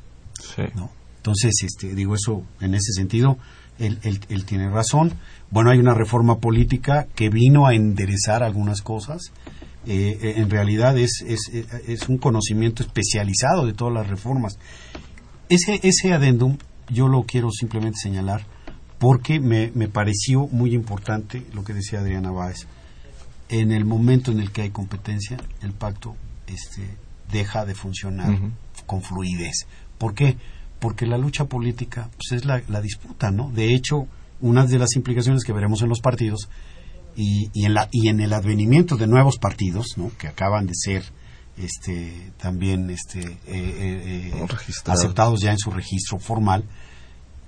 ¿no? 0.75 0.91
Entonces, 1.17 1.53
este, 1.63 1.95
digo 1.95 2.15
eso 2.15 2.43
en 2.59 2.75
ese 2.75 2.91
sentido, 2.93 3.37
él, 3.79 3.99
él, 4.03 4.45
tiene 4.45 4.69
razón. 4.69 5.13
Bueno, 5.49 5.71
hay 5.71 5.79
una 5.79 5.93
reforma 5.93 6.39
política 6.39 7.07
que 7.15 7.29
vino 7.29 7.65
a 7.65 7.73
enderezar 7.73 8.43
algunas 8.43 8.81
cosas. 8.81 9.31
Eh, 9.85 10.17
eh, 10.21 10.33
en 10.37 10.49
realidad 10.49 10.97
es, 10.97 11.23
es, 11.25 11.49
es, 11.87 12.07
un 12.07 12.17
conocimiento 12.17 12.83
especializado 12.83 13.65
de 13.65 13.73
todas 13.73 13.93
las 13.93 14.07
reformas. 14.07 14.59
Ese, 15.49 15.79
ese 15.83 16.13
adendum 16.13 16.57
yo 16.89 17.07
lo 17.07 17.23
quiero 17.23 17.49
simplemente 17.51 17.97
señalar 18.01 18.45
porque 18.99 19.39
me, 19.39 19.71
me 19.75 19.87
pareció 19.87 20.47
muy 20.47 20.73
importante 20.73 21.45
lo 21.53 21.63
que 21.63 21.73
decía 21.73 21.99
Adriana 21.99 22.31
Báez 22.31 22.67
en 23.49 23.71
el 23.71 23.85
momento 23.85 24.31
en 24.31 24.39
el 24.39 24.51
que 24.51 24.63
hay 24.63 24.69
competencia, 24.71 25.37
el 25.61 25.73
pacto 25.73 26.15
este, 26.47 26.97
deja 27.31 27.65
de 27.65 27.75
funcionar 27.75 28.39
con 28.85 29.01
fluidez. 29.01 29.67
¿Por 29.97 30.15
qué? 30.15 30.37
Porque 30.79 31.05
la 31.05 31.17
lucha 31.17 31.45
política 31.45 32.09
pues, 32.17 32.41
es 32.41 32.45
la, 32.45 32.81
disputa, 32.81 33.31
¿no? 33.31 33.51
De 33.51 33.73
hecho, 33.73 34.07
una 34.41 34.65
de 34.65 34.79
las 34.79 34.95
implicaciones 34.95 35.43
que 35.43 35.53
veremos 35.53 35.81
en 35.83 35.89
los 35.89 36.01
partidos 36.01 36.49
y, 37.15 37.49
y, 37.53 37.65
en, 37.65 37.75
la, 37.75 37.89
y 37.91 38.09
en 38.09 38.21
el 38.21 38.33
advenimiento 38.33 38.97
de 38.97 39.07
nuevos 39.07 39.37
partidos, 39.37 39.97
¿no? 39.97 40.11
Que 40.17 40.27
acaban 40.27 40.65
de 40.65 40.73
ser 40.73 41.03
este, 41.55 42.31
también 42.37 42.89
este, 42.89 43.21
eh, 43.21 43.37
eh, 43.47 44.31
eh, 44.33 44.47
aceptados 44.87 45.41
ya 45.41 45.51
en 45.51 45.59
su 45.59 45.69
registro 45.69 46.17
formal, 46.17 46.63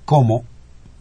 como 0.06 0.46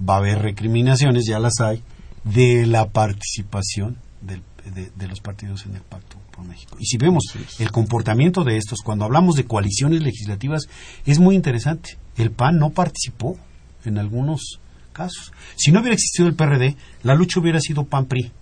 va 0.09 0.15
a 0.15 0.19
haber 0.19 0.43
recriminaciones, 0.43 1.25
ya 1.27 1.39
las 1.39 1.61
hay, 1.61 1.83
de 2.25 2.67
la 2.67 2.89
participación 2.91 3.99
del 4.21 4.43
de, 4.73 5.09
los 5.09 5.21
partidos 5.21 5.67
en 5.67 5.77
el 5.77 5.83
Pacto 5.83 6.17
por 6.31 6.45
México. 6.45 6.77
Y 6.79 6.87
si 6.87 6.97
vemos 6.97 7.25
el 7.59 7.71
comportamiento 7.71 8.45
de 8.45 8.57
estos, 8.57 8.81
cuando 8.83 9.05
hablamos 9.05 9.37
de 9.37 9.45
coaliciones 9.45 10.03
legislativas, 10.03 10.63
es 11.05 11.19
muy 11.19 11.35
interesante. 11.35 11.99
El 12.17 12.31
PAN 12.31 12.59
no 12.59 12.71
participó 12.71 13.37
en 13.85 13.99
algunos 13.99 14.61
casos. 14.93 15.33
Si 15.57 15.73
no 15.73 15.81
hubiera 15.81 15.95
existido 15.95 16.29
el 16.29 16.35
PRD, 16.35 16.77
la 17.03 17.15
lucha 17.15 17.41
hubiera 17.41 17.61
sido 17.61 17.85
PAN-PRI. 17.85 18.33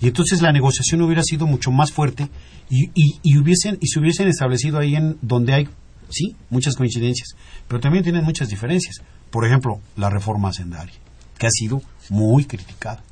Y 0.00 0.08
entonces 0.08 0.42
la 0.42 0.52
negociación 0.52 1.00
hubiera 1.02 1.22
sido 1.22 1.46
mucho 1.46 1.70
más 1.70 1.90
fuerte 1.90 2.28
y, 2.68 2.90
y, 2.94 3.38
hubiesen, 3.38 3.78
y 3.80 3.86
se 3.86 3.98
hubiesen 3.98 4.28
establecido 4.28 4.78
ahí 4.78 4.94
en 4.94 5.16
donde 5.22 5.54
hay, 5.54 5.68
sí, 6.10 6.36
muchas 6.50 6.76
coincidencias, 6.76 7.34
pero 7.66 7.80
también 7.80 8.04
tienen 8.04 8.24
muchas 8.24 8.48
diferencias. 8.48 8.96
Por 9.30 9.44
ejemplo, 9.44 9.80
la 9.96 10.10
reforma 10.10 10.48
hacendaria, 10.48 10.94
que 11.38 11.46
ha 11.46 11.50
sido 11.50 11.82
muy 12.08 12.44
criticada 12.44 13.02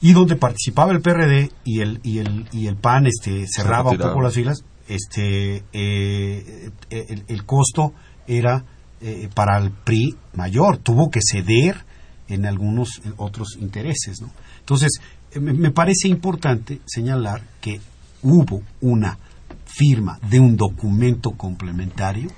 y 0.00 0.12
donde 0.12 0.36
participaba 0.36 0.92
el 0.92 1.00
PRD 1.00 1.50
y 1.64 1.80
el 1.80 2.00
y 2.02 2.18
el 2.18 2.48
y 2.52 2.66
el 2.66 2.76
PAN 2.76 3.06
este 3.06 3.46
cerraba 3.48 3.90
un 3.90 3.98
poco 3.98 4.20
las 4.20 4.34
filas 4.34 4.64
este 4.86 5.64
eh, 5.72 6.70
el, 6.90 7.44
costo 7.44 7.92
era 8.26 8.64
eh, 9.00 9.28
para 9.34 9.58
el 9.58 9.70
PRI 9.70 10.16
mayor 10.34 10.78
tuvo 10.78 11.10
que 11.10 11.20
ceder 11.20 11.84
en 12.28 12.46
algunos 12.46 13.00
otros 13.16 13.56
intereses 13.60 14.20
¿no? 14.20 14.30
entonces 14.60 15.00
eh, 15.32 15.40
me, 15.40 15.70
parece 15.70 16.08
importante 16.08 16.80
señalar 16.86 17.42
que 17.60 17.80
hubo 18.22 18.62
una 18.80 19.18
firma 19.66 20.18
de 20.30 20.40
un 20.40 20.56
documento 20.56 21.32
complementario 21.32 22.30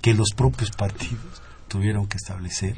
que 0.00 0.14
los 0.14 0.30
propios 0.34 0.70
partidos 0.70 1.42
tuvieron 1.76 2.06
que 2.06 2.16
establecer 2.16 2.76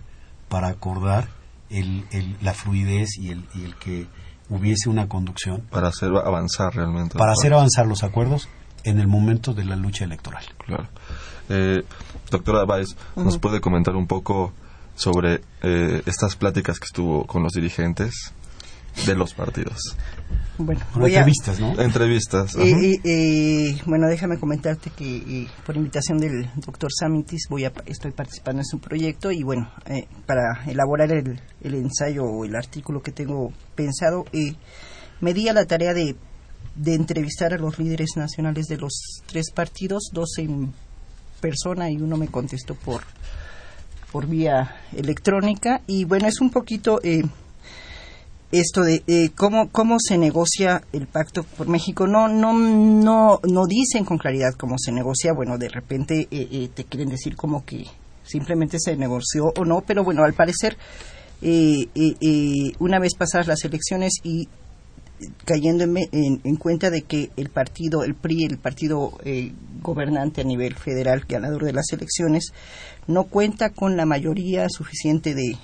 para 0.48 0.66
acordar 0.66 1.28
el, 1.70 2.04
la 2.42 2.52
fluidez 2.52 3.10
y 3.16 3.30
el, 3.30 3.44
y 3.54 3.64
el 3.64 3.76
que 3.76 4.08
hubiese 4.48 4.88
una 4.88 5.08
conducción. 5.08 5.60
Para 5.70 5.88
hacer 5.88 6.10
avanzar 6.16 6.74
realmente. 6.74 7.16
Para 7.16 7.30
hacer 7.30 7.52
avanzar 7.52 7.86
los 7.86 8.02
acuerdos 8.02 8.48
en 8.82 8.98
el 8.98 9.06
momento 9.06 9.54
de 9.54 9.64
la 9.64 9.76
lucha 9.76 10.04
electoral. 10.04 10.42
Claro. 10.66 10.88
Eh, 11.48 11.84
doctora 12.28 12.64
Báez, 12.64 12.96
¿nos 13.14 13.38
puede 13.38 13.60
comentar 13.60 13.94
un 13.94 14.08
poco 14.08 14.52
sobre 14.96 15.42
eh, 15.62 16.02
estas 16.06 16.34
pláticas 16.34 16.80
que 16.80 16.86
estuvo 16.86 17.24
con 17.24 17.44
los 17.44 17.52
dirigentes 17.52 18.34
de 19.06 19.14
los 19.14 19.34
partidos? 19.34 19.96
Bueno, 20.58 20.80
entrevistas, 20.96 21.60
¿no? 21.60 21.80
Entrevistas. 21.80 22.56
bueno, 23.86 24.08
déjame 24.08 24.38
comentarte 24.38 24.90
que 24.90 25.46
por 25.64 25.76
invitación 25.76 26.18
del 26.18 26.50
doctor 26.56 26.90
Samitis 26.92 27.46
voy 27.48 27.64
a, 27.64 27.72
estoy 27.86 28.10
participando 28.10 28.60
en 28.62 28.66
su 28.66 28.80
proyecto 28.80 29.30
y 29.30 29.44
bueno, 29.44 29.70
eh, 29.86 30.08
para 30.26 30.64
elaborar 30.66 31.12
el, 31.12 31.40
el, 31.60 31.74
ensayo 31.74 32.24
o 32.24 32.44
el 32.44 32.56
artículo 32.56 33.02
que 33.02 33.12
tengo 33.12 33.52
pensado, 33.76 34.24
me 35.20 35.32
di 35.32 35.48
a 35.48 35.52
la 35.52 35.64
tarea 35.64 35.94
de, 35.94 36.16
de 36.74 36.94
entrevistar 36.94 37.54
a 37.54 37.58
los 37.58 37.78
líderes 37.78 38.10
nacionales 38.16 38.66
de 38.66 38.78
los 38.78 39.22
tres 39.26 39.52
partidos, 39.52 40.10
dos 40.12 40.38
en 40.38 40.72
persona 41.40 41.88
y 41.88 41.98
uno 41.98 42.16
me 42.16 42.28
contestó 42.28 42.74
por 42.74 43.02
por 44.10 44.26
vía 44.26 44.76
electrónica 44.96 45.82
y 45.86 46.04
bueno 46.04 46.26
es 46.26 46.40
un 46.40 46.50
poquito 46.50 46.98
eh, 47.02 47.22
esto 48.50 48.82
de 48.82 49.02
eh, 49.06 49.30
cómo 49.34 49.68
cómo 49.70 49.96
se 50.00 50.16
negocia 50.16 50.82
el 50.92 51.06
pacto 51.06 51.42
por 51.42 51.68
México. 51.68 52.06
No 52.06 52.28
no 52.28 52.52
no 52.52 53.40
no 53.42 53.66
dicen 53.66 54.04
con 54.04 54.18
claridad 54.18 54.54
cómo 54.56 54.76
se 54.78 54.92
negocia. 54.92 55.32
Bueno 55.34 55.58
de 55.58 55.68
repente 55.68 56.28
eh, 56.30 56.48
eh, 56.50 56.68
te 56.72 56.84
quieren 56.84 57.10
decir 57.10 57.36
como 57.36 57.64
que 57.64 57.84
simplemente 58.24 58.78
se 58.78 58.96
negoció 58.96 59.52
o 59.56 59.64
no 59.64 59.82
pero 59.82 60.04
bueno 60.04 60.24
al 60.24 60.34
parecer 60.34 60.76
una 61.40 62.98
vez 62.98 63.14
pasadas 63.14 63.46
las 63.46 63.64
elecciones 63.64 64.14
y 64.24 64.48
cayendo 65.44 65.84
en, 65.84 65.96
en, 66.12 66.56
cuenta 66.56 66.90
de 66.90 67.02
que 67.02 67.30
el 67.36 67.48
partido 67.48 68.02
el 68.02 68.14
PRI 68.14 68.44
el 68.44 68.58
partido 68.58 69.12
gobernante 69.80 70.40
a 70.40 70.44
nivel 70.44 70.74
federal 70.74 71.24
ganador 71.28 71.64
de 71.64 71.72
las 71.72 71.92
elecciones 71.92 72.52
no 73.06 73.24
cuenta 73.24 73.70
con 73.70 73.96
la 73.96 74.04
mayoría 74.04 74.66
suficiente 74.68 75.34
de 75.34 75.56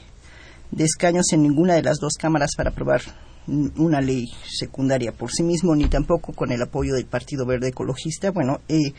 de 0.75 0.85
escaños 0.85 1.33
en 1.33 1.43
ninguna 1.43 1.75
de 1.75 1.83
las 1.83 1.99
dos 1.99 2.15
cámaras 2.19 2.51
para 2.57 2.71
aprobar 2.71 3.03
una 3.47 4.01
ley 4.01 4.27
secundaria 4.49 5.13
por 5.13 5.31
sí 5.31 5.43
mismo, 5.43 5.77
ni 5.77 5.89
tampoco 5.89 6.33
con 6.33 6.51
el 6.51 6.63
apoyo 6.63 6.95
del 6.95 7.07
Partido 7.07 7.47
Verde 7.47 7.69
Ecologista. 7.69 8.31
Bueno, 8.31 8.61
eh, 8.69 8.93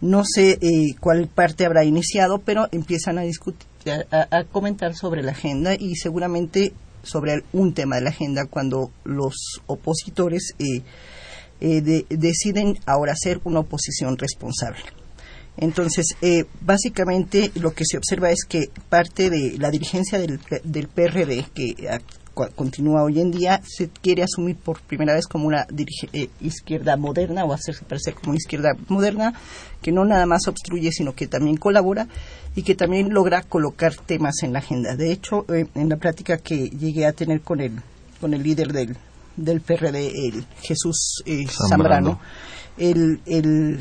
no 0.00 0.22
sé 0.24 0.58
eh, 0.62 0.94
cuál 1.00 1.28
parte 1.28 1.66
habrá 1.66 1.84
iniciado, 1.84 2.38
pero 2.38 2.68
empiezan 2.72 3.18
a 3.18 3.22
discutir, 3.22 3.66
a, 4.10 4.44
comentar 4.44 4.94
sobre 4.94 5.22
la 5.22 5.32
agenda 5.32 5.74
y 5.74 5.96
seguramente 5.96 6.72
sobre 7.02 7.42
un 7.52 7.74
tema 7.74 7.96
de 7.96 8.02
la 8.02 8.10
agenda 8.10 8.46
cuando 8.46 8.90
los 9.04 9.60
opositores 9.66 10.54
eh, 10.58 10.82
deciden 12.08 12.78
ahora 12.86 13.14
ser 13.16 13.40
una 13.44 13.60
oposición 13.60 14.16
responsable. 14.16 14.99
Entonces, 15.56 16.16
eh, 16.22 16.44
básicamente 16.60 17.50
lo 17.54 17.72
que 17.72 17.84
se 17.84 17.98
observa 17.98 18.30
es 18.30 18.44
que 18.48 18.70
parte 18.88 19.30
de 19.30 19.58
la 19.58 19.70
dirigencia 19.70 20.18
del, 20.18 20.40
del 20.64 20.88
PRD, 20.88 21.44
que 21.54 21.74
continúa 22.48 23.02
hoy 23.02 23.20
en 23.20 23.30
día, 23.30 23.60
se 23.66 23.88
quiere 23.88 24.22
asumir 24.22 24.56
por 24.56 24.80
primera 24.80 25.14
vez 25.14 25.26
como 25.26 25.46
una 25.46 25.66
eh, 26.12 26.30
izquierda 26.40 26.96
moderna 26.96 27.44
o 27.44 27.52
hacerse 27.52 27.84
parecer 27.84 28.14
como 28.14 28.30
una 28.30 28.38
izquierda 28.38 28.70
moderna, 28.88 29.34
que 29.82 29.92
no 29.92 30.04
nada 30.04 30.26
más 30.26 30.48
obstruye, 30.48 30.90
sino 30.92 31.14
que 31.14 31.26
también 31.26 31.56
colabora 31.56 32.06
y 32.54 32.62
que 32.62 32.74
también 32.74 33.12
logra 33.12 33.42
colocar 33.42 33.94
temas 33.94 34.42
en 34.42 34.52
la 34.52 34.60
agenda. 34.60 34.96
De 34.96 35.12
hecho, 35.12 35.44
eh, 35.52 35.66
en 35.74 35.88
la 35.88 35.96
práctica 35.96 36.38
que 36.38 36.68
llegué 36.70 37.06
a 37.06 37.12
tener 37.12 37.42
con 37.42 37.60
el, 37.60 37.72
con 38.20 38.32
el 38.32 38.42
líder 38.42 38.72
del, 38.72 38.96
del 39.36 39.60
PRD, 39.60 40.28
el 40.28 40.44
Jesús 40.62 41.22
Zambrano, 41.68 42.20
el, 42.78 43.20
el 43.26 43.80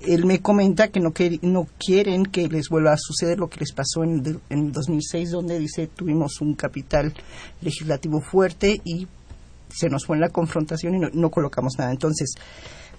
él 0.00 0.24
me 0.26 0.40
comenta 0.40 0.88
que 0.88 1.00
no, 1.00 1.12
que 1.12 1.38
no 1.42 1.66
quieren 1.78 2.24
que 2.24 2.48
les 2.48 2.68
vuelva 2.68 2.92
a 2.92 2.98
suceder 2.98 3.38
lo 3.38 3.48
que 3.48 3.60
les 3.60 3.72
pasó 3.72 4.04
en, 4.04 4.40
el 4.48 4.72
2006, 4.72 5.30
donde 5.30 5.58
dice 5.58 5.88
tuvimos 5.88 6.40
un 6.40 6.54
capital 6.54 7.12
legislativo 7.60 8.20
fuerte 8.20 8.80
y 8.84 9.08
se 9.68 9.88
nos 9.88 10.06
fue 10.06 10.16
en 10.16 10.20
la 10.20 10.28
confrontación 10.28 10.94
y 10.94 10.98
no, 10.98 11.30
colocamos 11.30 11.74
nada. 11.78 11.90
Entonces, 11.90 12.34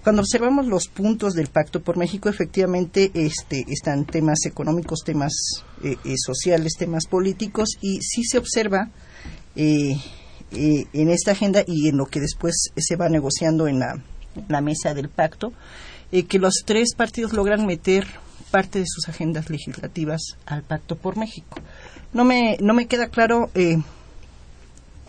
cuando 0.02 0.22
observamos 0.22 0.66
los 0.66 0.88
puntos 0.88 1.34
del 1.34 1.46
Pacto 1.46 1.80
por 1.82 1.96
México, 1.96 2.28
efectivamente 2.28 3.10
este, 3.14 3.64
están 3.68 4.04
temas 4.04 4.44
económicos, 4.44 5.00
temas 5.04 5.32
eh, 5.82 5.96
eh, 6.04 6.14
sociales, 6.16 6.74
temas 6.76 7.06
políticos, 7.06 7.70
y 7.80 8.00
sí 8.02 8.24
se 8.24 8.38
observa 8.38 8.90
eh, 9.56 9.96
en 10.50 11.10
esta 11.10 11.32
agenda 11.32 11.64
y 11.66 11.88
en 11.88 11.96
lo 11.96 12.06
que 12.06 12.20
después 12.20 12.70
se 12.76 12.96
va 12.96 13.08
negociando 13.08 13.66
en 13.66 13.80
la 13.80 14.60
mesa 14.60 14.94
del 14.94 15.08
pacto, 15.08 15.52
eh, 16.14 16.24
que 16.24 16.38
los 16.38 16.62
tres 16.64 16.94
partidos 16.96 17.32
logran 17.32 17.66
meter 17.66 18.06
parte 18.50 18.78
de 18.78 18.86
sus 18.86 19.08
agendas 19.08 19.50
legislativas 19.50 20.38
al 20.46 20.62
Pacto 20.62 20.96
por 20.96 21.16
México. 21.16 21.58
no 22.12 22.24
me, 22.24 22.56
no 22.60 22.72
me 22.72 22.86
queda 22.86 23.08
claro 23.08 23.50
eh, 23.54 23.78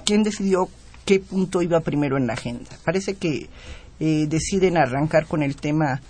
quién 0.04 0.24
decidió 0.24 0.68
qué 1.06 1.20
punto 1.20 1.62
iba 1.62 1.80
primero 1.82 2.18
en 2.18 2.28
la 2.28 2.34
agenda. 2.34 2.72
Parece 2.84 3.16
que 3.16 3.48
eh, 4.00 4.26
deciden 4.28 4.78
arrancar 4.78 5.28
con 5.28 5.44
el 5.44 5.56
tema 5.56 6.02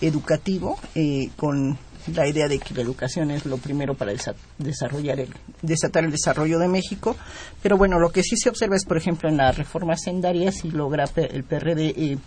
educativo, 0.00 0.78
eh, 0.94 1.30
con 1.36 1.76
la 2.14 2.26
idea 2.26 2.48
de 2.48 2.58
que 2.58 2.72
la 2.72 2.82
educación 2.82 3.30
es 3.30 3.44
lo 3.44 3.58
primero 3.58 3.94
para 3.94 4.12
desarrollar 4.58 5.20
el, 5.20 5.28
desatar 5.60 6.04
el 6.04 6.10
desarrollo 6.10 6.58
de 6.58 6.68
México. 6.68 7.16
Pero 7.62 7.76
bueno, 7.76 7.98
lo 7.98 8.10
que 8.10 8.22
sí 8.22 8.36
se 8.36 8.48
observa 8.48 8.76
es, 8.76 8.86
por 8.86 8.96
ejemplo, 8.96 9.28
en 9.28 9.36
la 9.36 9.52
reforma 9.52 9.96
sendaria, 9.96 10.52
si 10.52 10.70
logra 10.70 11.04
el 11.16 11.44
PRD 11.44 11.88
eh, 11.96 12.18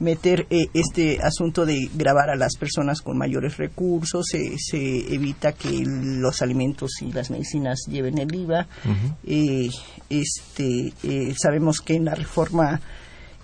meter 0.00 0.46
eh, 0.50 0.66
este 0.74 1.20
asunto 1.22 1.64
de 1.64 1.88
grabar 1.94 2.30
a 2.30 2.36
las 2.36 2.56
personas 2.56 3.00
con 3.00 3.16
mayores 3.16 3.56
recursos, 3.56 4.26
se, 4.26 5.14
evita 5.14 5.52
que 5.52 5.84
los 5.84 6.42
alimentos 6.42 6.90
y 7.00 7.12
las 7.12 7.30
medicinas 7.30 7.80
lleven 7.88 8.18
el 8.18 8.34
IVA. 8.34 8.66
Eh, 9.24 9.68
este, 10.08 10.92
sabemos 11.36 11.80
que 11.80 11.94
en 11.94 12.06
la 12.06 12.14
reforma 12.14 12.80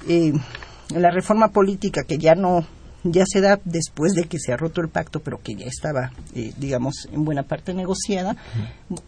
en 0.08 1.02
la 1.02 1.10
reforma 1.10 1.48
política 1.48 2.04
que 2.04 2.18
ya 2.18 2.34
no 2.34 2.66
ya 3.12 3.24
se 3.26 3.40
da 3.40 3.60
después 3.64 4.14
de 4.14 4.24
que 4.24 4.38
se 4.38 4.52
ha 4.52 4.56
roto 4.56 4.80
el 4.80 4.88
pacto, 4.88 5.20
pero 5.20 5.40
que 5.42 5.54
ya 5.54 5.66
estaba, 5.66 6.12
eh, 6.34 6.52
digamos, 6.56 7.08
en 7.12 7.24
buena 7.24 7.44
parte 7.44 7.74
negociada. 7.74 8.36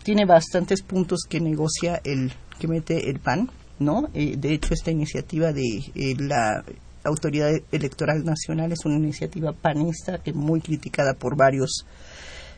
Tiene 0.03 0.25
bastantes 0.25 0.83
puntos 0.83 1.23
que 1.29 1.41
negocia 1.41 2.01
el 2.05 2.33
que 2.59 2.69
mete 2.69 3.11
el 3.11 3.21
PAN, 3.21 3.51
¿no? 3.79 4.09
Eh, 4.15 4.37
de 4.37 4.53
hecho, 4.53 4.75
esta 4.75 4.91
iniciativa 4.91 5.53
de 5.53 5.83
eh, 5.95 6.15
la 6.19 6.65
Autoridad 7.05 7.51
Electoral 7.73 8.25
Nacional 8.25 8.73
es 8.73 8.85
una 8.85 8.97
iniciativa 8.97 9.53
panista 9.53 10.19
que 10.19 10.33
muy 10.33 10.61
criticada 10.61 11.15
por 11.15 11.37
varios 11.37 11.85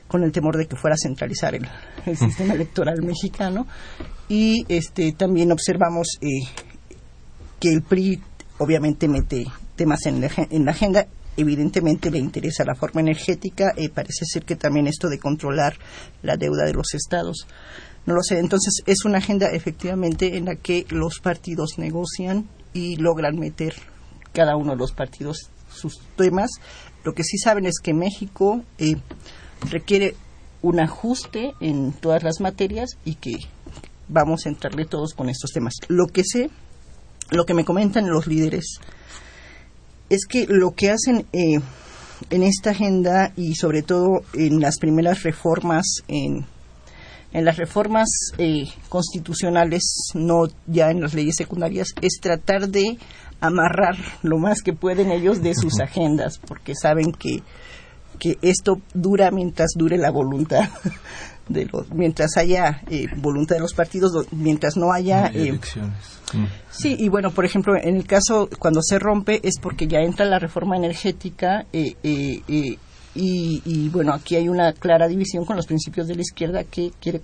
con 0.08 0.24
el 0.24 0.32
temor 0.32 0.56
de 0.56 0.66
que 0.66 0.76
fuera 0.76 0.94
a 0.94 0.98
centralizar 0.98 1.54
el, 1.54 1.68
sistema 2.16 2.54
electoral 2.54 3.02
mexicano 3.02 3.66
y 4.28 4.64
este 4.68 5.12
también 5.12 5.52
observamos 5.52 6.18
que 7.60 7.72
el 7.72 7.82
PRI 7.82 8.20
obviamente 8.58 9.06
mete 9.06 9.46
temas 9.76 10.06
en 10.06 10.28
en 10.50 10.64
la 10.64 10.72
agenda 10.72 11.06
evidentemente 11.36 12.10
le 12.10 12.18
interesa 12.18 12.64
la 12.64 12.74
forma 12.74 13.00
energética 13.00 13.72
y 13.76 13.88
parece 13.88 14.24
ser 14.24 14.44
que 14.44 14.56
también 14.56 14.86
esto 14.86 15.08
de 15.08 15.18
controlar 15.18 15.76
la 16.22 16.36
deuda 16.36 16.64
de 16.64 16.74
los 16.74 16.94
estados. 16.94 17.46
No 18.06 18.14
lo 18.14 18.22
sé. 18.22 18.38
Entonces, 18.38 18.82
es 18.86 19.04
una 19.04 19.18
agenda 19.18 19.48
efectivamente 19.50 20.36
en 20.36 20.46
la 20.46 20.56
que 20.56 20.86
los 20.90 21.20
partidos 21.20 21.78
negocian 21.78 22.48
y 22.72 22.96
logran 22.96 23.38
meter 23.38 23.74
cada 24.32 24.56
uno 24.56 24.72
de 24.72 24.78
los 24.78 24.92
partidos 24.92 25.50
sus 25.72 26.00
temas. 26.16 26.50
Lo 27.04 27.14
que 27.14 27.24
sí 27.24 27.38
saben 27.38 27.66
es 27.66 27.80
que 27.82 27.94
México 27.94 28.62
eh, 28.78 28.96
requiere 29.70 30.14
un 30.62 30.80
ajuste 30.80 31.54
en 31.60 31.92
todas 31.92 32.22
las 32.22 32.40
materias 32.40 32.90
y 33.04 33.14
que 33.14 33.32
vamos 34.08 34.44
a 34.44 34.50
entrarle 34.50 34.84
todos 34.84 35.14
con 35.14 35.30
estos 35.30 35.50
temas. 35.52 35.74
Lo 35.88 36.06
que 36.06 36.22
sé, 36.24 36.50
lo 37.30 37.46
que 37.46 37.54
me 37.54 37.64
comentan 37.64 38.10
los 38.10 38.26
líderes 38.26 38.80
es 40.10 40.26
que 40.26 40.46
lo 40.48 40.72
que 40.72 40.90
hacen 40.90 41.26
eh, 41.32 41.60
en 42.28 42.42
esta 42.42 42.70
agenda 42.70 43.32
y 43.36 43.54
sobre 43.54 43.82
todo 43.82 44.22
en 44.34 44.60
las 44.60 44.78
primeras 44.78 45.22
reformas, 45.22 45.86
en, 46.08 46.44
en 47.32 47.44
las 47.44 47.56
reformas 47.56 48.08
eh, 48.36 48.64
constitucionales, 48.88 50.10
no 50.14 50.48
ya 50.66 50.90
en 50.90 51.00
las 51.00 51.14
leyes 51.14 51.36
secundarias, 51.36 51.88
es 52.02 52.18
tratar 52.20 52.68
de 52.68 52.98
amarrar 53.40 53.96
lo 54.22 54.38
más 54.38 54.62
que 54.62 54.72
pueden 54.72 55.10
ellos 55.10 55.42
de 55.42 55.54
sus 55.54 55.80
agendas, 55.80 56.38
porque 56.38 56.74
saben 56.74 57.12
que, 57.12 57.42
que 58.18 58.38
esto 58.42 58.80
dura 58.94 59.30
mientras 59.30 59.70
dure 59.76 59.98
la 59.98 60.10
voluntad 60.10 60.68
de 61.48 61.66
los, 61.66 61.90
mientras 61.90 62.36
haya 62.36 62.82
eh, 62.90 63.06
voluntad 63.16 63.56
de 63.56 63.62
los 63.62 63.74
partidos, 63.74 64.26
mientras 64.32 64.76
no 64.76 64.92
haya 64.92 65.26
elecciones. 65.28 66.20
Sí, 66.70 66.96
y 66.98 67.08
bueno, 67.08 67.30
por 67.30 67.44
ejemplo, 67.44 67.74
en 67.76 67.96
el 67.96 68.06
caso 68.06 68.48
cuando 68.58 68.80
se 68.82 68.98
rompe 68.98 69.40
es 69.42 69.58
porque 69.60 69.86
ya 69.86 69.98
entra 70.00 70.24
la 70.26 70.38
reforma 70.38 70.76
energética 70.76 71.66
eh, 71.72 71.96
eh, 72.02 72.42
eh, 72.48 72.78
y, 73.14 73.88
bueno, 73.88 74.14
aquí 74.14 74.36
hay 74.36 74.48
una 74.48 74.72
clara 74.72 75.08
división 75.08 75.44
con 75.44 75.56
los 75.56 75.66
principios 75.66 76.06
de 76.06 76.14
la 76.14 76.22
izquierda 76.22 76.64
que 76.64 76.92
quiere 77.00 77.20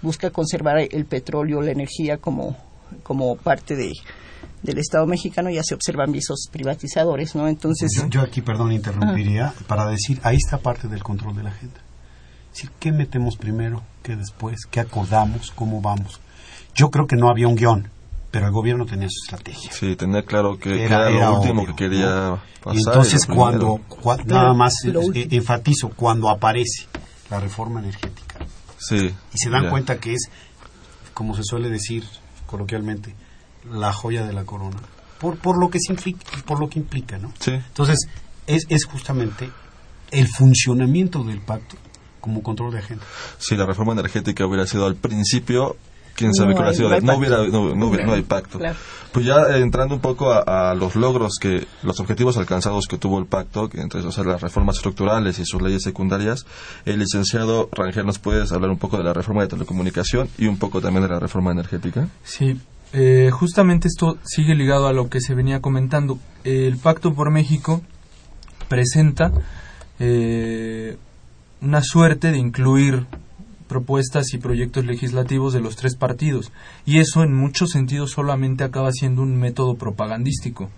busca 0.00 0.30
conservar 0.30 0.78
el 0.78 1.04
petróleo, 1.04 1.60
la 1.60 1.72
energía 1.72 2.18
como, 2.18 2.56
como 3.02 3.36
parte 3.36 3.74
de, 3.74 3.92
del 4.62 4.78
Estado 4.78 5.06
mexicano 5.06 5.50
ya 5.50 5.62
se 5.62 5.74
observan 5.74 6.12
visos 6.12 6.48
privatizadores, 6.50 7.34
¿no? 7.34 7.48
Entonces... 7.48 7.90
Yo, 8.08 8.20
aquí, 8.20 8.42
perdón, 8.42 8.72
interrumpiría 8.72 9.52
para 9.66 9.86
decir, 9.86 10.20
ahí 10.22 10.36
está 10.36 10.58
parte 10.58 10.88
del 10.88 11.02
control 11.02 11.36
de 11.36 11.42
la 11.42 11.50
agenda. 11.50 11.80
Es 12.52 12.58
decir, 12.58 12.70
¿qué 12.78 12.92
metemos 12.92 13.36
primero? 13.36 13.82
¿Qué 14.02 14.14
después? 14.14 14.66
¿Qué 14.70 14.80
acordamos? 14.80 15.50
¿Cómo 15.52 15.80
vamos? 15.80 16.20
Yo 16.74 16.90
creo 16.90 17.06
que 17.06 17.16
no 17.16 17.28
había 17.28 17.48
un 17.48 17.56
guion, 17.56 17.88
pero 18.30 18.46
el 18.46 18.52
gobierno 18.52 18.86
tenía 18.86 19.08
su 19.10 19.24
estrategia. 19.24 19.72
Sí, 19.72 19.96
tenía 19.96 20.22
claro 20.22 20.58
que 20.58 20.84
era, 20.84 21.10
lo 21.10 21.40
último 21.40 21.66
que 21.66 21.74
quería 21.74 22.40
pasar. 22.62 22.74
Y 22.74 22.78
entonces, 22.78 23.26
cuando, 23.26 23.80
nada 24.26 24.54
más 24.54 24.74
eh, 24.84 25.28
enfatizo, 25.30 25.90
cuando 25.90 26.28
aparece 26.28 26.86
la 27.30 27.40
reforma 27.40 27.80
energética, 27.80 28.46
sí, 28.78 29.14
y 29.34 29.38
se 29.38 29.50
dan 29.50 29.70
cuenta 29.70 29.98
que 29.98 30.14
es, 30.14 30.30
como 31.14 31.34
se 31.34 31.42
suele 31.42 31.68
decir 31.68 32.04
coloquialmente, 32.46 33.14
la 33.70 33.92
joya 33.92 34.24
de 34.24 34.32
la 34.32 34.44
corona, 34.44 34.78
por, 35.18 35.38
por, 35.38 35.58
lo, 35.58 35.70
que 35.70 35.78
implica, 35.88 36.24
por 36.46 36.60
lo 36.60 36.68
que 36.68 36.78
implica, 36.78 37.18
¿no? 37.18 37.32
Sí. 37.38 37.52
Entonces, 37.52 38.08
es, 38.46 38.66
es 38.68 38.84
justamente 38.84 39.50
el 40.10 40.28
funcionamiento 40.28 41.24
del 41.24 41.40
pacto 41.40 41.76
como 42.20 42.42
control 42.42 42.72
de 42.72 42.78
agenda. 42.78 43.04
Si 43.38 43.56
la 43.56 43.66
reforma 43.66 43.92
energética 43.92 44.46
hubiera 44.46 44.66
sido 44.66 44.86
al 44.86 44.94
principio, 44.94 45.76
quién 46.14 46.32
sabe 46.34 46.50
no 46.50 46.56
qué 46.56 46.62
hubiera 46.62 46.74
sido. 46.74 47.00
No, 47.00 47.16
hubiera, 47.88 48.06
no, 48.06 48.12
hay 48.12 48.22
pacto. 48.22 48.58
Pues 49.12 49.26
ya 49.26 49.56
entrando 49.58 49.96
un 49.96 50.00
poco 50.00 50.32
a, 50.32 50.74
los 50.74 50.94
logros 50.96 51.32
que, 51.40 51.66
los 51.82 52.00
objetivos 52.00 52.36
alcanzados 52.38 52.86
que 52.86 52.96
tuvo 52.96 53.18
el 53.18 53.26
pacto, 53.26 53.68
que 53.68 53.80
entre 53.80 54.00
o 54.00 54.24
las 54.24 54.40
reformas 54.40 54.76
estructurales 54.76 55.38
y 55.38 55.44
sus 55.44 55.60
leyes 55.60 55.82
secundarias, 55.82 56.46
el 56.84 57.00
licenciado 57.00 57.68
Rangel, 57.72 58.06
¿nos 58.06 58.18
puedes 58.18 58.52
hablar 58.52 58.70
un 58.70 58.78
poco 58.78 58.96
de 58.96 59.04
la 59.04 59.12
reforma 59.12 59.42
de 59.42 59.48
telecomunicación 59.48 60.28
y 60.38 60.46
un 60.46 60.58
poco 60.58 60.80
también 60.80 61.02
de 61.02 61.10
la 61.10 61.18
reforma 61.18 61.50
energética? 61.50 62.08
Sí, 62.22 62.58
eh, 62.92 63.30
justamente 63.32 63.88
esto 63.88 64.18
sigue 64.22 64.54
ligado 64.54 64.86
a 64.86 64.92
lo 64.92 65.08
que 65.08 65.20
se 65.20 65.34
venía 65.34 65.60
comentando. 65.60 66.18
El 66.44 66.76
Pacto 66.78 67.14
por 67.14 67.30
México 67.30 67.82
presenta 68.68 69.32
eh, 69.98 70.96
una 71.60 71.82
suerte 71.82 72.32
de 72.32 72.38
incluir 72.38 73.06
propuestas 73.68 74.34
y 74.34 74.38
proyectos 74.38 74.84
legislativos 74.84 75.54
de 75.54 75.60
los 75.60 75.76
tres 75.76 75.96
partidos, 75.96 76.52
y 76.84 76.98
eso 76.98 77.22
en 77.22 77.34
muchos 77.34 77.70
sentidos 77.70 78.10
solamente 78.10 78.64
acaba 78.64 78.92
siendo 78.92 79.22
un 79.22 79.36
método 79.36 79.76
propagandístico. 79.76 80.68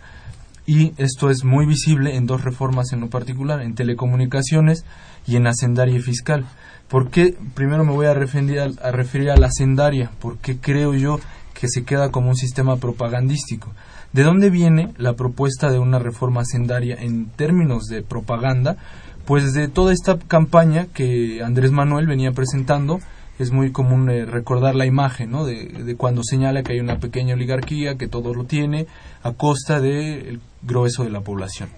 Y 0.67 0.93
esto 0.97 1.29
es 1.29 1.45
muy 1.45 1.67
visible 1.67 2.17
en 2.17 2.27
dos 2.27 2.45
reformas 2.45 2.93
en 2.93 3.01
lo 3.01 3.11
particular, 3.11 3.63
en 3.63 3.75
telecomunicaciones 3.75 4.85
y 5.27 5.37
en 5.37 5.47
hacendaria 5.47 6.01
fiscal. 6.01 6.47
¿Por 6.89 7.11
qué? 7.11 7.37
Primero 7.55 7.85
me 7.85 7.93
voy 7.93 8.07
a 8.07 8.15
referir 8.15 8.61
a, 8.61 8.65
a 8.65 8.91
referir 8.93 9.31
a 9.31 9.37
la 9.37 9.49
hacendaria, 9.49 10.13
porque 10.21 10.59
creo 10.59 10.95
yo 10.95 11.19
que 11.65 11.69
se 11.71 11.85
queda 11.85 12.11
como 12.11 12.29
un 12.29 12.37
sistema 12.37 12.77
propagandístico. 12.77 13.73
¿De 14.13 14.23
dónde 14.23 14.51
viene 14.51 14.93
la 14.99 15.15
propuesta 15.15 15.71
de 15.71 15.79
una 15.79 15.99
reforma 15.99 16.43
hacendaria 16.43 16.95
en 17.01 17.31
términos 17.31 17.85
de 17.87 18.03
propaganda? 18.03 18.77
pues 19.25 19.55
de 19.55 19.69
toda 19.69 19.95
esta 19.95 20.19
campaña 20.19 20.87
que 20.93 21.43
Andrés 21.43 21.73
Manuel 21.73 22.07
venía 22.07 22.33
presentando, 22.33 23.01
es 23.39 23.51
muy 23.53 23.73
común 23.73 24.11
eh, 24.11 24.27
recordar 24.27 24.75
la 24.75 24.85
imagen 24.85 25.31
¿no? 25.31 25.47
de, 25.47 25.95
cuando 25.97 26.23
señala 26.23 26.63
que 26.63 26.75
hay 26.75 26.81
una 26.81 26.99
pequeña 26.99 27.33
oligarquía 27.33 27.97
que 27.97 28.07
todo 28.07 28.35
lo 28.35 28.45
tiene 28.45 28.87
a 29.23 29.33
costa 29.33 29.81
del 29.81 30.41
grueso 30.61 31.05
de 31.05 31.11
la 31.11 31.23
población. 31.23 31.71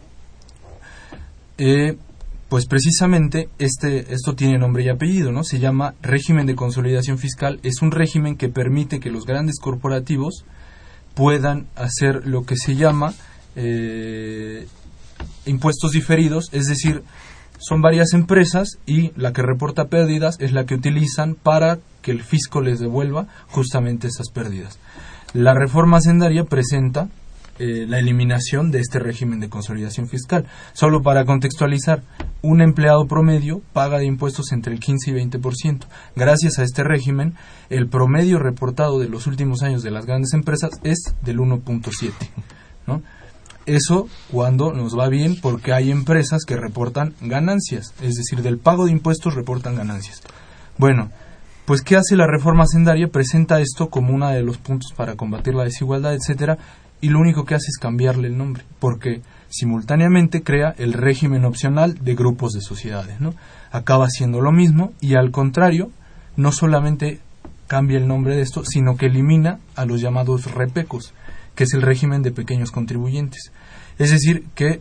Eh, 1.59 1.97
pues 2.49 2.67
precisamente 2.67 3.49
este, 3.59 4.13
esto 4.13 4.35
tiene 4.35 4.59
nombre 4.59 4.85
y 4.85 4.89
apellido, 4.89 5.33
¿no? 5.33 5.43
Se 5.43 5.59
llama 5.59 5.95
régimen 6.01 6.47
de 6.47 6.55
consolidación 6.55 7.19
fiscal. 7.19 7.59
Es 7.63 7.83
un 7.83 7.91
régimen 7.91 8.37
que 8.37 8.49
permite 8.49 9.01
que 9.01 9.11
los 9.11 9.25
grandes 9.25 9.59
corporativos 9.59 10.45
puedan 11.15 11.67
hacer 11.75 12.27
lo 12.27 12.45
que 12.45 12.57
se 12.57 12.77
llama 12.77 13.15
eh, 13.57 14.67
impuestos 15.47 15.93
diferidos, 15.93 16.51
es 16.53 16.67
decir, 16.67 17.03
son 17.59 17.81
varias 17.81 18.13
empresas 18.13 18.79
y 18.85 19.13
la 19.17 19.33
que 19.33 19.43
reporta 19.43 19.87
pérdidas 19.87 20.37
es 20.41 20.53
la 20.53 20.67
que 20.67 20.75
utilizan 20.75 21.35
para 21.35 21.79
que 22.03 22.11
el 22.11 22.23
fisco 22.23 22.61
les 22.61 22.81
devuelva 22.81 23.27
justamente 23.49 24.09
esas 24.09 24.29
pérdidas. 24.29 24.79
La 25.33 25.55
reforma 25.55 25.97
hacendaria 25.97 26.45
presenta 26.45 27.09
eh, 27.59 27.87
la 27.89 27.99
eliminación 27.99 28.71
de 28.71 28.81
este 28.81 28.99
régimen 28.99 29.41
de 29.41 29.49
consolidación 29.49 30.09
fiscal. 30.09 30.47
Solo 30.73 31.03
para 31.03 31.25
contextualizar, 31.25 32.03
un 32.43 32.61
empleado 32.61 33.07
promedio 33.07 33.63
paga 33.73 33.99
de 33.99 34.07
impuestos 34.07 34.53
entre 34.53 34.75
el 34.75 34.81
15 34.81 35.11
y 35.11 35.15
20%. 35.15 35.87
Gracias 36.15 36.59
a 36.59 36.63
este 36.63 36.85
régimen, 36.85 37.35
el 37.71 37.89
promedio 37.89 38.39
reportado 38.39 38.99
de 38.99 39.09
los 39.09 39.27
últimos 39.27 39.63
años 39.63 39.83
de 39.83 39.91
las 39.91 40.07
grandes 40.07 40.33
empresas 40.35 40.71
es 40.83 41.15
del 41.23 41.39
1.7. 41.39 42.13
¿no? 42.87 43.03
Eso 43.67 44.09
cuando 44.31 44.73
nos 44.73 44.97
va 44.97 45.09
bien 45.09 45.41
porque 45.41 45.73
hay 45.73 45.91
empresas 45.91 46.45
que 46.47 46.57
reportan 46.57 47.15
ganancias, 47.21 47.95
es 48.01 48.15
decir, 48.15 48.43
del 48.43 48.59
pago 48.59 48.85
de 48.85 48.93
impuestos 48.93 49.35
reportan 49.35 49.75
ganancias. 49.75 50.23
Bueno, 50.79 51.11
pues 51.65 51.83
¿qué 51.83 51.97
hace 51.97 52.15
la 52.15 52.29
reforma 52.29 52.65
sendaria? 52.67 53.09
Presenta 53.09 53.61
esto 53.61 53.89
como 53.89 54.15
uno 54.15 54.31
de 54.31 54.43
los 54.43 54.59
puntos 54.59 54.93
para 54.95 55.17
combatir 55.17 55.55
la 55.55 55.65
desigualdad, 55.65 56.15
etcétera, 56.15 56.59
y 57.01 57.09
lo 57.09 57.21
único 57.21 57.45
que 57.45 57.55
hace 57.55 57.69
es 57.69 57.79
cambiarle 57.79 58.29
el 58.29 58.39
nombre, 58.39 58.65
porque 58.79 59.23
simultáneamente 59.49 60.43
crea 60.43 60.75
el 60.79 60.93
régimen 60.93 61.45
opcional 61.45 62.03
de 62.03 62.15
grupos 62.15 62.53
de 62.53 62.61
sociedades, 62.61 63.21
¿no? 63.21 63.35
Acaba 63.71 64.07
haciendo 64.07 64.41
lo 64.41 64.53
mismo 64.53 64.93
y 65.01 65.15
al 65.15 65.31
contrario, 65.31 65.91
no 66.37 66.53
solamente 66.53 67.21
cambia 67.67 67.99
el 67.99 68.09
nombre 68.09 68.37
de 68.37 68.43
esto, 68.43 68.65
sino 68.65 68.97
que 68.97 69.07
elimina 69.07 69.59
a 69.75 69.85
los 69.85 70.01
llamados 70.01 70.53
repecos, 70.53 71.13
que 71.55 71.65
es 71.65 71.75
el 71.75 71.83
régimen 71.83 72.23
de 72.23 72.33
pequeños 72.33 72.71
contribuyentes. 72.71 73.51
Es 73.99 74.11
decir, 74.11 74.45
que 74.55 74.81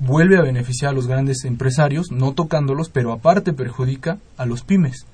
vuelve 0.00 0.36
a 0.36 0.42
beneficiar 0.42 0.90
a 0.90 0.94
los 0.94 1.06
grandes 1.06 1.44
empresarios, 1.44 2.10
no 2.10 2.32
tocándolos, 2.32 2.90
pero 2.90 3.12
aparte 3.12 3.52
perjudica 3.52 4.18
a 4.36 4.46
los 4.46 4.64
pymes, 4.64 5.06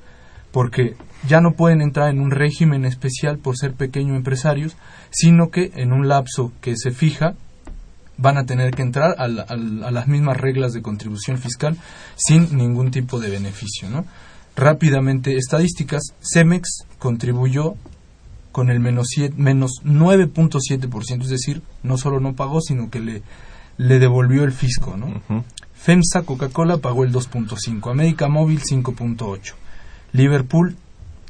porque 0.53 0.97
ya 1.29 1.41
no 1.41 1.53
pueden 1.53 1.81
entrar 1.81 2.11
en 2.11 2.21
un 2.21 2.31
régimen 2.31 2.85
especial 2.85 3.39
por 3.39 3.57
ser 3.57 3.75
pequeños 3.75 4.17
empresarios, 4.17 4.77
sino 5.11 5.51
que 5.51 5.73
en 5.77 5.93
un 5.93 6.09
lapso 6.09 6.53
que 6.61 6.75
se 6.77 6.91
fija 6.91 7.35
van 8.17 8.37
a 8.37 8.45
tener 8.45 8.73
que 8.73 8.83
entrar 8.83 9.15
a, 9.19 9.29
las 9.29 10.07
mismas 10.09 10.37
reglas 10.37 10.73
de 10.73 10.83
contribución 10.83 11.39
fiscal 11.39 11.77
sin 12.17 12.57
ningún 12.57 12.91
tipo 12.91 13.19
de 13.19 13.31
beneficio. 13.31 13.89
¿no? 13.89 14.05
Rápidamente, 14.57 15.37
estadísticas, 15.37 16.03
Cemex 16.21 16.85
contribuyó 16.99 17.77
con 18.53 18.69
el 18.69 18.81
menos, 18.81 19.09
menos 19.37 19.81
9.7%, 19.85 21.23
es 21.23 21.29
decir, 21.29 21.63
no 21.83 21.97
solo 21.97 22.21
no 22.21 22.35
pagó, 22.35 22.61
sino 22.61 22.91
que 22.91 23.01
le 23.01 23.23
le 23.81 23.99
devolvió 23.99 24.45
el 24.45 24.53
fisco, 24.53 24.99
¿no? 24.99 25.23
FEMSA, 25.75 26.23
Coca-Cola 26.23 26.77
pagó 26.77 27.05
el 27.05 27.13
2.5, 27.13 27.91
América 27.91 28.29
Móvil 28.29 28.61
5.8, 28.61 29.55
Liverpool 30.13 30.77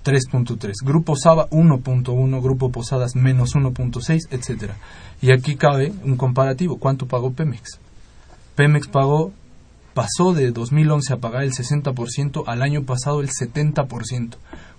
3.3, 0.05 0.73
Grupo 0.85 1.17
Saba 1.17 1.49
1.1, 1.51 2.43
Grupo 2.43 2.71
Posadas 2.71 3.17
menos 3.17 3.55
1.6, 3.55 4.29
etcétera. 4.31 4.77
Y 5.21 5.33
aquí 5.33 5.57
cabe 5.57 5.93
un 6.05 6.17
comparativo, 6.17 6.79
¿cuánto 6.79 7.07
pagó 7.07 7.33
Pemex? 7.33 7.79
Pemex 8.55 8.89
pagó 8.89 9.33
pasó 9.95 10.33
de 10.33 10.51
2011 10.51 11.13
a 11.13 11.17
pagar 11.19 11.43
el 11.43 11.53
60% 11.53 12.45
al 12.47 12.63
año 12.63 12.85
pasado 12.85 13.21
el 13.21 13.29
70%. 13.29 14.37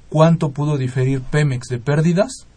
¿Cuánto 0.10 0.52
pudo 0.52 0.78
diferir 0.78 1.22
Pemex 1.22 1.68
de 1.68 1.80
pérdidas? 1.80 2.48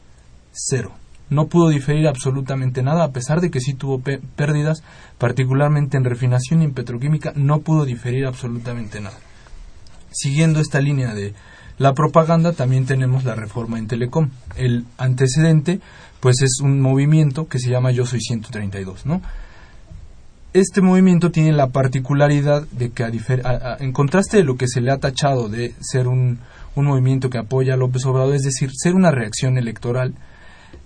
Cero 0.52 0.92
no 1.30 1.46
pudo 1.46 1.68
diferir 1.68 2.06
absolutamente 2.06 2.82
nada, 2.82 3.04
a 3.04 3.12
pesar 3.12 3.40
de 3.40 3.50
que 3.50 3.60
sí 3.60 3.74
tuvo 3.74 4.00
pérdidas, 4.00 4.82
particularmente 5.18 5.96
en 5.96 6.04
refinación 6.04 6.62
y 6.62 6.66
en 6.66 6.74
petroquímica, 6.74 7.32
no 7.34 7.60
pudo 7.60 7.84
diferir 7.84 8.26
absolutamente 8.26 9.00
nada. 9.00 9.18
Siguiendo 10.10 10.60
esta 10.60 10.80
línea 10.80 11.14
de 11.14 11.34
la 11.78 11.94
propaganda, 11.94 12.52
también 12.52 12.86
tenemos 12.86 13.24
la 13.24 13.34
reforma 13.34 13.78
en 13.78 13.88
Telecom. 13.88 14.30
El 14.56 14.84
antecedente, 14.98 15.80
pues 16.20 16.42
es 16.42 16.60
un 16.62 16.80
movimiento 16.80 17.48
que 17.48 17.58
se 17.58 17.70
llama 17.70 17.90
Yo 17.90 18.06
Soy 18.06 18.20
132, 18.20 19.06
¿no? 19.06 19.20
Este 20.52 20.80
movimiento 20.80 21.32
tiene 21.32 21.52
la 21.52 21.68
particularidad 21.68 22.62
de 22.68 22.90
que, 22.90 23.04
en 23.04 23.92
contraste 23.92 24.36
de 24.36 24.44
lo 24.44 24.56
que 24.56 24.68
se 24.68 24.80
le 24.80 24.92
ha 24.92 24.98
tachado 24.98 25.48
de 25.48 25.74
ser 25.80 26.06
un, 26.06 26.38
un 26.76 26.84
movimiento 26.84 27.28
que 27.28 27.38
apoya 27.38 27.74
a 27.74 27.76
López 27.76 28.04
Obrador, 28.06 28.36
es 28.36 28.42
decir, 28.42 28.70
ser 28.72 28.94
una 28.94 29.10
reacción 29.10 29.58
electoral, 29.58 30.14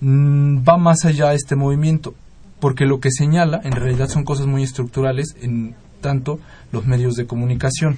Mm, 0.01 0.59
va 0.69 0.77
más 0.77 1.05
allá 1.05 1.31
de 1.31 1.37
este 1.37 1.57
movimiento, 1.57 2.15
porque 2.61 2.87
lo 2.87 3.01
que 3.01 3.11
señala 3.11 3.61
en 3.65 3.73
realidad 3.73 4.09
son 4.09 4.25
cosas 4.25 4.47
muy 4.47 4.63
estructurales 4.63 5.35
en 5.43 5.75
tanto 6.01 6.39
los 6.71 6.87
medios 6.87 7.15
de 7.15 7.27
comunicación. 7.27 7.97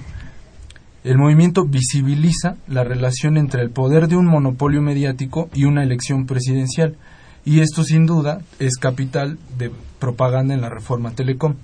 El 1.03 1.17
movimiento 1.17 1.65
visibiliza 1.65 2.57
la 2.67 2.83
relación 2.83 3.37
entre 3.37 3.63
el 3.63 3.71
poder 3.71 4.07
de 4.07 4.17
un 4.17 4.27
monopolio 4.27 4.81
mediático 4.81 5.49
y 5.53 5.63
una 5.63 5.83
elección 5.83 6.27
presidencial, 6.27 6.95
y 7.43 7.61
esto 7.61 7.83
sin 7.83 8.05
duda 8.05 8.41
es 8.59 8.77
capital 8.77 9.39
de 9.57 9.71
propaganda 9.97 10.53
en 10.53 10.61
la 10.61 10.69
reforma 10.69 11.11
Telecom. 11.11 11.55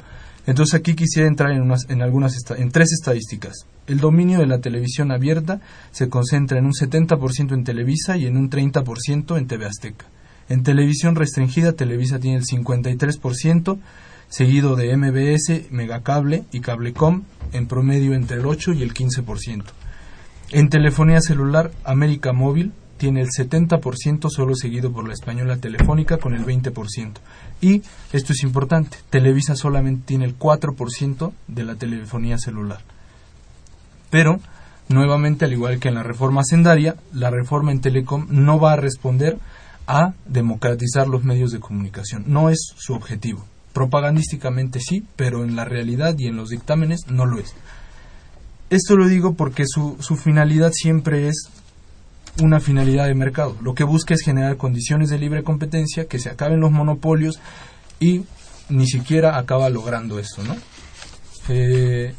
Entonces 0.47 0.79
aquí 0.79 0.95
quisiera 0.95 1.27
entrar 1.27 1.51
en, 1.51 1.61
unas, 1.61 1.87
en, 1.89 2.01
algunas 2.01 2.33
en 2.57 2.71
tres 2.71 2.93
estadísticas. 2.93 3.67
El 3.85 3.99
dominio 3.99 4.39
de 4.39 4.47
la 4.47 4.59
televisión 4.59 5.11
abierta 5.11 5.61
se 5.91 6.09
concentra 6.09 6.57
en 6.57 6.65
un 6.65 6.73
70% 6.73 7.53
en 7.53 7.63
Televisa 7.63 8.17
y 8.17 8.25
en 8.25 8.37
un 8.37 8.49
30% 8.49 9.37
en 9.37 9.47
TV 9.47 9.65
Azteca. 9.65 10.05
En 10.49 10.63
televisión 10.63 11.15
restringida, 11.15 11.73
Televisa 11.73 12.19
tiene 12.19 12.37
el 12.37 12.45
53%, 12.45 13.77
seguido 14.29 14.75
de 14.75 14.95
MBS, 14.95 15.71
Megacable 15.71 16.43
y 16.51 16.61
Cablecom, 16.61 17.23
en 17.53 17.67
promedio 17.67 18.13
entre 18.13 18.37
el 18.37 18.45
8 18.45 18.73
y 18.73 18.83
el 18.83 18.93
15%. 18.93 19.63
En 20.51 20.69
telefonía 20.69 21.21
celular, 21.21 21.71
América 21.83 22.33
Móvil 22.33 22.73
tiene 22.97 23.21
el 23.21 23.29
70%, 23.29 24.29
solo 24.29 24.55
seguido 24.55 24.91
por 24.91 25.07
la 25.07 25.13
española 25.13 25.57
Telefónica 25.57 26.17
con 26.17 26.33
el 26.33 26.45
20%. 26.45 27.13
Y, 27.61 27.83
esto 28.11 28.33
es 28.33 28.43
importante, 28.43 28.97
Televisa 29.09 29.55
solamente 29.55 30.03
tiene 30.05 30.25
el 30.25 30.37
4% 30.37 31.31
de 31.47 31.63
la 31.63 31.75
telefonía 31.75 32.37
celular. 32.37 32.79
Pero, 34.09 34.39
nuevamente, 34.89 35.45
al 35.45 35.53
igual 35.53 35.79
que 35.79 35.89
en 35.89 35.95
la 35.95 36.03
reforma 36.03 36.43
sendaria, 36.43 36.95
la 37.13 37.29
reforma 37.29 37.71
en 37.71 37.81
Telecom 37.81 38.27
no 38.29 38.59
va 38.59 38.73
a 38.73 38.77
responder 38.77 39.37
a 39.85 40.13
democratizar 40.25 41.07
los 41.07 41.23
medios 41.23 41.51
de 41.51 41.59
comunicación. 41.59 42.25
No 42.27 42.49
es 42.49 42.73
su 42.75 42.93
objetivo. 42.93 43.45
Propagandísticamente 43.77 44.79
sí, 44.79 45.05
pero 45.15 45.43
en 45.43 45.55
la 45.55 45.63
realidad 45.63 46.15
y 46.17 46.25
en 46.25 46.35
los 46.35 46.49
dictámenes 46.49 47.01
no 47.09 47.27
lo 47.27 47.37
es. 47.37 47.53
Esto 48.71 48.97
lo 48.97 49.07
digo 49.07 49.35
porque 49.35 49.65
su, 49.67 49.97
su 49.99 50.15
finalidad 50.15 50.71
siempre 50.73 51.27
es 51.27 51.51
una 52.41 52.59
finalidad 52.59 53.05
de 53.05 53.13
mercado. 53.13 53.55
Lo 53.61 53.75
que 53.75 53.83
busca 53.83 54.15
es 54.15 54.23
generar 54.25 54.57
condiciones 54.57 55.11
de 55.11 55.19
libre 55.19 55.43
competencia, 55.43 56.07
que 56.07 56.17
se 56.17 56.31
acaben 56.31 56.59
los 56.59 56.71
monopolios 56.71 57.39
y 57.99 58.23
ni 58.67 58.87
siquiera 58.87 59.37
acaba 59.37 59.69
logrando 59.69 60.17
eso, 60.17 60.41
¿no? 60.43 60.55
Eh, 61.47 62.15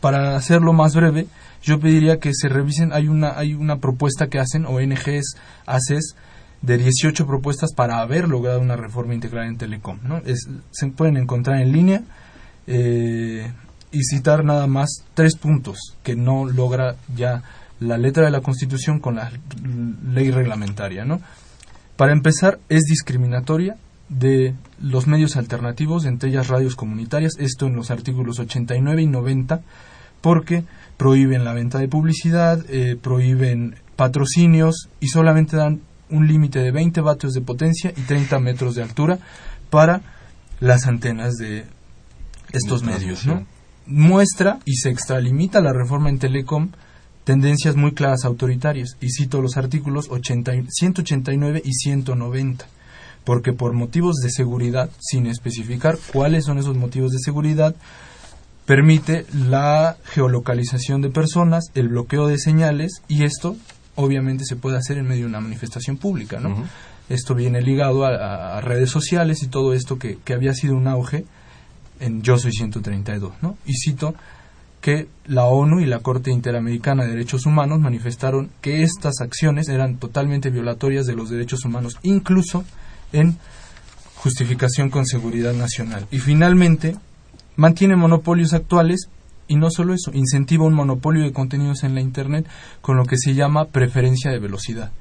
para 0.00 0.34
hacerlo 0.34 0.72
más 0.72 0.94
breve, 0.94 1.26
yo 1.62 1.78
pediría 1.78 2.20
que 2.20 2.30
se 2.32 2.48
revisen, 2.48 2.90
hay 2.94 3.08
una, 3.08 3.36
hay 3.36 3.52
una 3.52 3.80
propuesta 3.80 4.28
que 4.28 4.38
hacen 4.38 4.64
ONGs, 4.64 5.36
ACES, 5.66 6.16
de 6.62 6.78
18 6.78 7.26
propuestas 7.26 7.72
para 7.74 8.00
haber 8.00 8.28
logrado 8.28 8.60
una 8.60 8.76
reforma 8.76 9.14
integral 9.14 9.48
en 9.48 9.58
Telecom. 9.58 9.98
¿no? 10.04 10.22
se 10.24 10.86
pueden 10.88 11.16
encontrar 11.16 11.60
en 11.60 11.72
línea 11.72 12.02
eh, 12.66 13.52
y 13.90 14.04
citar 14.04 14.44
nada 14.44 14.66
más 14.68 15.04
tres 15.14 15.36
puntos 15.36 15.96
que 16.02 16.14
no 16.14 16.46
logra 16.46 16.96
ya 17.14 17.42
la 17.80 17.98
letra 17.98 18.24
de 18.24 18.30
la 18.30 18.40
Constitución 18.40 19.00
con 19.00 19.16
la 19.16 19.32
ley 20.12 20.30
reglamentaria. 20.30 21.04
¿no? 21.04 21.20
Para 21.96 22.12
empezar, 22.12 22.58
es 22.68 22.82
discriminatoria 22.82 23.76
de 24.08 24.54
los 24.80 25.06
medios 25.06 25.36
alternativos, 25.36 26.04
entre 26.04 26.30
ellas 26.30 26.48
radios 26.48 26.76
comunitarias, 26.76 27.32
esto 27.38 27.66
en 27.66 27.74
los 27.74 27.90
artículos 27.90 28.38
89 28.38 29.02
y 29.02 29.06
90, 29.06 29.62
porque 30.20 30.64
prohíben 30.96 31.44
la 31.44 31.54
venta 31.54 31.78
de 31.78 31.88
publicidad, 31.88 32.64
eh, 32.68 32.96
prohíben 33.00 33.76
patrocinios 33.96 34.88
y 35.00 35.08
solamente 35.08 35.56
dan 35.56 35.80
un 36.12 36.28
límite 36.28 36.60
de 36.60 36.70
20 36.70 37.00
vatios 37.00 37.34
de 37.34 37.40
potencia 37.40 37.92
y 37.96 38.02
30 38.02 38.38
metros 38.38 38.76
de 38.76 38.82
altura 38.82 39.18
para 39.70 40.02
las 40.60 40.86
antenas 40.86 41.34
de 41.34 41.64
estos 42.52 42.84
medios. 42.84 43.26
¿no? 43.26 43.44
Muestra 43.86 44.60
y 44.64 44.76
se 44.76 44.90
extralimita 44.90 45.60
la 45.60 45.72
reforma 45.72 46.08
en 46.10 46.20
Telecom 46.20 46.70
tendencias 47.24 47.76
muy 47.76 47.92
claras 47.92 48.24
autoritarias, 48.24 48.96
y 49.00 49.10
cito 49.10 49.40
los 49.40 49.56
artículos 49.56 50.08
80, 50.10 50.52
189 50.68 51.62
y 51.64 51.72
190, 51.72 52.66
porque 53.24 53.52
por 53.52 53.72
motivos 53.72 54.16
de 54.16 54.30
seguridad, 54.30 54.90
sin 54.98 55.26
especificar 55.26 55.98
cuáles 56.12 56.44
son 56.44 56.58
esos 56.58 56.76
motivos 56.76 57.12
de 57.12 57.20
seguridad, 57.20 57.74
permite 58.66 59.26
la 59.32 59.96
geolocalización 60.04 61.00
de 61.02 61.10
personas, 61.10 61.70
el 61.74 61.88
bloqueo 61.88 62.26
de 62.26 62.38
señales, 62.38 63.02
y 63.08 63.24
esto 63.24 63.56
obviamente 63.96 64.44
se 64.44 64.56
puede 64.56 64.76
hacer 64.76 64.98
en 64.98 65.06
medio 65.06 65.22
de 65.22 65.28
una 65.28 65.40
manifestación 65.40 65.96
pública, 65.96 66.40
¿no? 66.40 66.64
Esto 67.08 67.34
viene 67.34 67.60
ligado 67.60 68.04
a, 68.06 68.60
redes 68.60 68.90
sociales 68.90 69.42
y 69.42 69.48
todo 69.48 69.74
esto 69.74 69.98
que, 69.98 70.18
había 70.32 70.54
sido 70.54 70.74
un 70.74 70.88
auge 70.88 71.24
en 72.00 72.22
Yo 72.22 72.38
Soy 72.38 72.52
132, 72.52 73.34
¿no? 73.42 73.56
Y 73.66 73.74
cito 73.74 74.14
que 74.80 75.08
la 75.26 75.44
ONU 75.44 75.80
y 75.80 75.86
la 75.86 76.00
Corte 76.00 76.32
Interamericana 76.32 77.04
de 77.04 77.10
Derechos 77.10 77.46
Humanos 77.46 77.78
manifestaron 77.78 78.50
que 78.60 78.82
estas 78.82 79.20
acciones 79.20 79.68
eran 79.68 79.98
totalmente 79.98 80.50
violatorias 80.50 81.06
de 81.06 81.14
los 81.14 81.30
derechos 81.30 81.64
humanos, 81.64 81.98
incluso 82.02 82.64
en 83.12 83.36
justificación 84.16 84.90
con 84.90 85.06
seguridad 85.06 85.52
nacional. 85.52 86.08
Y 86.10 86.18
finalmente, 86.18 86.96
mantiene 87.56 87.94
monopolios 87.94 88.54
actuales 88.54 89.08
y 89.52 89.56
no 89.56 89.70
solo 89.70 89.92
eso, 89.92 90.10
incentiva 90.14 90.64
un 90.64 90.72
monopolio 90.72 91.24
de 91.24 91.32
contenidos 91.34 91.84
en 91.84 91.94
la 91.94 92.00
Internet 92.00 92.48
con 92.80 92.96
lo 92.96 93.04
que 93.04 93.18
se 93.18 93.34
llama 93.34 93.66
preferencia 93.66 94.30
de 94.30 94.38
velocidad. 94.38 94.92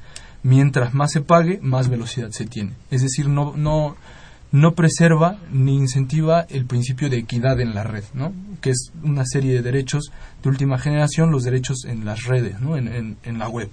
Mientras 0.44 0.94
más 0.94 1.14
se 1.14 1.22
pague, 1.22 1.60
más 1.62 1.88
velocidad 1.88 2.32
se 2.32 2.48
tiene. 2.48 2.74
Es 2.90 3.02
decir, 3.02 3.30
no, 3.30 3.56
no, 3.56 3.96
no 4.52 4.76
preserva 4.76 5.38
ni 5.54 5.78
incentiva 5.78 6.42
el 6.50 6.66
principio 6.66 7.10
de 7.10 7.20
equidad 7.20 7.62
en 7.62 7.74
la 7.74 7.84
red, 7.84 8.04
¿no? 8.14 8.34
que 8.60 8.72
es 8.72 8.92
una 9.04 9.24
serie 9.26 9.54
de 9.54 9.62
derechos 9.62 10.12
de 10.44 10.50
última 10.50 10.78
generación, 10.78 11.32
los 11.32 11.44
derechos 11.44 11.86
en 11.86 12.04
las 12.04 12.26
redes, 12.26 12.60
¿no? 12.60 12.76
en, 12.76 13.16
en, 13.24 13.40
la 13.40 13.48
web. 13.48 13.70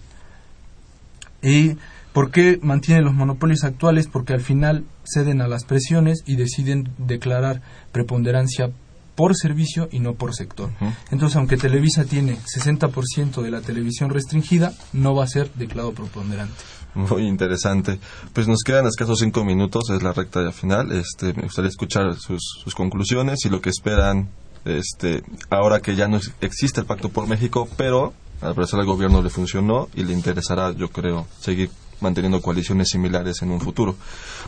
¿Y 1.43 1.72
por 2.12 2.31
qué 2.31 2.61
mantienen 2.62 3.05
los 3.05 3.14
monopolios 3.14 3.64
actuales? 3.64 4.07
Porque 4.07 4.33
al 4.33 4.43
final 4.43 4.85
ceden 5.03 5.41
a 5.41 5.49
las 5.49 5.64
presiones 5.64 6.22
y 6.24 6.37
deciden 6.37 6.91
declarar 6.99 7.62
preponderancia 7.91 8.70
por 9.19 9.37
servicio 9.37 9.89
y 9.91 9.99
no 9.99 10.14
por 10.14 10.33
sector. 10.33 10.71
Entonces, 11.11 11.35
aunque 11.35 11.57
Televisa 11.57 12.05
tiene 12.05 12.39
60% 12.39 13.43
de 13.43 13.51
la 13.51 13.61
televisión 13.62 14.11
restringida, 14.11 14.73
no 14.93 15.16
va 15.16 15.25
a 15.25 15.27
ser 15.27 15.53
declarado 15.55 15.93
preponderante. 15.93 16.55
Muy 16.95 17.27
interesante. 17.27 17.99
Pues 18.33 18.47
nos 18.47 18.61
quedan 18.64 18.87
escasos 18.87 19.19
cinco 19.19 19.45
minutos, 19.45 19.91
es 19.91 20.05
la 20.05 20.12
recta 20.12 20.45
ya 20.45 20.53
final. 20.53 20.93
Este, 20.93 21.35
me 21.35 21.43
gustaría 21.43 21.69
escuchar 21.69 22.14
sus, 22.14 22.61
sus 22.62 22.77
conclusiones 22.77 23.45
y 23.45 23.49
lo 23.49 23.61
que 23.61 23.71
esperan 23.71 24.29
este, 24.64 25.25
ahora 25.51 25.81
que 25.81 25.97
ya 25.97 26.07
no 26.07 26.21
existe 26.41 26.83
el 26.83 26.87
Pacto 26.87 27.09
por 27.09 27.27
México, 27.27 27.69
pero 27.77 28.14
al 28.41 28.55
parecer 28.55 28.79
al 28.79 28.87
gobierno 28.87 29.21
le 29.21 29.31
funcionó 29.31 29.89
y 29.97 30.05
le 30.05 30.12
interesará, 30.12 30.71
yo 30.71 30.91
creo, 30.91 31.27
seguir 31.41 31.71
manteniendo 32.01 32.41
coaliciones 32.41 32.91
similares 32.91 33.43
en 33.43 33.51
un 33.51 33.61
futuro. 33.61 33.97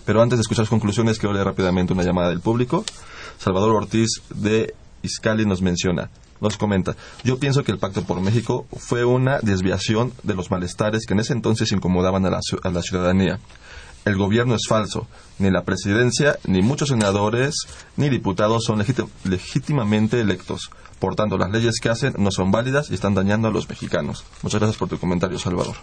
Pero 0.04 0.22
antes 0.22 0.38
de 0.38 0.42
escuchar 0.42 0.64
sus 0.64 0.70
conclusiones, 0.70 1.18
quiero 1.18 1.32
leer 1.32 1.46
rápidamente 1.46 1.92
una 1.92 2.04
llamada 2.04 2.28
del 2.28 2.40
público. 2.40 2.84
Salvador 3.40 3.74
Ortiz 3.74 4.20
de 4.34 4.74
Iscali 5.02 5.46
nos 5.46 5.62
menciona, 5.62 6.10
nos 6.42 6.58
comenta, 6.58 6.94
yo 7.24 7.38
pienso 7.38 7.64
que 7.64 7.72
el 7.72 7.78
Pacto 7.78 8.04
por 8.04 8.20
México 8.20 8.66
fue 8.76 9.06
una 9.06 9.38
desviación 9.40 10.12
de 10.22 10.34
los 10.34 10.50
malestares 10.50 11.06
que 11.06 11.14
en 11.14 11.20
ese 11.20 11.32
entonces 11.32 11.72
incomodaban 11.72 12.26
a 12.26 12.30
la, 12.30 12.40
a 12.62 12.70
la 12.70 12.82
ciudadanía. 12.82 13.40
El 14.04 14.16
gobierno 14.16 14.54
es 14.54 14.66
falso. 14.68 15.06
Ni 15.38 15.50
la 15.50 15.64
presidencia, 15.64 16.38
ni 16.46 16.62
muchos 16.62 16.88
senadores, 16.88 17.54
ni 17.96 18.08
diputados 18.08 18.64
son 18.64 18.84
legítimamente 19.24 20.20
electos. 20.20 20.70
Por 20.98 21.16
tanto, 21.16 21.38
las 21.38 21.50
leyes 21.50 21.80
que 21.80 21.88
hacen 21.88 22.14
no 22.18 22.30
son 22.30 22.50
válidas 22.50 22.90
y 22.90 22.94
están 22.94 23.14
dañando 23.14 23.48
a 23.48 23.50
los 23.50 23.68
mexicanos. 23.68 24.24
Muchas 24.42 24.60
gracias 24.60 24.78
por 24.78 24.88
tu 24.88 24.98
comentario, 24.98 25.38
Salvador. 25.38 25.76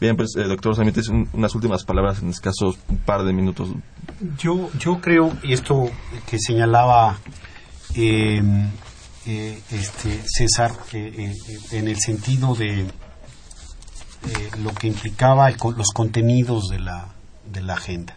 Bien, 0.00 0.16
pues, 0.16 0.36
eh, 0.36 0.44
doctor 0.44 0.76
Samitis, 0.76 1.08
unas 1.08 1.54
últimas 1.54 1.84
palabras 1.84 2.22
en 2.22 2.30
escasos 2.30 2.78
un 2.88 2.98
par 2.98 3.24
de 3.24 3.32
minutos. 3.32 3.70
Yo, 4.38 4.70
yo 4.78 5.00
creo, 5.00 5.36
y 5.42 5.52
esto 5.52 5.90
que 6.28 6.38
señalaba 6.38 7.18
eh, 7.96 8.40
eh, 9.26 9.60
este 9.72 10.22
César, 10.24 10.72
en 10.92 11.88
el 11.88 11.96
sentido 11.98 12.54
de 12.54 12.86
lo 14.62 14.72
que 14.74 14.86
implicaba 14.86 15.50
los 15.50 15.92
contenidos 15.92 16.68
de 16.68 16.78
la, 16.78 17.08
de 17.50 17.62
la 17.62 17.74
agenda. 17.74 18.16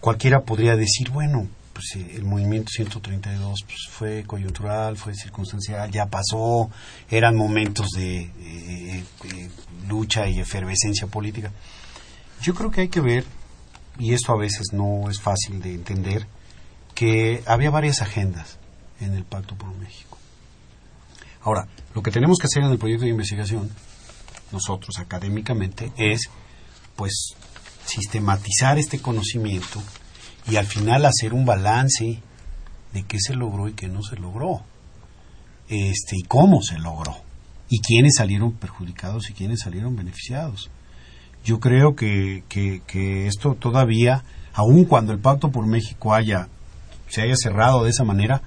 Cualquiera 0.00 0.40
podría 0.40 0.74
decir, 0.74 1.10
bueno, 1.10 1.46
pues 1.82 2.04
el 2.14 2.24
movimiento 2.24 2.68
132 2.70 3.60
pues, 3.64 3.78
fue 3.90 4.24
coyuntural, 4.24 4.96
fue 4.96 5.14
circunstancial, 5.14 5.90
ya 5.90 6.06
pasó, 6.06 6.70
eran 7.10 7.34
momentos 7.34 7.88
de 7.96 9.04
lucha 9.88 10.28
y 10.28 10.38
efervescencia 10.38 11.06
política. 11.08 11.50
Yo 12.40 12.54
creo 12.54 12.70
que 12.70 12.82
hay 12.82 12.88
que 12.88 13.00
ver, 13.00 13.24
y 13.98 14.12
esto 14.12 14.32
a 14.32 14.36
veces 14.36 14.68
no 14.72 15.10
es 15.10 15.20
fácil 15.20 15.60
de 15.60 15.74
entender, 15.74 16.26
que 16.94 17.42
había 17.46 17.70
varias 17.70 18.00
agendas 18.00 18.58
en 19.00 19.14
el 19.14 19.24
Pacto 19.24 19.56
por 19.56 19.74
México. 19.76 20.18
Ahora, 21.42 21.66
lo 21.94 22.02
que 22.02 22.12
tenemos 22.12 22.38
que 22.38 22.46
hacer 22.46 22.62
en 22.62 22.70
el 22.70 22.78
proyecto 22.78 23.04
de 23.04 23.10
investigación, 23.10 23.70
nosotros 24.52 24.98
académicamente, 24.98 25.90
es 25.96 26.28
pues 26.94 27.34
sistematizar 27.84 28.78
este 28.78 29.00
conocimiento 29.00 29.82
y 30.46 30.56
al 30.56 30.66
final 30.66 31.04
hacer 31.04 31.34
un 31.34 31.44
balance 31.44 32.20
de 32.92 33.02
qué 33.04 33.18
se 33.20 33.34
logró 33.34 33.68
y 33.68 33.72
qué 33.72 33.88
no 33.88 34.02
se 34.02 34.16
logró. 34.16 34.62
Este, 35.68 36.16
y 36.16 36.22
cómo 36.22 36.60
se 36.60 36.78
logró 36.78 37.16
y 37.72 37.80
quiénes 37.80 38.16
salieron 38.18 38.52
perjudicados 38.52 39.30
y 39.30 39.32
quiénes 39.32 39.60
salieron 39.60 39.96
beneficiados. 39.96 40.70
Yo 41.42 41.58
creo 41.58 41.96
que, 41.96 42.44
que, 42.46 43.26
esto 43.26 43.54
todavía, 43.54 44.24
aun 44.52 44.84
cuando 44.84 45.14
el 45.14 45.18
Pacto 45.18 45.50
por 45.50 45.66
México 45.66 46.12
haya, 46.12 46.48
se 47.08 47.22
haya 47.22 47.34
cerrado 47.34 47.84
de 47.84 47.90
esa 47.90 48.04
manera, 48.04 48.42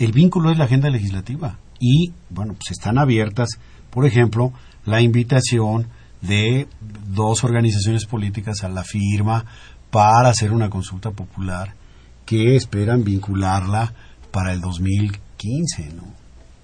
el 0.00 0.10
vínculo 0.10 0.50
es 0.50 0.58
la 0.58 0.64
agenda 0.64 0.90
legislativa. 0.90 1.58
Y, 1.78 2.12
bueno, 2.28 2.54
pues 2.54 2.72
están 2.72 2.98
abiertas, 2.98 3.50
por 3.90 4.04
ejemplo, 4.04 4.52
la 4.84 5.00
invitación 5.00 5.86
de 6.20 6.66
dos 7.06 7.44
organizaciones 7.44 8.04
políticas 8.04 8.64
a 8.64 8.68
la 8.68 8.82
firma 8.82 9.46
para 9.90 10.30
hacer 10.30 10.52
una 10.52 10.70
consulta 10.70 11.10
popular 11.10 11.74
que 12.26 12.56
esperan 12.56 13.04
vincularla 13.04 13.92
para 14.30 14.52
el 14.52 14.60
2015, 14.60 15.94
¿no? 15.94 16.20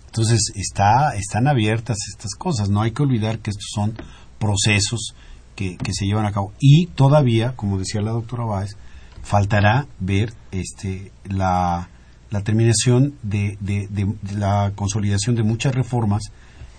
Entonces, 0.06 0.52
está, 0.54 1.14
están 1.14 1.46
abiertas 1.46 1.98
estas 2.08 2.34
cosas. 2.36 2.70
No 2.70 2.80
hay 2.80 2.92
que 2.92 3.02
olvidar 3.02 3.40
que 3.40 3.50
estos 3.50 3.68
son 3.74 3.94
procesos 4.38 5.14
que, 5.54 5.76
se 5.92 6.06
llevan 6.06 6.24
a 6.24 6.32
cabo. 6.32 6.52
Y 6.58 6.86
todavía, 6.86 7.52
como 7.54 7.78
decía 7.78 8.00
la 8.00 8.12
doctora 8.12 8.44
Báez, 8.44 8.76
faltará 9.22 9.86
ver 10.00 10.32
este, 10.52 11.12
la, 11.24 11.90
la 12.30 12.40
terminación 12.42 13.14
de, 13.22 13.58
de, 13.60 14.14
la 14.34 14.72
consolidación 14.74 15.36
de 15.36 15.42
muchas 15.42 15.74
reformas 15.74 16.22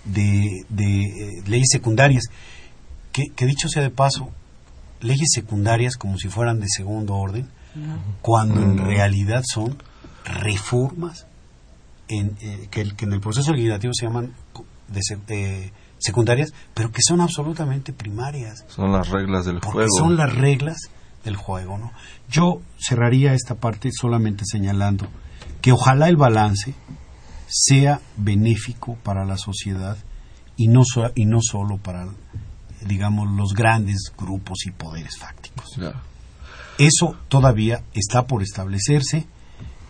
de, 0.04 0.64
de 0.68 1.02
eh, 1.02 1.42
leyes 1.46 1.68
secundarias. 1.70 2.24
Que, 3.12 3.26
que, 3.36 3.46
dicho 3.46 3.68
sea 3.68 3.82
de 3.82 3.90
paso, 3.90 4.30
leyes 5.00 5.28
secundarias 5.32 5.96
como 5.96 6.18
si 6.18 6.28
fueran 6.28 6.60
de 6.60 6.66
segundo 6.68 7.14
orden, 7.14 7.48
cuando 8.22 8.60
en 8.60 8.78
realidad 8.78 9.44
son 9.46 9.76
reformas 10.24 11.26
en, 12.08 12.36
eh, 12.40 12.68
que, 12.70 12.80
en 12.80 13.12
el 13.12 13.20
proceso 13.20 13.52
legislativo 13.52 13.92
se 13.94 14.06
llaman 14.06 14.32
de, 14.88 15.00
eh, 15.28 15.72
secundarias, 15.98 16.52
pero 16.74 16.90
que 16.90 17.02
son 17.02 17.20
absolutamente 17.20 17.92
primarias. 17.92 18.64
Son 18.68 18.92
las 18.92 19.08
reglas 19.08 19.44
del 19.44 19.60
juego. 19.60 19.88
Son 19.96 20.16
las 20.16 20.34
reglas 20.34 20.76
del 21.24 21.36
juego, 21.36 21.78
¿no? 21.78 21.92
Yo 22.28 22.60
cerraría 22.78 23.34
esta 23.34 23.56
parte 23.56 23.90
solamente 23.92 24.44
señalando 24.46 25.06
que 25.60 25.72
ojalá 25.72 26.08
el 26.08 26.16
balance 26.16 26.74
sea 27.48 28.00
benéfico 28.16 28.96
para 29.02 29.24
la 29.24 29.36
sociedad 29.36 29.96
y 30.56 30.68
no, 30.68 30.82
y 31.14 31.24
no 31.26 31.40
solo 31.42 31.78
para, 31.78 32.06
digamos, 32.88 33.30
los 33.30 33.52
grandes 33.54 34.12
grupos 34.16 34.66
y 34.66 34.70
poderes 34.72 35.16
fácticos. 35.18 35.78
Eso 36.78 37.16
todavía 37.28 37.82
está 37.92 38.26
por 38.26 38.42
establecerse 38.42 39.26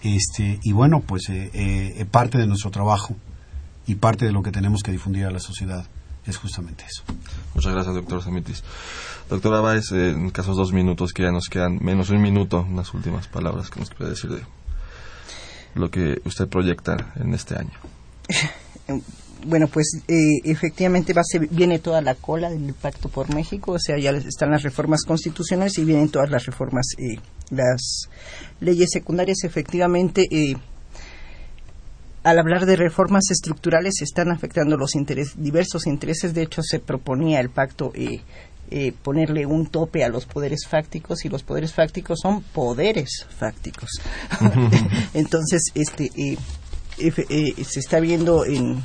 este, 0.02 0.60
y 0.62 0.72
bueno, 0.72 1.00
pues 1.00 1.28
eh, 1.28 1.50
eh, 1.54 2.04
parte 2.04 2.38
de 2.38 2.46
nuestro 2.46 2.70
trabajo 2.70 3.16
y 3.86 3.96
parte 3.96 4.26
de 4.26 4.32
lo 4.32 4.42
que 4.42 4.52
tenemos 4.52 4.82
que 4.82 4.92
difundir 4.92 5.26
a 5.26 5.30
la 5.30 5.40
sociedad 5.40 5.86
es 6.24 6.36
justamente 6.36 6.84
eso. 6.84 7.02
Muchas 7.54 7.72
gracias, 7.72 7.94
doctor 7.94 8.22
Samitis. 8.22 8.62
Doctora 9.28 9.60
Báez, 9.60 9.90
eh, 9.92 10.10
en 10.10 10.30
casos 10.30 10.56
dos 10.56 10.72
minutos 10.72 11.12
que 11.12 11.22
ya 11.22 11.32
nos 11.32 11.48
quedan, 11.48 11.78
menos 11.82 12.10
un 12.10 12.22
minuto, 12.22 12.64
unas 12.68 12.92
últimas 12.94 13.26
palabras 13.28 13.70
que 13.70 13.80
nos 13.80 13.90
puede 13.90 14.10
decir 14.10 14.30
de 14.30 14.42
lo 15.74 15.90
que 15.90 16.20
usted 16.24 16.48
proyecta 16.48 17.12
en 17.16 17.34
este 17.34 17.56
año. 17.56 17.72
bueno, 19.46 19.68
pues 19.68 20.02
eh, 20.08 20.40
efectivamente 20.44 21.12
va 21.12 21.22
viene 21.50 21.78
toda 21.78 22.00
la 22.00 22.14
cola 22.14 22.50
del 22.50 22.74
Pacto 22.74 23.08
por 23.08 23.34
México, 23.34 23.72
o 23.72 23.78
sea, 23.78 23.98
ya 23.98 24.10
están 24.10 24.50
las 24.50 24.62
reformas 24.62 25.04
constitucionales 25.04 25.78
y 25.78 25.84
vienen 25.84 26.08
todas 26.08 26.30
las 26.30 26.46
reformas, 26.46 26.86
eh, 26.98 27.18
las 27.50 28.08
leyes 28.60 28.90
secundarias, 28.92 29.44
efectivamente. 29.44 30.26
Eh, 30.30 30.56
al 32.24 32.38
hablar 32.38 32.66
de 32.66 32.76
reformas 32.76 33.30
estructurales 33.30 34.02
están 34.02 34.30
afectando 34.30 34.76
los 34.76 34.90
diversos 35.36 35.86
intereses. 35.86 36.34
De 36.34 36.42
hecho, 36.42 36.62
se 36.62 36.78
proponía 36.78 37.40
el 37.40 37.48
pacto 37.48 37.92
ponerle 39.02 39.46
un 39.46 39.68
tope 39.68 40.04
a 40.04 40.10
los 40.10 40.26
poderes 40.26 40.66
fácticos 40.68 41.24
y 41.24 41.30
los 41.30 41.42
poderes 41.42 41.72
fácticos 41.72 42.18
son 42.20 42.42
poderes 42.42 43.24
fácticos. 43.38 43.88
Entonces, 45.14 45.62
este 45.74 46.10
se 46.98 47.80
está 47.80 48.00
viendo 48.00 48.44
en 48.44 48.82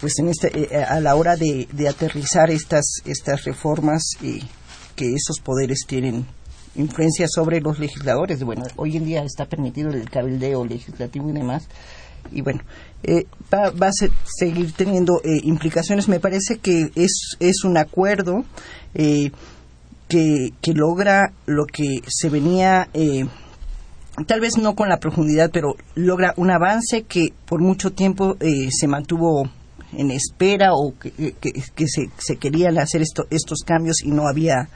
pues 0.00 0.18
en 0.18 0.28
este, 0.28 0.48
eh, 0.58 0.68
eh, 0.70 0.82
a 0.82 0.98
la 1.00 1.14
hora 1.14 1.36
de, 1.36 1.68
aterrizar 1.88 2.50
estas, 2.50 2.84
estas 3.04 3.44
reformas 3.44 4.02
y 4.22 4.40
que 4.96 5.12
esos 5.14 5.40
poderes 5.40 5.80
tienen 5.86 6.26
influencia 6.74 7.26
sobre 7.28 7.60
los 7.60 7.78
legisladores. 7.78 8.42
Bueno, 8.42 8.64
hoy 8.76 8.96
en 8.96 9.04
día 9.04 9.22
está 9.22 9.44
permitido 9.44 9.90
el 9.90 10.08
cabildeo 10.08 10.64
legislativo 10.64 11.28
y 11.28 11.32
demás. 11.32 11.68
Y 12.32 12.42
bueno, 12.42 12.60
eh, 13.02 13.26
va, 13.52 13.88
a 13.88 13.92
seguir 14.24 14.72
teniendo 14.72 15.20
implicaciones. 15.24 16.08
Me 16.08 16.20
parece 16.20 16.58
que 16.58 16.90
es, 16.94 17.36
es 17.38 17.64
un 17.64 17.76
acuerdo 17.76 18.44
que, 18.94 19.32
que 20.08 20.72
logra 20.74 21.32
lo 21.46 21.64
que 21.66 22.02
se 22.06 22.28
venía 22.28 22.88
tal 24.26 24.40
vez 24.40 24.58
no 24.58 24.74
con 24.74 24.88
la 24.88 24.98
profundidad, 24.98 25.50
pero 25.50 25.76
logra 25.94 26.34
un 26.36 26.50
avance 26.50 27.02
que 27.02 27.32
por 27.46 27.60
mucho 27.60 27.90
tiempo 27.90 28.36
se 28.38 28.86
mantuvo 28.86 29.48
en 29.92 30.10
espera 30.10 30.74
o 30.74 30.94
que, 30.98 31.12
se, 31.86 32.36
querían 32.36 32.78
hacer 32.78 33.02
estos 33.02 33.60
cambios 33.64 34.02
y 34.02 34.10
no 34.10 34.28
había 34.28 34.68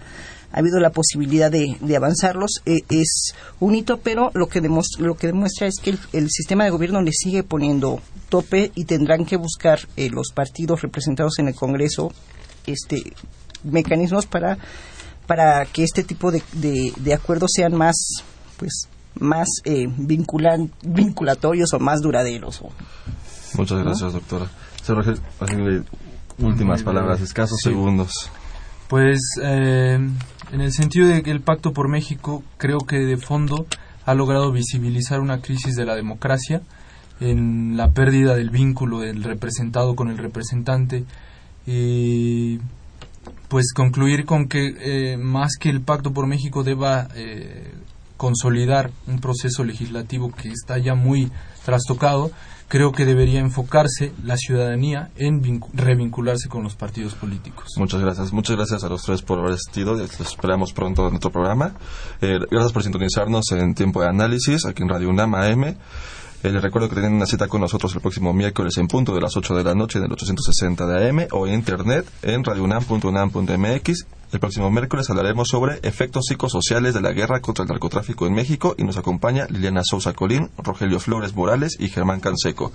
habido 0.53 0.79
la 0.79 0.91
posibilidad 0.91 1.51
de, 1.51 1.77
avanzarlos 1.97 2.63
eh, 2.65 2.83
es 2.89 3.35
un 3.59 3.75
hito, 3.75 3.99
pero 3.99 4.31
lo 4.35 4.47
que, 4.47 4.61
lo 4.61 5.17
que 5.17 5.27
demuestra 5.27 5.67
es 5.67 5.77
que 5.83 5.97
el, 6.13 6.31
sistema 6.31 6.65
de 6.65 6.71
gobierno 6.71 7.03
le 7.03 7.13
sigue 7.13 7.43
poniendo 7.43 8.01
tope 8.29 8.71
y 8.75 8.85
tendrán 8.85 9.25
que 9.25 9.37
buscar 9.37 9.81
eh, 9.97 10.11
los 10.11 10.31
partidos 10.33 10.83
representados 10.83 11.39
en 11.39 11.49
el 11.49 11.55
Congreso 11.55 12.13
este 12.67 13.13
mecanismos 13.65 14.27
para 14.27 14.59
para 15.27 15.65
que 15.67 15.85
este 15.85 16.03
tipo 16.03 16.31
de, 16.31 16.43
de, 16.53 17.15
acuerdos 17.15 17.51
sean 17.55 17.75
más 17.75 17.97
pues 18.59 18.89
más 19.19 19.49
eh, 19.65 19.87
vinculan, 19.89 20.71
vinculatorios 20.83 21.73
o 21.73 21.79
más 21.79 22.01
duraderos. 22.01 22.63
Muchas 23.55 23.83
gracias, 23.83 24.13
doctora. 24.13 24.51
Últimas 26.39 26.83
palabras, 26.83 27.21
escasos 27.21 27.59
segundos. 27.63 28.11
Pues 28.89 29.21
eh, 29.43 29.99
en 30.53 30.61
el 30.61 30.73
sentido 30.73 31.09
de 31.09 31.23
que 31.23 31.31
el 31.31 31.41
Pacto 31.41 31.73
por 31.73 31.89
México 31.89 32.43
creo 32.59 32.79
que 32.81 32.99
de 32.99 33.17
fondo 33.17 33.67
ha 34.05 34.15
logrado 34.15 34.53
visibilizar 34.53 35.21
una 35.21 35.41
crisis 35.41 35.75
de 35.75 35.87
la 35.87 35.95
democracia 35.95 36.63
en 37.21 37.77
la 37.77 37.91
pérdida 37.93 38.35
del 38.35 38.51
vínculo 38.51 39.01
del 39.01 39.23
representado 39.23 39.97
con 39.97 40.11
el 40.11 40.19
representante 40.19 41.05
y 41.67 42.59
pues 43.49 43.73
concluir 43.73 44.27
con 44.27 44.49
que 44.49 44.75
eh, 44.79 45.17
más 45.17 45.53
que 45.59 45.71
el 45.71 45.81
Pacto 45.81 46.13
por 46.13 46.27
México 46.27 46.65
deba 46.65 47.09
eh, 47.15 47.73
consolidar 48.17 48.91
un 49.07 49.21
proceso 49.21 49.65
legislativo 49.65 50.31
que 50.31 50.51
está 50.51 50.79
ya 50.79 50.95
muy 50.95 51.31
trastocado, 51.65 52.31
creo 52.69 52.93
que 52.93 53.05
debería 53.05 53.41
enfocarse 53.41 54.13
la 54.25 54.37
ciudadanía 54.37 55.11
en 55.17 55.61
revincularse 55.73 56.49
con 56.49 56.63
los 56.63 56.75
partidos 56.75 57.15
políticos. 57.15 57.75
Muchas 57.77 58.01
gracias. 58.01 58.33
Muchas 58.33 58.57
gracias 58.57 58.85
a 58.85 58.89
los 58.89 59.03
tres 59.03 59.23
por 59.23 59.39
haber 59.39 59.53
asistido. 59.53 59.95
Les 59.95 60.19
esperamos 60.21 60.73
pronto 60.73 61.05
en 61.05 61.11
nuestro 61.11 61.31
programa. 61.31 61.75
Eh, 62.21 62.39
gracias 62.51 62.73
por 62.73 62.83
sintonizarnos 62.83 63.53
en 63.53 63.75
Tiempo 63.75 64.01
de 64.03 64.09
Análisis 64.09 64.67
aquí 64.67 64.83
en 64.83 64.89
Radio 64.89 65.11
UNAM 65.11 65.35
AM. 65.35 65.65
Eh, 66.45 66.51
les 66.51 66.63
recuerdo 66.63 66.89
que 66.91 66.95
tienen 66.95 67.15
una 67.15 67.27
cita 67.27 67.49
con 67.49 67.63
nosotros 67.63 67.95
el 67.95 68.03
próximo 68.03 68.35
miércoles 68.35 68.77
en 68.77 68.87
punto 68.87 69.15
de 69.15 69.21
las 69.23 69.35
8 69.35 69.55
de 69.57 69.65
la 69.65 69.75
noche 69.75 69.99
en 69.99 70.05
el 70.05 70.13
860 70.13 70.87
de 70.87 71.09
AM 71.09 71.27
o 71.33 71.47
en 71.47 71.55
internet 71.55 72.07
en 72.23 72.45
radiounam.unam.mx. 72.45 74.07
El 74.35 74.41
próximo 74.41 74.69
miércoles 74.69 75.09
hablaremos 75.11 75.47
sobre 75.47 75.79
efectos 75.85 76.25
psicosociales 76.27 76.93
de 76.93 77.01
la 77.01 77.13
guerra 77.13 77.41
contra 77.41 77.63
el 77.63 77.69
narcotráfico 77.69 78.27
en 78.27 78.35
México 78.35 78.75
y 78.77 78.83
nos 78.83 78.97
acompaña 78.97 79.47
Liliana 79.49 79.83
Sousa 79.85 80.13
Colín, 80.13 80.51
Rogelio 80.59 80.99
Flores 80.99 81.37
Morales 81.37 81.77
y 81.79 81.89
Germán 81.89 82.19
Canseco. 82.19 82.73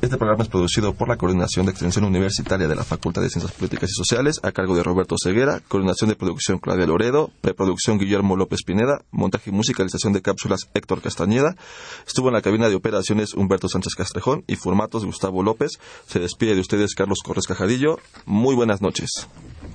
Este 0.00 0.16
programa 0.16 0.42
es 0.42 0.48
producido 0.48 0.92
por 0.92 1.08
la 1.08 1.16
Coordinación 1.16 1.66
de 1.66 1.70
Extensión 1.70 2.04
Universitaria 2.04 2.66
de 2.66 2.74
la 2.74 2.82
Facultad 2.82 3.22
de 3.22 3.30
Ciencias 3.30 3.52
Políticas 3.52 3.88
y 3.88 3.94
Sociales 3.94 4.40
a 4.42 4.50
cargo 4.50 4.74
de 4.74 4.82
Roberto 4.82 5.14
Ceguera, 5.16 5.60
coordinación 5.68 6.10
de 6.10 6.16
producción 6.16 6.58
Claudia 6.58 6.88
Loredo, 6.88 7.30
preproducción 7.40 7.96
Guillermo 7.96 8.34
López 8.34 8.64
Pineda, 8.66 9.02
montaje 9.12 9.50
y 9.50 9.52
musicalización 9.52 10.12
de 10.12 10.22
cápsulas 10.22 10.68
Héctor 10.74 11.02
Castañeda, 11.02 11.54
estuvo 12.04 12.30
en 12.30 12.34
la 12.34 12.42
cabina 12.42 12.68
de 12.68 12.74
operaciones 12.74 13.34
Humberto 13.34 13.68
Sánchez 13.68 13.94
Castrejón 13.94 14.42
y 14.48 14.56
formatos 14.56 15.04
Gustavo 15.04 15.44
López. 15.44 15.78
Se 16.08 16.18
despide 16.18 16.56
de 16.56 16.62
ustedes 16.62 16.96
Carlos 16.96 17.20
Corres 17.24 17.46
Cajadillo. 17.46 18.00
Muy 18.26 18.56
buenas 18.56 18.82
noches. 18.82 19.28